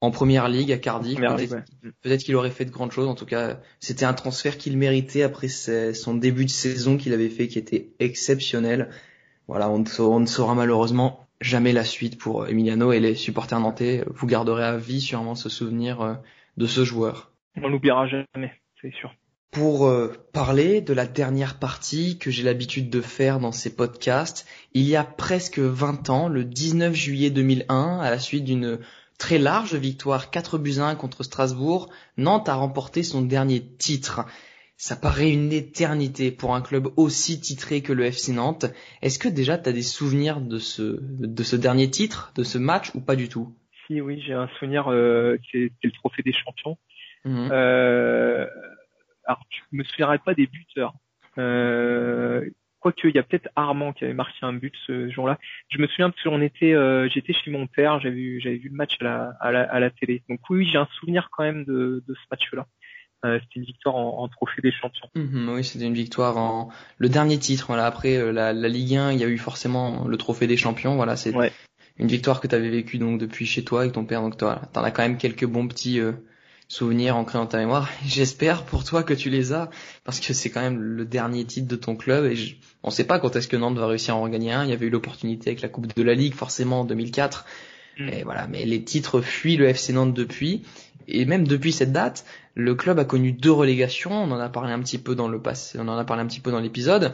en 0.01 0.11
première 0.11 0.49
ligue 0.49 0.71
à 0.71 0.77
Cardiff. 0.77 1.19
Peut-être 2.01 2.23
qu'il 2.23 2.35
aurait 2.35 2.49
fait 2.49 2.65
de 2.65 2.71
grandes 2.71 2.91
choses. 2.91 3.07
En 3.07 3.15
tout 3.15 3.25
cas, 3.25 3.59
c'était 3.79 4.05
un 4.05 4.13
transfert 4.13 4.57
qu'il 4.57 4.77
méritait 4.77 5.23
après 5.23 5.47
son 5.47 6.15
début 6.15 6.45
de 6.45 6.49
saison 6.49 6.97
qu'il 6.97 7.13
avait 7.13 7.29
fait, 7.29 7.47
qui 7.47 7.59
était 7.59 7.89
exceptionnel. 7.99 8.89
Voilà, 9.47 9.69
on 9.69 9.79
ne, 10.19 10.25
saura, 10.25 10.55
malheureusement 10.55 11.27
jamais 11.41 11.73
la 11.73 11.83
suite 11.83 12.17
pour 12.17 12.47
Emiliano 12.47 12.91
et 12.91 12.99
les 12.99 13.15
supporters 13.15 13.59
nantais. 13.59 14.03
Vous 14.07 14.27
garderez 14.27 14.63
à 14.63 14.77
vie 14.77 15.01
sûrement 15.01 15.35
ce 15.35 15.49
souvenir 15.49 16.01
euh, 16.01 16.13
de 16.57 16.65
ce 16.67 16.85
joueur. 16.85 17.31
On 17.61 17.67
l'oubliera 17.67 18.07
jamais, 18.07 18.53
c'est 18.81 18.93
sûr 18.93 19.13
pour 19.53 19.87
euh, 19.87 20.11
parler 20.33 20.81
de 20.81 20.93
la 20.93 21.05
dernière 21.05 21.59
partie 21.59 22.17
que 22.17 22.31
j'ai 22.31 22.43
l'habitude 22.43 22.89
de 22.89 23.01
faire 23.01 23.39
dans 23.39 23.51
ces 23.51 23.75
podcasts. 23.75 24.47
Il 24.73 24.83
y 24.83 24.95
a 24.95 25.03
presque 25.03 25.59
20 25.59 26.09
ans, 26.09 26.27
le 26.27 26.43
19 26.43 26.93
juillet 26.95 27.29
2001, 27.29 27.99
à 27.99 28.09
la 28.09 28.17
suite 28.17 28.45
d'une 28.45 28.79
très 29.19 29.37
large 29.37 29.75
victoire 29.75 30.31
4 30.31 30.57
buts 30.57 30.79
1 30.79 30.95
contre 30.95 31.23
Strasbourg, 31.23 31.89
Nantes 32.17 32.49
a 32.49 32.55
remporté 32.55 33.03
son 33.03 33.21
dernier 33.21 33.61
titre. 33.61 34.25
Ça 34.75 34.95
paraît 34.95 35.31
une 35.31 35.53
éternité 35.53 36.31
pour 36.31 36.55
un 36.55 36.61
club 36.61 36.87
aussi 36.97 37.39
titré 37.39 37.81
que 37.81 37.93
le 37.93 38.05
FC 38.05 38.33
Nantes. 38.33 38.65
Est-ce 39.03 39.19
que 39.19 39.29
déjà 39.29 39.59
tu 39.59 39.69
as 39.69 39.71
des 39.71 39.83
souvenirs 39.83 40.41
de 40.41 40.57
ce, 40.57 40.99
de 40.99 41.43
ce 41.43 41.55
dernier 41.55 41.91
titre, 41.91 42.33
de 42.35 42.43
ce 42.43 42.57
match 42.57 42.91
ou 42.95 43.01
pas 43.01 43.15
du 43.15 43.29
tout? 43.29 43.53
Si, 43.85 44.01
oui, 44.01 44.21
j'ai 44.25 44.33
un 44.33 44.49
souvenir, 44.59 44.91
euh, 44.91 45.37
c'est 45.51 45.71
le 45.83 45.91
trophée 45.91 46.23
des 46.23 46.33
champions. 46.33 46.77
Mmh. 47.25 47.49
Euh, 47.51 48.45
alors 49.25 49.43
je 49.49 49.77
me 49.77 49.83
souviendrai 49.83 50.19
pas 50.19 50.33
des 50.33 50.47
buteurs. 50.47 50.93
Euh, 51.37 52.49
Quoique, 52.83 53.07
il 53.07 53.15
y 53.15 53.17
a 53.17 53.23
peut-être 53.23 53.47
Armand 53.55 53.93
qui 53.93 54.03
avait 54.03 54.13
marqué 54.13 54.39
un 54.41 54.51
but 54.51 54.73
ce 54.85 55.09
jour-là. 55.09 55.39
Je 55.69 55.77
me 55.77 55.87
souviens 55.87 56.09
parce 56.09 56.21
qu'on 56.21 56.41
était, 56.41 56.73
euh, 56.73 57.07
j'étais 57.07 57.31
chez 57.31 57.49
mon 57.49 57.65
père, 57.65 58.01
j'avais 58.01 58.15
vu, 58.15 58.41
j'avais 58.41 58.57
vu 58.57 58.67
le 58.67 58.75
match 58.75 58.97
à 58.99 59.03
la, 59.05 59.33
à 59.39 59.51
la, 59.53 59.61
à 59.61 59.79
la 59.79 59.89
télé. 59.89 60.21
Donc 60.27 60.41
oui, 60.49 60.67
j'ai 60.69 60.77
un 60.77 60.87
souvenir 60.99 61.29
quand 61.31 61.43
même 61.43 61.63
de, 61.63 62.03
de 62.05 62.13
ce 62.13 62.19
match-là. 62.29 62.67
Euh, 63.25 63.39
c'était 63.39 63.61
une 63.61 63.65
victoire 63.65 63.95
en, 63.95 64.23
en, 64.23 64.27
trophée 64.27 64.61
des 64.61 64.73
champions. 64.73 65.07
Mhm, 65.15 65.49
oui, 65.53 65.63
c'était 65.63 65.85
une 65.85 65.93
victoire 65.93 66.35
en 66.35 66.71
le 66.97 67.07
dernier 67.07 67.39
titre. 67.39 67.67
Voilà, 67.67 67.85
après 67.85 68.17
euh, 68.17 68.33
la, 68.33 68.51
la, 68.51 68.67
Ligue 68.67 68.97
1, 68.97 69.13
il 69.13 69.19
y 69.19 69.23
a 69.23 69.29
eu 69.29 69.37
forcément 69.37 70.05
le 70.05 70.17
trophée 70.17 70.47
des 70.47 70.57
champions. 70.57 70.97
Voilà, 70.97 71.15
c'est 71.15 71.33
une 71.97 72.07
victoire 72.07 72.41
que 72.41 72.47
tu 72.47 72.55
avais 72.55 72.69
vécue 72.69 72.97
donc 72.97 73.17
depuis 73.17 73.45
chez 73.45 73.63
toi 73.63 73.81
avec 73.81 73.93
ton 73.93 74.03
père. 74.03 74.21
Donc 74.21 74.35
toi, 74.35 74.61
t'en 74.73 74.83
as 74.83 74.91
quand 74.91 75.03
même 75.03 75.17
quelques 75.17 75.45
bons 75.45 75.69
petits 75.69 76.01
euh, 76.01 76.11
souvenirs 76.67 77.15
ancrés 77.15 77.37
dans 77.37 77.45
ta 77.45 77.57
mémoire. 77.57 77.89
J'espère 78.05 78.63
pour 78.63 78.83
toi 78.83 79.03
que 79.03 79.13
tu 79.13 79.29
les 79.29 79.53
as, 79.53 79.69
parce 80.03 80.19
que 80.19 80.33
c'est 80.33 80.49
quand 80.49 80.61
même 80.61 80.81
le 80.81 81.05
dernier 81.05 81.45
titre 81.45 81.67
de 81.67 81.75
ton 81.75 81.95
club 81.95 82.25
et 82.25 82.35
je... 82.35 82.55
on 82.83 82.89
sait 82.89 83.03
pas 83.03 83.19
quand 83.19 83.35
est-ce 83.35 83.47
que 83.47 83.57
Nantes 83.57 83.77
va 83.77 83.87
réussir 83.87 84.15
à 84.15 84.17
en 84.17 84.27
gagner 84.27 84.51
un. 84.51 84.63
Il 84.63 84.69
y 84.69 84.73
avait 84.73 84.87
eu 84.87 84.89
l'opportunité 84.89 85.49
avec 85.49 85.61
la 85.61 85.69
Coupe 85.69 85.95
de 85.95 86.03
la 86.03 86.15
Ligue, 86.15 86.33
forcément 86.33 86.81
en 86.81 86.85
2004. 86.85 87.45
Mm. 87.99 88.09
Et 88.09 88.23
voilà, 88.23 88.47
mais 88.47 88.65
les 88.65 88.83
titres 88.83 89.21
fuient 89.21 89.57
le 89.57 89.67
FC 89.67 89.93
Nantes 89.93 90.13
depuis. 90.13 90.63
Et 91.07 91.25
même 91.25 91.47
depuis 91.47 91.71
cette 91.71 91.91
date, 91.91 92.25
le 92.55 92.75
club 92.75 92.99
a 92.99 93.05
connu 93.05 93.33
deux 93.33 93.51
relégations. 93.51 94.11
On 94.11 94.31
en 94.31 94.39
a 94.39 94.49
parlé 94.49 94.73
un 94.73 94.79
petit 94.79 94.97
peu 94.97 95.15
dans 95.15 95.27
le 95.27 95.41
passé, 95.41 95.77
on 95.79 95.87
en 95.87 95.97
a 95.97 96.05
parlé 96.05 96.23
un 96.23 96.27
petit 96.27 96.39
peu 96.39 96.51
dans 96.51 96.59
l'épisode. 96.59 97.13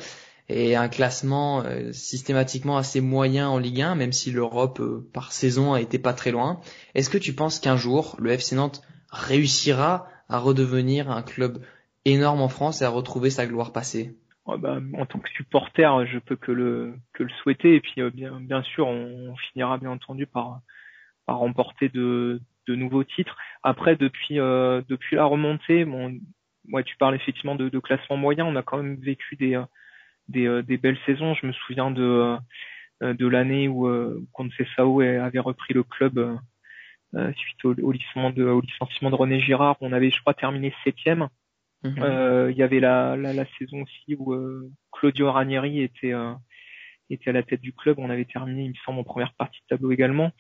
Et 0.52 0.76
un 0.76 0.88
classement 0.88 1.62
euh, 1.64 1.92
systématiquement 1.94 2.78
assez 2.78 3.02
moyen 3.02 3.48
en 3.50 3.60
Ligue 3.60 3.82
1, 3.82 3.94
même 3.94 4.12
si 4.12 4.32
l'Europe 4.32 4.80
euh, 4.80 5.08
par 5.14 5.32
saison 5.32 5.74
a 5.74 5.82
été 5.82 6.00
pas 6.00 6.14
très 6.14 6.32
loin. 6.32 6.60
Est-ce 6.96 7.12
que 7.12 7.20
tu 7.20 7.34
penses 7.34 7.60
qu'un 7.60 7.78
jour 7.78 8.16
le 8.20 8.32
FC 8.32 8.56
Nantes 8.56 8.82
réussira 9.12 10.08
à 10.28 10.40
redevenir 10.40 11.10
un 11.10 11.22
club 11.22 11.64
énorme 12.06 12.42
en 12.42 12.50
France 12.50 12.82
et 12.82 12.86
à 12.86 12.90
retrouver 12.90 13.30
sa 13.30 13.48
gloire 13.48 13.72
passée 13.72 14.16
bah, 14.58 14.80
en 14.94 15.06
tant 15.06 15.20
que 15.20 15.30
supporter, 15.30 16.08
je 16.08 16.18
peux 16.18 16.36
que 16.36 16.52
le 16.52 16.96
que 17.14 17.22
le 17.22 17.30
souhaiter 17.42 17.76
et 17.76 17.82
puis 17.82 18.02
euh, 18.02 18.10
bien 18.10 18.64
sûr 18.64 18.88
on, 18.88 19.36
finira 19.36 19.78
bien 19.78 19.92
entendu 19.92 20.26
par 20.26 20.62
par 21.28 21.38
remporter 21.38 21.90
de 21.90 22.42
de 22.68 22.76
nouveaux 22.76 23.04
titres. 23.04 23.38
Après 23.62 23.96
depuis 23.96 24.40
euh, 24.40 24.82
depuis 24.90 25.18
la 25.18 25.26
remontée, 25.26 25.86
bon, 25.86 26.20
ouais, 26.72 26.84
tu 26.84 26.98
parles 26.98 27.16
effectivement 27.16 27.56
de, 27.56 27.70
de, 27.70 27.80
classement 27.80 28.18
moyen, 28.18 28.46
on 28.46 28.56
a 28.56 28.64
quand 28.64 28.82
même 28.82 28.96
vécu 28.96 29.36
des 29.36 29.56
euh, 29.56 29.66
des, 30.28 30.64
des 30.64 30.78
belles 30.78 31.00
saisons. 31.06 31.36
Je 31.36 31.46
me 31.46 31.54
souviens 31.54 31.92
de 31.92 32.38
de 33.02 33.28
l'année 33.28 33.68
où 33.68 33.88
euh, 33.88 34.22
Sao 34.76 35.00
avait 35.02 35.40
repris 35.40 35.74
le 35.74 35.84
club 35.84 36.18
euh, 36.18 36.36
suite 37.36 37.66
au, 37.66 37.74
au, 37.82 37.92
licenciement 37.92 38.30
de, 38.30 38.44
au 38.44 38.62
licenciement 38.62 39.10
de 39.10 39.16
René 39.16 39.40
Girard. 39.40 39.78
On 39.82 39.94
avait, 39.94 40.12
je 40.12 40.20
crois, 40.22 40.34
terminé 40.34 40.74
septième. 40.84 41.30
Mhm. 41.84 41.96
Euh, 42.00 42.52
il 42.52 42.58
y 42.58 42.64
avait 42.64 42.80
la, 42.80 43.16
la, 43.16 43.34
la, 43.34 43.46
saison 43.58 43.84
aussi 43.84 44.16
où 44.18 44.34
euh, 44.34 44.70
Claudio 44.92 45.32
Ranieri 45.32 45.82
était 45.82 46.14
était 47.10 47.30
à 47.30 47.34
la 47.34 47.44
tête 47.44 47.62
du 47.62 47.74
club. 47.74 48.00
On 48.00 48.10
avait 48.10 48.26
terminé, 48.26 48.64
il 48.64 48.70
me 48.70 48.76
semble, 48.86 49.00
en 49.00 49.04
première 49.04 49.34
partie 49.34 49.60
de 49.62 49.76
tableau 49.76 49.92
également. 49.92 50.32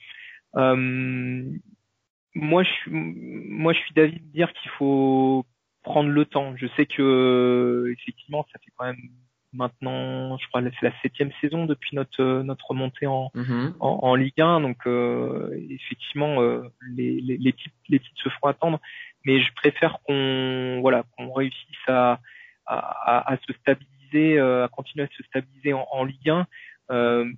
moi, 0.54 2.64
je 2.64 2.70
suis, 2.70 2.92
moi, 2.92 3.74
je 3.74 3.80
suis 3.80 3.94
d'avis 3.94 4.20
de 4.20 4.32
dire 4.32 4.52
qu'il 4.54 4.70
faut 4.72 5.46
prendre 5.84 6.10
le 6.10 6.26
temps. 6.26 6.56
Je 6.58 6.68
sais 6.76 6.86
que 6.86 7.94
effectivement, 7.98 8.46
ça 8.52 8.60
fait 8.60 8.72
quand 8.76 8.86
même 8.86 9.10
maintenant, 9.54 10.38
je 10.38 10.47
crois, 10.47 10.62
c'est 10.62 10.86
la 10.86 11.02
septième 11.02 11.32
saison 11.41 11.66
depuis 11.66 11.95
notre 11.95 12.22
euh, 12.22 12.43
notre 12.43 12.68
remontée 12.68 13.08
en, 13.08 13.32
mhm. 13.34 13.76
en, 13.80 14.00
en, 14.04 14.16
Ligue 14.16 14.39
1. 14.39 14.62
Donc 14.62 14.86
euh, 14.86 15.52
effectivement, 15.70 16.41
euh, 16.41 16.64
les, 16.95 17.20
les, 17.22 17.38
les, 17.38 17.54
titres, 17.54 17.76
les 17.89 18.00
titres 18.00 18.22
se 18.24 18.30
font 18.30 18.47
attendre, 18.47 18.80
mais 19.26 19.41
je 19.41 19.54
préfère 19.54 20.00
qu'on 20.04 20.80
voilà 20.82 21.04
qu'on 21.18 21.32
réussisse 21.34 21.88
à, 21.88 22.20
à, 22.66 23.34
à, 23.34 23.38
se 23.38 23.54
stabiliser, 23.54 24.39
à 24.39 24.68
continuer 24.72 25.06
à 25.06 25.18
se 25.18 25.24
stabiliser 25.24 25.74
en, 25.74 25.88
en 25.91 26.04
Ligue 26.04 26.30
1. 26.30 26.45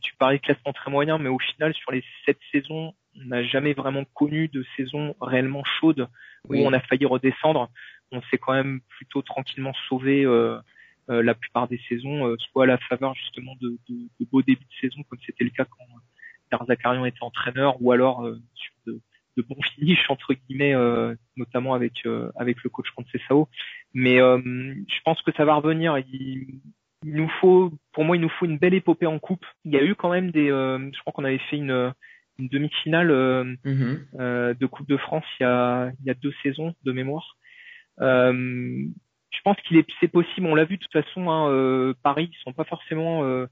tu 0.02 0.14
parlais 0.18 0.38
de 0.38 0.44
classement 0.44 0.74
très 0.74 0.92
moyen, 0.92 1.18
mais 1.18 1.30
au 1.30 1.40
final, 1.40 1.74
sur 1.74 1.92
les 1.92 2.04
sept 2.26 2.40
saisons, 2.52 2.94
on 3.20 3.26
n'a 3.26 3.44
jamais 3.44 3.74
vraiment 3.74 4.06
connu 4.14 4.48
de 4.48 4.66
saison 4.78 5.16
réellement 5.22 5.64
chaude 5.64 6.08
où 6.50 6.56
on 6.56 6.74
a 6.74 6.80
failli 6.80 7.06
redescendre. 7.06 7.70
On 8.12 8.22
s'est 8.24 8.38
quand 8.38 8.54
même 8.54 8.82
plutôt 8.90 9.22
tranquillement 9.22 9.74
sauvé. 9.88 10.24
Euh, 10.26 10.58
euh, 10.58 10.62
la 11.12 11.34
plupart 11.34 11.68
des 11.68 11.80
saisons, 11.90 12.28
euh, 12.28 12.36
soit 12.38 12.64
à 12.64 12.68
la 12.68 12.78
faveur 12.78 13.14
justement 13.16 13.56
de, 13.60 13.78
de, 13.90 13.96
de 14.20 14.26
beaux 14.32 14.42
débuts 14.42 14.64
de 14.64 14.88
saison, 14.88 15.04
comme 15.10 15.20
c'était 15.26 15.44
le 15.44 15.50
cas 15.50 15.66
quand 15.66 15.84
Pierre 16.50 16.66
Zakarian 16.66 17.06
était 17.06 17.24
entraîneur, 17.24 17.82
ou 17.82 17.92
alors 17.92 18.26
euh, 18.26 18.40
sur 18.54 18.74
de, 18.88 19.02
de 19.38 19.42
bons 19.42 19.62
finishes 19.76 20.10
entre 20.10 20.34
guillemets, 20.34 20.76
notamment 21.38 21.74
avec 21.74 22.06
avec 22.36 22.64
le 22.64 22.70
coach 22.70 22.88
Sao. 23.28 23.48
Mais 23.94 24.18
je 24.18 25.02
pense 25.06 25.22
que 25.22 25.32
ça 25.32 25.46
va 25.46 25.56
revenir. 25.56 25.98
Il, 25.98 26.60
il, 27.04 27.14
nous 27.16 27.30
faut, 27.40 27.72
pour 27.94 28.04
moi, 28.04 28.18
il 28.18 28.22
nous 28.22 28.30
faut 28.30 28.46
une 28.46 28.58
belle 28.58 28.74
épopée 28.74 29.08
en 29.08 29.20
coupe. 29.20 29.46
Il 29.64 29.72
y 29.72 29.78
a 29.78 29.84
eu 29.84 29.96
quand 29.96 30.12
même 30.12 30.32
des, 30.32 30.48
je 30.50 31.00
crois 31.00 31.14
qu'on 31.14 31.24
avait 31.24 31.40
fait 31.50 31.56
une, 31.58 31.94
une 32.40 32.50
demi-finale 32.50 33.10
mm-hmm. 33.64 34.58
de 34.58 34.66
Coupe 34.66 34.90
de 34.90 34.98
France 34.98 35.26
il 35.40 35.44
y 35.44 35.46
a, 35.46 35.92
il 36.02 36.08
y 36.08 36.10
a 36.10 36.14
deux 36.16 36.34
saisons 36.44 36.76
de 36.84 36.92
mémoire. 36.92 37.38
Euh, 39.32 39.38
je 39.38 39.42
pense 39.44 39.58
qu'il 39.68 39.78
est 39.78 39.88
c'est 40.00 40.08
possible. 40.08 40.48
On 40.48 40.56
l'a 40.56 40.66
vu 40.66 40.78
de 40.78 40.82
toute 40.82 40.92
façon. 40.92 41.30
Hein, 41.30 41.50
euh, 41.50 41.94
Paris, 42.04 42.30
ils 42.32 42.44
sont 42.44 42.54
pas 42.54 42.64
forcément 42.64 43.24
euh, 43.24 43.48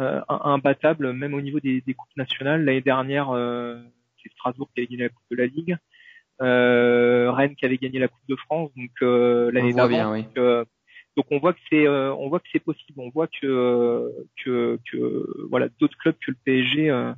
euh, 0.00 0.20
imbattables, 0.28 1.12
même 1.12 1.34
au 1.34 1.40
niveau 1.40 1.60
des, 1.60 1.80
des 1.80 1.94
coupes 1.94 2.16
nationales. 2.16 2.64
L'année 2.64 2.80
dernière, 2.80 3.30
euh, 3.30 3.80
c'est 4.22 4.32
Strasbourg 4.32 4.70
qui 4.74 4.80
avait 4.80 4.86
gagné 4.86 5.02
la 5.04 5.08
coupe 5.10 5.24
de 5.30 5.36
la 5.36 5.46
Ligue, 5.46 5.76
euh, 6.42 7.30
Rennes 7.30 7.56
qui 7.56 7.64
avait 7.64 7.78
gagné 7.78 7.98
la 7.98 8.08
coupe 8.08 8.28
de 8.28 8.36
France. 8.36 8.70
Donc 8.76 8.90
l'année 9.00 9.72
d'avant. 9.72 10.12
Oui. 10.12 10.24
Donc, 11.16 11.26
on 11.30 11.38
voit 11.38 11.52
que 11.52 11.60
c'est 11.70 11.86
on 11.86 12.28
voit 12.28 12.40
que 12.40 12.48
c'est 12.50 12.58
possible. 12.58 12.98
On 13.00 13.10
voit 13.10 13.28
que 13.28 14.10
que, 14.44 14.80
que 14.90 15.46
voilà 15.48 15.68
d'autres 15.78 15.96
clubs 15.98 16.16
que 16.16 16.32
le 16.32 16.36
PSG 16.44 17.12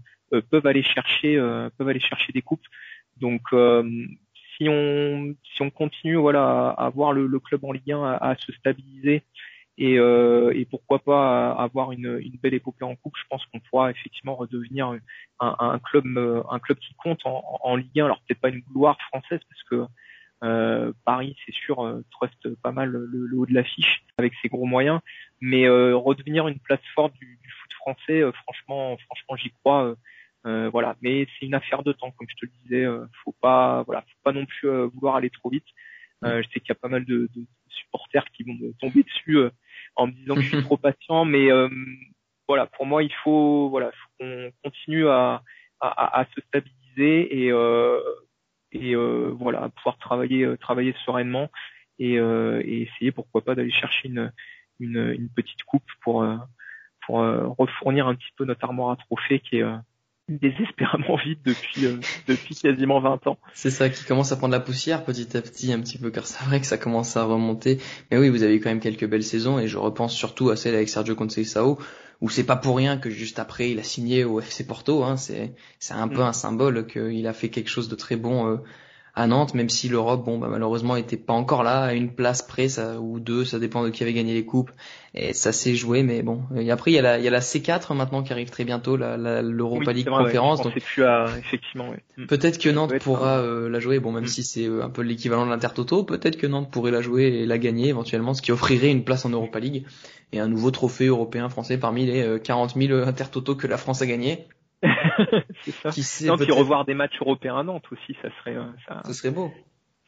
peuvent 0.50 0.66
aller 0.66 0.82
chercher 0.82 1.36
peuvent 1.78 1.88
aller 1.88 2.00
chercher 2.00 2.30
des 2.32 2.42
coupes. 2.42 2.66
Donc 3.16 3.40
si 4.56 4.68
on 4.68 5.34
si 5.54 5.62
on 5.62 5.70
continue 5.70 6.16
voilà 6.16 6.70
à, 6.70 6.88
voir 6.90 7.12
le, 7.12 7.26
le, 7.26 7.40
club 7.40 7.64
en 7.64 7.72
Ligue 7.72 7.92
1 7.92 8.02
à, 8.02 8.30
à 8.30 8.36
se 8.36 8.52
stabiliser 8.52 9.22
et, 9.78 9.98
euh, 9.98 10.52
et 10.54 10.64
pourquoi 10.64 11.00
pas 11.00 11.52
avoir 11.52 11.92
une, 11.92 12.18
une 12.22 12.38
belle 12.42 12.54
épopée 12.54 12.84
en 12.84 12.96
coupe, 12.96 13.14
je 13.16 13.26
pense 13.28 13.44
qu'on 13.46 13.60
pourra 13.60 13.90
effectivement 13.90 14.34
redevenir 14.34 14.88
un, 15.40 15.56
un, 15.58 15.78
club 15.78 16.06
un 16.50 16.58
club 16.58 16.78
qui 16.78 16.94
compte 16.94 17.20
en, 17.26 17.44
en 17.62 17.76
Ligue 17.76 18.00
1. 18.00 18.06
Alors 18.06 18.20
peut-être 18.20 18.40
pas 18.40 18.48
une 18.48 18.62
gloire 18.72 18.96
française 19.10 19.40
parce 19.50 19.62
que 19.64 19.86
euh, 20.44 20.92
Paris, 21.04 21.36
c'est 21.44 21.54
sûr, 21.54 21.84
euh, 21.84 22.04
truste 22.10 22.54
pas 22.62 22.72
mal 22.72 22.90
le, 22.90 23.06
le 23.06 23.38
haut 23.38 23.46
de 23.46 23.54
l'affiche 23.54 24.04
avec 24.18 24.34
ses 24.42 24.48
gros 24.48 24.66
moyens, 24.66 25.00
mais 25.40 25.66
euh, 25.66 25.96
redevenir 25.96 26.48
une 26.48 26.58
place 26.58 26.80
forte 26.94 27.14
du, 27.14 27.38
du 27.42 27.50
foot 27.50 27.72
français, 27.74 28.22
euh, 28.22 28.32
franchement, 28.32 28.96
franchement, 29.06 29.36
j'y 29.36 29.50
crois. 29.50 29.94
Voilà, 30.70 30.96
mais 31.02 31.26
c'est 31.38 31.46
une 31.46 31.54
affaire 31.54 31.82
de 31.82 31.92
temps, 31.92 32.12
comme 32.12 32.28
je 32.28 32.36
te 32.36 32.46
le 32.46 32.52
disais. 32.62 32.86
faut 33.24 33.34
pas, 33.40 33.82
voilà, 33.84 34.02
faut 34.02 34.22
pas 34.22 34.32
non 34.32 34.46
plus 34.46 34.68
vouloir 34.94 35.16
aller 35.16 35.30
trop 35.30 35.50
vite. 35.50 35.66
je 36.22 36.42
sais 36.52 36.60
qu'il 36.60 36.68
y 36.68 36.72
a 36.72 36.76
pas 36.76 36.88
mal 36.88 37.04
de, 37.04 37.28
de, 37.34 37.44
supporters 37.68 38.24
qui 38.32 38.42
vont 38.44 38.54
me 38.54 38.72
tomber 38.80 39.02
dessus 39.02 39.38
en 39.96 40.06
me 40.06 40.12
disant 40.12 40.34
que 40.34 40.40
je 40.40 40.48
suis 40.48 40.62
trop 40.62 40.76
patient, 40.76 41.24
mais 41.24 41.48
voilà, 42.48 42.66
pour 42.66 42.86
moi, 42.86 43.02
il 43.02 43.12
faut, 43.24 43.68
voilà, 43.70 43.90
faut 43.90 44.08
qu'on 44.20 44.50
continue 44.62 45.08
à, 45.08 45.42
à, 45.80 46.20
à, 46.20 46.24
se 46.26 46.40
stabiliser 46.42 47.46
et 47.46 47.52
et 48.72 48.94
voilà, 48.94 49.68
pouvoir 49.70 49.98
travailler 49.98 50.56
travailler 50.58 50.94
sereinement 51.04 51.50
et, 51.98 52.14
et 52.14 52.82
essayer 52.82 53.10
pourquoi 53.10 53.42
pas 53.42 53.54
d'aller 53.54 53.72
chercher 53.72 54.08
une, 54.08 54.32
une, 54.78 55.14
une 55.18 55.28
petite 55.28 55.64
coupe 55.64 55.90
pour 56.02 56.24
pour 57.06 57.20
euh, 57.20 57.46
refournir 57.58 58.08
un 58.08 58.14
petit 58.14 58.32
peu 58.36 58.44
notre 58.44 58.64
armoire 58.64 58.90
à 58.90 58.96
trophées 58.96 59.40
qui 59.40 59.58
est 59.58 59.62
euh, 59.62 59.76
désespérément 60.28 61.16
vide 61.24 61.38
depuis 61.44 61.86
euh, 61.86 61.96
depuis 62.26 62.54
quasiment 62.54 63.00
20 63.00 63.26
ans. 63.26 63.38
C'est 63.54 63.70
ça 63.70 63.88
qui 63.88 64.04
commence 64.04 64.32
à 64.32 64.36
prendre 64.36 64.52
la 64.52 64.60
poussière 64.60 65.04
petit 65.04 65.36
à 65.36 65.42
petit 65.42 65.72
un 65.72 65.80
petit 65.80 65.98
peu 65.98 66.10
car 66.10 66.26
c'est 66.26 66.44
vrai 66.44 66.60
que 66.60 66.66
ça 66.66 66.78
commence 66.78 67.16
à 67.16 67.24
remonter. 67.24 67.78
Mais 68.10 68.18
oui, 68.18 68.28
vous 68.28 68.42
avez 68.42 68.60
quand 68.60 68.70
même 68.70 68.80
quelques 68.80 69.06
belles 69.06 69.24
saisons 69.24 69.58
et 69.58 69.68
je 69.68 69.78
repense 69.78 70.14
surtout 70.14 70.50
à 70.50 70.56
celle 70.56 70.74
avec 70.74 70.88
Sergio 70.88 71.14
Conceição 71.14 71.78
où 72.22 72.30
c'est 72.30 72.46
pas 72.46 72.56
pour 72.56 72.76
rien 72.76 72.96
que 72.96 73.10
juste 73.10 73.38
après 73.38 73.70
il 73.70 73.78
a 73.78 73.82
signé 73.82 74.24
au 74.24 74.40
FC 74.40 74.66
Porto. 74.66 75.04
Hein, 75.04 75.16
c'est 75.16 75.54
c'est 75.78 75.94
un 75.94 76.08
peu 76.08 76.22
mm. 76.22 76.28
un 76.28 76.32
symbole 76.32 76.86
qu'il 76.86 77.26
a 77.26 77.32
fait 77.32 77.50
quelque 77.50 77.70
chose 77.70 77.88
de 77.88 77.94
très 77.94 78.16
bon 78.16 78.58
à 79.16 79.26
Nantes, 79.26 79.54
même 79.54 79.70
si 79.70 79.88
l'Europe, 79.88 80.26
bon, 80.26 80.38
bah, 80.38 80.48
malheureusement, 80.50 80.94
était 80.94 81.16
pas 81.16 81.32
encore 81.32 81.62
là, 81.62 81.84
à 81.84 81.94
une 81.94 82.12
place 82.12 82.42
près, 82.42 82.68
ça, 82.68 83.00
ou 83.00 83.18
deux, 83.18 83.46
ça 83.46 83.58
dépend 83.58 83.82
de 83.82 83.88
qui 83.88 84.02
avait 84.02 84.12
gagné 84.12 84.34
les 84.34 84.44
coupes, 84.44 84.70
et 85.14 85.32
ça 85.32 85.52
s'est 85.52 85.74
joué, 85.74 86.02
mais 86.02 86.22
bon. 86.22 86.42
Et 86.54 86.70
après, 86.70 86.90
il 86.90 86.94
y 86.94 86.98
a 86.98 87.02
la, 87.02 87.18
il 87.18 87.24
y 87.24 87.28
a 87.28 87.30
la 87.30 87.40
C4 87.40 87.94
maintenant 87.96 88.22
qui 88.22 88.34
arrive 88.34 88.50
très 88.50 88.64
bientôt, 88.64 88.98
l'Europa 88.98 89.94
League 89.94 90.06
Conférence. 90.06 90.60
donc 90.60 90.78
plus 90.78 91.04
à, 91.04 91.28
effectivement. 91.38 91.94
Peut-être 92.28 92.58
que 92.58 92.68
Nantes 92.68 92.98
pourra 92.98 93.38
euh, 93.38 93.70
la 93.70 93.80
jouer, 93.80 94.00
bon, 94.00 94.12
même 94.12 94.24
mm. 94.24 94.28
si 94.28 94.42
c'est 94.42 94.66
euh, 94.66 94.84
un 94.84 94.90
peu 94.90 95.00
l'équivalent 95.00 95.46
de 95.46 95.50
l'Intertoto, 95.50 96.04
peut-être 96.04 96.36
que 96.36 96.46
Nantes 96.46 96.70
pourrait 96.70 96.92
la 96.92 97.00
jouer 97.00 97.24
et 97.24 97.46
la 97.46 97.56
gagner 97.56 97.88
éventuellement, 97.88 98.34
ce 98.34 98.42
qui 98.42 98.52
offrirait 98.52 98.90
une 98.90 99.02
place 99.02 99.24
en 99.24 99.30
Europa 99.30 99.58
League 99.58 99.86
et 100.32 100.40
un 100.40 100.48
nouveau 100.48 100.70
trophée 100.70 101.06
européen 101.06 101.48
français 101.48 101.78
parmi 101.78 102.04
les 102.04 102.38
40 102.42 102.74
000 102.76 103.00
Intertoto 103.00 103.54
que 103.54 103.66
la 103.66 103.78
France 103.78 104.02
a 104.02 104.06
gagné. 104.06 104.46
c'est 105.62 105.70
ça. 105.72 105.90
Qui 105.90 106.02
sait, 106.02 106.26
non, 106.26 106.36
puis 106.36 106.50
revoir 106.50 106.84
des 106.84 106.94
matchs 106.94 107.20
européens 107.20 107.58
à 107.58 107.62
Nantes 107.62 107.86
aussi, 107.90 108.16
ça 108.22 108.28
serait, 108.38 108.56
euh, 108.56 108.64
ça, 108.86 109.02
ça 109.04 109.12
serait 109.12 109.30
beau. 109.30 109.50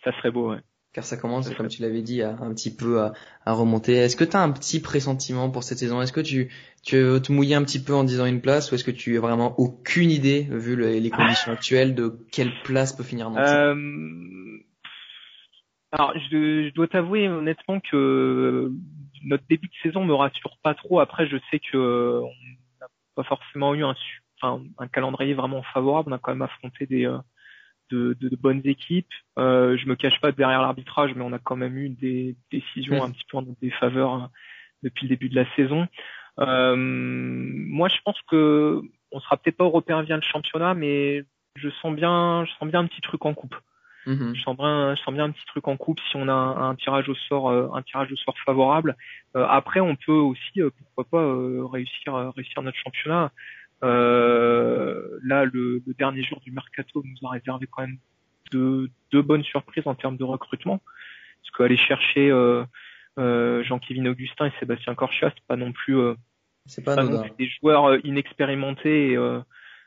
Ça 0.05 0.13
serait 0.13 0.31
beau, 0.31 0.51
ouais. 0.51 0.61
Car 0.95 1.05
ça 1.05 1.19
commence, 1.19 1.51
comme 1.55 1.69
tu 1.69 1.83
l'avais 1.83 2.01
dit, 2.01 2.23
à, 2.23 2.31
un 2.41 2.53
petit 2.55 2.75
peu 2.75 3.01
à, 3.01 3.13
à 3.45 3.53
remonter. 3.53 3.95
Est-ce 3.95 4.17
que 4.17 4.25
tu 4.25 4.37
as 4.37 4.43
un 4.43 4.51
petit 4.51 4.81
pressentiment 4.81 5.51
pour 5.51 5.63
cette 5.63 5.79
saison? 5.79 6.01
Est-ce 6.01 6.15
que 6.15 6.21
tu, 6.21 6.51
tu 6.83 6.97
veux 6.97 7.21
te 7.21 7.31
mouiller 7.31 7.55
un 7.55 7.63
petit 7.63 7.83
peu 7.83 7.95
en 7.95 8.05
disant 8.05 8.25
une 8.25 8.41
place 8.41 8.73
ou 8.73 8.75
est-ce 8.75 8.85
que 8.85 8.91
tu 8.91 9.17
as 9.17 9.21
vraiment 9.21 9.59
aucune 9.59 10.11
idée, 10.11 10.47
vu 10.51 10.77
les, 10.77 11.11
conditions 11.11 11.53
actuelles, 11.53 11.95
de 11.95 12.19
quelle 12.33 12.53
place 12.65 12.95
peut 12.95 13.05
finir 13.05 13.31
Nantes? 13.31 13.47
Euh... 13.47 14.59
Alors, 15.93 16.13
je, 16.31 16.69
je 16.69 16.75
dois 16.75 16.89
t'avouer 16.89 17.29
honnêtement 17.29 17.81
que 17.81 18.71
notre 19.25 19.45
début 19.49 19.69
de 19.69 19.75
saison 19.83 20.05
me 20.05 20.15
rassure 20.15 20.57
pas 20.63 20.75
trop. 20.75 21.01
Après, 21.01 21.29
je 21.29 21.37
sais 21.51 21.61
que 21.61 22.21
on 22.23 22.33
n'a 22.81 22.89
pas 23.15 23.25
forcément 23.25 23.75
eu 23.75 23.85
un 23.85 23.95
enfin, 24.41 24.63
un 24.79 24.89
calendrier 24.89 25.35
vraiment 25.35 25.63
favorable. 25.63 26.13
On 26.13 26.17
a 26.17 26.19
quand 26.19 26.33
même 26.33 26.43
affronté 26.43 26.87
des 26.87 27.07
euh, 27.07 27.19
de, 27.91 28.17
de, 28.21 28.29
de, 28.29 28.37
bonnes 28.37 28.63
équipes. 28.65 29.13
Euh, 29.39 29.77
je 29.79 29.87
me 29.87 29.97
cache 29.97 30.21
pas 30.21 30.33
derrière 30.33 30.61
l'arbitrage, 30.61 31.15
mais 31.15 31.23
on 31.23 31.33
a 31.33 31.39
quand 31.39 31.57
même 31.57 31.77
eu 31.79 31.89
des 31.89 32.37
décisions 32.51 33.03
un 33.03 33.11
petit 33.11 33.25
peu 33.31 33.39
en 33.39 33.45
défaveur 33.63 34.13
hein, 34.13 34.31
depuis 34.83 35.07
le 35.07 35.11
début 35.11 35.29
de 35.29 35.37
la 35.37 35.47
saison. 35.55 35.87
Euh, 36.39 36.77
moi, 36.77 37.89
je 37.89 37.97
pense 38.05 38.21
que 38.31 38.83
on 39.11 39.21
sera 39.21 39.37
peut-être 39.37 39.57
pas 39.57 39.65
européen 39.65 40.03
via 40.03 40.17
le 40.17 40.23
championnat, 40.23 40.75
mais 40.75 41.25
je 41.57 41.71
sens 41.83 41.95
bien, 41.95 42.45
je 42.45 42.53
sens 42.59 42.69
bien 42.69 42.81
un 42.81 42.87
petit 42.87 43.01
truc 43.01 43.25
en 43.25 43.35
coupe. 43.35 43.57
Mm-hmm. 44.07 44.35
Je, 44.35 44.43
sens 44.43 44.57
bien, 44.57 44.95
je 44.95 45.03
sens 45.03 45.13
bien 45.13 45.25
un 45.25 45.31
petit 45.31 45.45
truc 45.47 45.69
en 45.69 45.77
coupe 45.77 46.01
si 46.11 46.17
on 46.17 46.29
a 46.29 46.33
un, 46.33 46.75
tirage 46.77 47.09
au 47.09 47.15
sort, 47.15 47.51
euh, 47.51 47.69
un 47.75 47.83
tirage 47.83 48.11
au 48.13 48.17
sort 48.17 48.37
favorable. 48.45 48.97
Euh, 49.37 49.47
après, 49.49 49.81
on 49.81 49.97
peut 49.97 50.13
aussi, 50.13 50.63
euh, 50.63 50.71
pourquoi 50.71 51.05
pas, 51.05 51.71
réussir, 51.71 52.33
réussir 52.35 52.63
notre 52.63 52.79
championnat. 52.79 53.33
Euh, 53.85 55.19
là, 55.23 55.45
le, 55.45 55.83
le, 55.87 55.95
dernier 55.95 56.23
jour 56.23 56.41
du 56.41 56.51
mercato 56.51 57.03
nous 57.05 57.29
a 57.29 57.33
réservé 57.33 57.69
quand 57.71 57.83
même 57.83 57.99
deux, 58.51 58.91
deux 59.13 59.23
bonnes 59.23 59.45
surprises 59.45 59.87
en 59.87 59.95
termes 59.95 60.17
de 60.17 60.25
recrutement. 60.25 60.81
Parce 61.43 61.57
qu'aller 61.57 61.77
chercher 61.77 62.31
euh, 62.31 62.65
euh, 63.19 63.63
Jean-Kévin 63.65 64.07
Augustin 64.07 64.47
et 64.47 64.53
Sébastien 64.59 64.95
Corchia, 64.95 65.33
c'est 65.35 65.47
pas 65.47 65.57
non 65.57 65.73
plus, 65.73 65.97
euh, 65.99 66.15
c'est 66.67 66.85
pas, 66.85 66.97
des 67.39 67.49
joueurs 67.49 67.87
euh, 67.87 67.99
inexpérimentés, 68.05 69.13
et, 69.13 69.17
euh, 69.17 69.41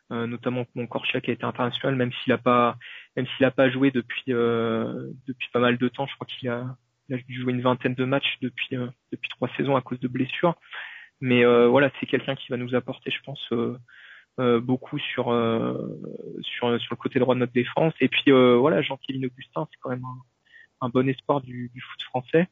notamment 0.10 0.66
mon 0.76 0.88
Corchia 0.88 1.22
qui 1.22 1.32
a 1.32 1.34
été 1.34 1.46
international, 1.46 1.96
même 1.96 2.12
s'il 2.12 2.34
a 2.34 2.38
pas, 2.38 2.78
même 3.16 3.26
s'il 3.28 3.46
a 3.46 3.52
pas 3.52 3.70
joué 3.70 3.92
depuis 3.92 4.24
depuis 4.28 5.50
pas 5.54 5.60
mal 5.60 5.78
de 5.78 5.88
temps. 5.88 6.06
Je 6.08 6.16
crois 6.16 6.28
qu'il 6.28 6.50
a, 6.50 6.76
il 7.08 7.16
a 7.16 7.20
joué 7.30 7.54
une 7.54 7.62
vingtaine 7.62 7.96
de 7.96 8.04
matchs 8.04 8.38
depuis 8.42 8.76
depuis 9.12 9.30
trois 9.30 9.50
saisons 9.56 9.78
à 9.78 9.82
cause 9.82 10.02
de 10.02 10.10
blessures. 10.10 10.56
Mais 11.22 11.46
euh, 11.46 11.68
voilà, 11.68 11.92
c'est 12.00 12.08
quelqu'un 12.08 12.36
qui 12.36 12.48
va 12.50 12.58
nous 12.58 12.74
apporter, 12.76 13.12
je 13.12 13.22
pense, 13.24 13.48
euh, 13.52 13.78
euh, 14.40 14.60
beaucoup 14.60 14.98
sur 14.98 15.26
sur 16.42 16.82
sur 16.82 16.94
le 16.94 16.96
côté 16.96 17.20
droit 17.20 17.36
de 17.36 17.40
notre 17.40 17.54
défense. 17.54 17.94
Et 18.02 18.08
puis 18.08 18.32
voilà, 18.32 18.82
Jean-Kévin 18.82 19.26
Augustin, 19.28 19.68
c'est 19.72 19.78
quand 19.80 19.92
même 19.92 20.04
un, 20.04 20.88
un 20.88 20.90
bon 20.90 21.08
espoir 21.08 21.42
du, 21.42 21.70
du 21.74 21.82
foot 21.82 22.02
français, 22.04 22.48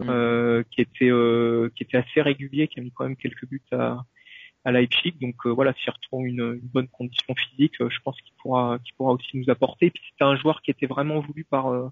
mmh. 0.00 0.64
qui 0.70 0.82
était 0.82 1.10
qui 1.74 1.82
était 1.82 1.96
assez 1.96 2.20
régulier, 2.20 2.68
qui 2.68 2.80
a 2.80 2.82
mis 2.82 2.92
quand 2.92 3.04
même 3.04 3.16
quelques 3.16 3.46
buts 3.46 3.62
à 3.72 4.04
à 4.66 4.72
Leipzig. 4.72 5.14
Donc 5.22 5.46
voilà, 5.46 5.72
s'il 5.72 5.90
retrouve 5.90 6.26
une, 6.26 6.60
une, 6.62 6.68
bonne 6.68 6.88
condition 6.88 7.34
physique, 7.34 7.76
je 7.78 7.98
pense 8.04 8.20
qu'il 8.20 8.34
pourra 8.42 8.78
qu'il 8.80 8.94
pourra 8.96 9.12
aussi 9.12 9.38
nous 9.38 9.48
apporter. 9.48 9.86
Et 9.86 9.90
puis 9.90 10.02
c'était 10.10 10.24
un 10.24 10.36
joueur 10.36 10.60
qui 10.60 10.70
était 10.70 10.86
vraiment 10.86 11.20
voulu 11.20 11.44
par 11.44 11.90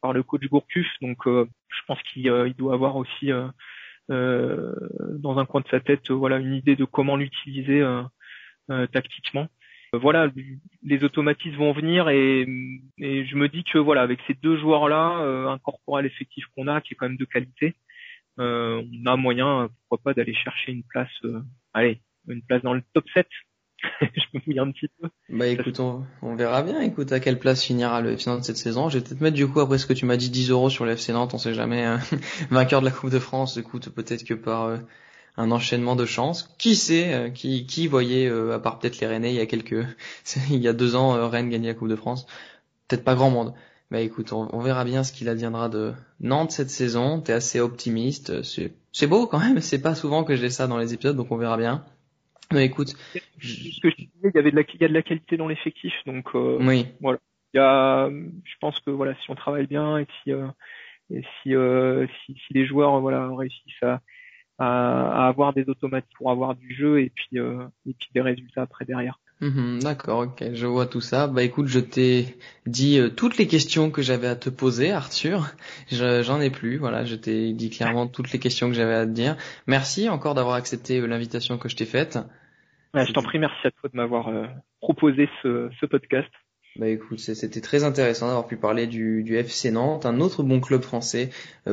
par 0.00 0.12
le 0.12 0.22
coach 0.22 0.46
Gourcuff, 0.48 0.86
donc 1.00 1.24
je 1.26 1.82
pense 1.88 2.00
qu'il 2.02 2.26
il 2.26 2.54
doit 2.54 2.74
avoir 2.74 2.94
aussi 2.94 3.32
euh, 3.32 3.48
dans 4.08 5.38
un 5.38 5.46
coin 5.46 5.60
de 5.60 5.68
sa 5.68 5.80
tête, 5.80 6.10
voilà, 6.10 6.38
une 6.38 6.54
idée 6.54 6.76
de 6.76 6.84
comment 6.84 7.16
l'utiliser 7.16 7.80
euh, 7.80 8.02
euh, 8.70 8.86
tactiquement. 8.86 9.48
Voilà, 9.92 10.30
les 10.82 11.04
automatismes 11.04 11.56
vont 11.56 11.72
venir 11.72 12.08
et, 12.08 12.46
et, 12.98 13.24
je 13.24 13.36
me 13.36 13.48
dis 13.48 13.64
que 13.64 13.78
voilà, 13.78 14.02
avec 14.02 14.18
ces 14.26 14.34
deux 14.34 14.58
joueurs-là, 14.58 15.20
euh, 15.20 15.48
incorporé 15.48 16.00
à 16.00 16.02
l'effectif 16.02 16.44
qu'on 16.54 16.66
a, 16.66 16.80
qui 16.80 16.92
est 16.92 16.96
quand 16.96 17.08
même 17.08 17.16
de 17.16 17.24
qualité, 17.24 17.76
euh, 18.38 18.82
on 18.82 19.06
a 19.06 19.16
moyen, 19.16 19.70
pourquoi 19.88 19.98
pas, 20.12 20.14
d'aller 20.14 20.34
chercher 20.34 20.72
une 20.72 20.82
place, 20.82 21.10
allez, 21.72 22.02
une 22.28 22.42
place 22.42 22.62
dans 22.62 22.74
le 22.74 22.82
top 22.92 23.08
7 23.14 23.26
je 24.00 24.38
fouille 24.40 24.58
un 24.58 24.70
petit 24.70 24.88
peu. 25.00 25.08
Bah 25.28 25.46
écoute, 25.46 25.80
on, 25.80 26.34
verra 26.34 26.62
bien. 26.62 26.80
Écoute, 26.80 27.12
à 27.12 27.20
quelle 27.20 27.38
place 27.38 27.62
finira 27.62 28.00
le 28.00 28.12
FC 28.12 28.30
Nantes 28.30 28.44
cette 28.44 28.56
saison? 28.56 28.88
Je 28.88 28.98
vais 28.98 29.04
peut-être 29.04 29.20
mettre 29.20 29.36
du 29.36 29.46
coup 29.46 29.60
après 29.60 29.78
ce 29.78 29.86
que 29.86 29.92
tu 29.92 30.06
m'as 30.06 30.16
dit 30.16 30.30
10 30.30 30.50
euros 30.50 30.70
sur 30.70 30.84
le 30.84 30.92
FC 30.92 31.12
Nantes. 31.12 31.34
On 31.34 31.38
sait 31.38 31.54
jamais. 31.54 31.84
Hein. 31.84 32.00
Vainqueur 32.50 32.80
de 32.80 32.86
la 32.86 32.92
Coupe 32.92 33.10
de 33.10 33.18
France. 33.18 33.56
Écoute, 33.56 33.90
peut-être 33.90 34.24
que 34.24 34.34
par 34.34 34.64
euh, 34.64 34.78
un 35.36 35.50
enchaînement 35.50 35.96
de 35.96 36.06
chance. 36.06 36.54
Qui 36.58 36.74
sait 36.74 37.12
euh, 37.12 37.30
Qui 37.30 37.66
qui 37.66 37.86
voyait 37.86 38.28
euh, 38.28 38.54
à 38.54 38.58
part 38.58 38.78
peut-être 38.78 38.98
les 39.00 39.06
Rennais 39.06 39.32
il 39.32 39.36
y 39.36 39.40
a 39.40 39.46
quelques 39.46 39.86
il 40.50 40.62
y 40.62 40.68
a 40.68 40.72
deux 40.72 40.96
ans 40.96 41.28
Rennes 41.28 41.50
gagner 41.50 41.68
la 41.68 41.74
Coupe 41.74 41.88
de 41.88 41.96
France? 41.96 42.26
Peut-être 42.88 43.04
pas 43.04 43.14
grand 43.14 43.30
monde. 43.30 43.54
Bah 43.90 44.00
écoute, 44.00 44.32
on, 44.32 44.60
verra 44.60 44.84
bien 44.84 45.04
ce 45.04 45.12
qu'il 45.12 45.28
adviendra 45.28 45.68
de 45.68 45.92
Nantes 46.20 46.50
cette 46.50 46.70
saison. 46.70 47.20
T'es 47.20 47.32
assez 47.32 47.60
optimiste. 47.60 48.42
C'est 48.42 48.72
c'est 48.92 49.06
beau 49.06 49.26
quand 49.26 49.38
même. 49.38 49.60
C'est 49.60 49.78
pas 49.78 49.94
souvent 49.94 50.24
que 50.24 50.34
j'ai 50.34 50.50
ça 50.50 50.66
dans 50.66 50.78
les 50.78 50.92
épisodes, 50.92 51.16
donc 51.16 51.30
on 51.30 51.36
verra 51.36 51.56
bien. 51.56 51.84
Mais 52.52 52.66
écoute, 52.66 52.88
ce 53.40 53.80
que 53.80 53.90
je 53.90 53.96
disais, 53.96 54.10
il 54.24 54.32
y 54.34 54.38
avait 54.38 54.50
de 54.50 54.56
la, 54.56 54.62
il 54.62 54.80
y 54.80 54.84
a 54.84 54.88
de 54.88 54.94
la 54.94 55.02
qualité 55.02 55.36
dans 55.36 55.48
l'effectif, 55.48 55.92
donc 56.06 56.34
euh, 56.34 56.58
oui. 56.60 56.86
voilà. 57.00 57.18
Il 57.54 57.58
y 57.58 57.60
a, 57.60 58.08
je 58.10 58.54
pense 58.60 58.78
que 58.80 58.90
voilà, 58.90 59.14
si 59.22 59.30
on 59.30 59.34
travaille 59.34 59.66
bien 59.66 59.98
et 59.98 60.06
si 60.22 60.32
euh, 60.32 60.46
et 61.10 61.22
si, 61.42 61.54
euh, 61.54 62.06
si, 62.24 62.34
si 62.34 62.52
les 62.52 62.66
joueurs 62.66 63.00
voilà 63.00 63.28
réussissent 63.34 63.82
à, 63.82 64.00
à, 64.58 65.28
avoir 65.28 65.52
des 65.52 65.68
automates 65.68 66.06
pour 66.16 66.30
avoir 66.30 66.54
du 66.54 66.74
jeu 66.74 67.00
et 67.00 67.10
puis 67.10 67.38
euh, 67.38 67.64
et 67.86 67.94
puis 67.94 68.08
des 68.14 68.20
résultats 68.20 68.62
après 68.62 68.84
derrière. 68.84 69.18
Mhm, 69.40 69.80
d'accord, 69.82 70.20
ok, 70.20 70.44
je 70.54 70.66
vois 70.66 70.86
tout 70.86 71.02
ça. 71.02 71.26
Bah 71.26 71.42
écoute, 71.42 71.66
je 71.66 71.78
t'ai 71.78 72.36
dit 72.64 72.98
euh, 72.98 73.10
toutes 73.10 73.36
les 73.36 73.46
questions 73.46 73.90
que 73.90 74.00
j'avais 74.00 74.28
à 74.28 74.36
te 74.36 74.48
poser, 74.48 74.92
Arthur. 74.92 75.52
J'en 75.90 76.40
ai 76.40 76.48
plus, 76.48 76.78
voilà, 76.78 77.04
je 77.04 77.16
t'ai 77.16 77.52
dit 77.52 77.68
clairement 77.68 78.06
toutes 78.06 78.32
les 78.32 78.38
questions 78.38 78.68
que 78.68 78.74
j'avais 78.74 78.94
à 78.94 79.04
te 79.04 79.10
dire. 79.10 79.36
Merci 79.66 80.08
encore 80.08 80.34
d'avoir 80.34 80.54
accepté 80.54 81.00
euh, 81.00 81.06
l'invitation 81.06 81.58
que 81.58 81.68
je 81.68 81.76
t'ai 81.76 81.84
faite. 81.84 82.18
je 82.94 83.12
t'en 83.12 83.22
prie, 83.22 83.38
merci 83.38 83.66
à 83.66 83.70
toi 83.72 83.90
de 83.92 83.96
m'avoir 83.96 84.28
euh, 84.28 84.46
proposé 84.80 85.28
ce, 85.42 85.68
ce 85.80 85.84
podcast. 85.84 86.30
Bah 86.76 86.88
écoute, 86.88 87.18
c'était 87.18 87.60
très 87.62 87.84
intéressant 87.84 88.26
d'avoir 88.26 88.46
pu 88.46 88.56
parler 88.56 88.86
du, 88.86 89.22
du, 89.22 89.36
FC 89.36 89.70
Nantes, 89.70 90.04
un 90.04 90.20
autre 90.20 90.42
bon 90.42 90.60
club 90.60 90.82
français, 90.82 91.30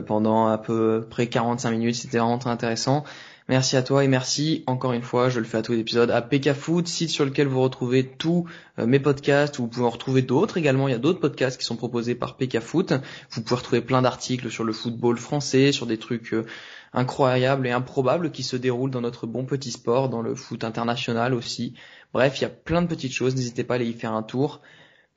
pendant 0.07 0.47
à 0.47 0.57
peu 0.57 1.05
près 1.09 1.27
45 1.27 1.71
minutes. 1.71 1.95
C'était 1.95 2.19
vraiment 2.19 2.37
très 2.37 2.51
intéressant. 2.51 3.03
Merci 3.49 3.75
à 3.75 3.83
toi 3.83 4.05
et 4.05 4.07
merci 4.07 4.63
encore 4.67 4.93
une 4.93 5.01
fois, 5.01 5.27
je 5.27 5.39
le 5.39 5.45
fais 5.45 5.57
à 5.57 5.61
tous 5.61 5.73
les 5.73 5.79
épisodes, 5.79 6.09
à 6.09 6.21
PK 6.21 6.51
site 6.85 7.09
sur 7.09 7.25
lequel 7.25 7.47
vous 7.47 7.61
retrouvez 7.61 8.07
tous 8.07 8.45
euh, 8.79 8.85
mes 8.85 8.99
podcasts, 8.99 9.57
vous 9.57 9.67
pouvez 9.67 9.85
en 9.85 9.89
retrouver 9.89 10.21
d'autres 10.21 10.57
également, 10.57 10.87
il 10.87 10.91
y 10.91 10.95
a 10.95 10.99
d'autres 10.99 11.19
podcasts 11.19 11.59
qui 11.59 11.65
sont 11.65 11.75
proposés 11.75 12.15
par 12.15 12.37
PK 12.37 12.61
Foot. 12.61 12.93
Vous 13.31 13.41
pouvez 13.41 13.57
retrouver 13.57 13.81
plein 13.81 14.01
d'articles 14.01 14.49
sur 14.49 14.63
le 14.63 14.71
football 14.71 15.17
français, 15.17 15.73
sur 15.73 15.85
des 15.85 15.97
trucs 15.97 16.33
euh, 16.33 16.45
incroyables 16.93 17.67
et 17.67 17.71
improbables 17.71 18.31
qui 18.31 18.43
se 18.43 18.55
déroulent 18.55 18.91
dans 18.91 19.01
notre 19.01 19.27
bon 19.27 19.43
petit 19.43 19.71
sport, 19.71 20.07
dans 20.07 20.21
le 20.21 20.35
foot 20.35 20.63
international 20.63 21.33
aussi. 21.33 21.73
Bref, 22.13 22.39
il 22.39 22.43
y 22.43 22.45
a 22.45 22.49
plein 22.49 22.81
de 22.81 22.87
petites 22.87 23.13
choses, 23.13 23.35
n'hésitez 23.35 23.65
pas 23.65 23.73
à 23.73 23.75
aller 23.75 23.87
y 23.87 23.93
faire 23.93 24.13
un 24.13 24.23
tour. 24.23 24.61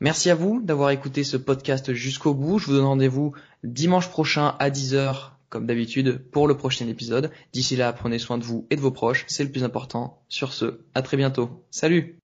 Merci 0.00 0.30
à 0.30 0.34
vous 0.34 0.60
d'avoir 0.60 0.90
écouté 0.90 1.22
ce 1.22 1.36
podcast 1.36 1.92
jusqu'au 1.92 2.34
bout. 2.34 2.58
Je 2.58 2.66
vous 2.66 2.72
donne 2.72 2.84
rendez-vous 2.84 3.34
dimanche 3.62 4.08
prochain 4.08 4.56
à 4.58 4.68
10h 4.68 5.35
comme 5.48 5.66
d'habitude, 5.66 6.18
pour 6.30 6.48
le 6.48 6.56
prochain 6.56 6.86
épisode. 6.88 7.30
D'ici 7.52 7.76
là, 7.76 7.92
prenez 7.92 8.18
soin 8.18 8.38
de 8.38 8.44
vous 8.44 8.66
et 8.70 8.76
de 8.76 8.80
vos 8.80 8.90
proches, 8.90 9.24
c'est 9.28 9.44
le 9.44 9.50
plus 9.50 9.64
important. 9.64 10.22
Sur 10.28 10.52
ce, 10.52 10.80
à 10.94 11.02
très 11.02 11.16
bientôt. 11.16 11.64
Salut 11.70 12.14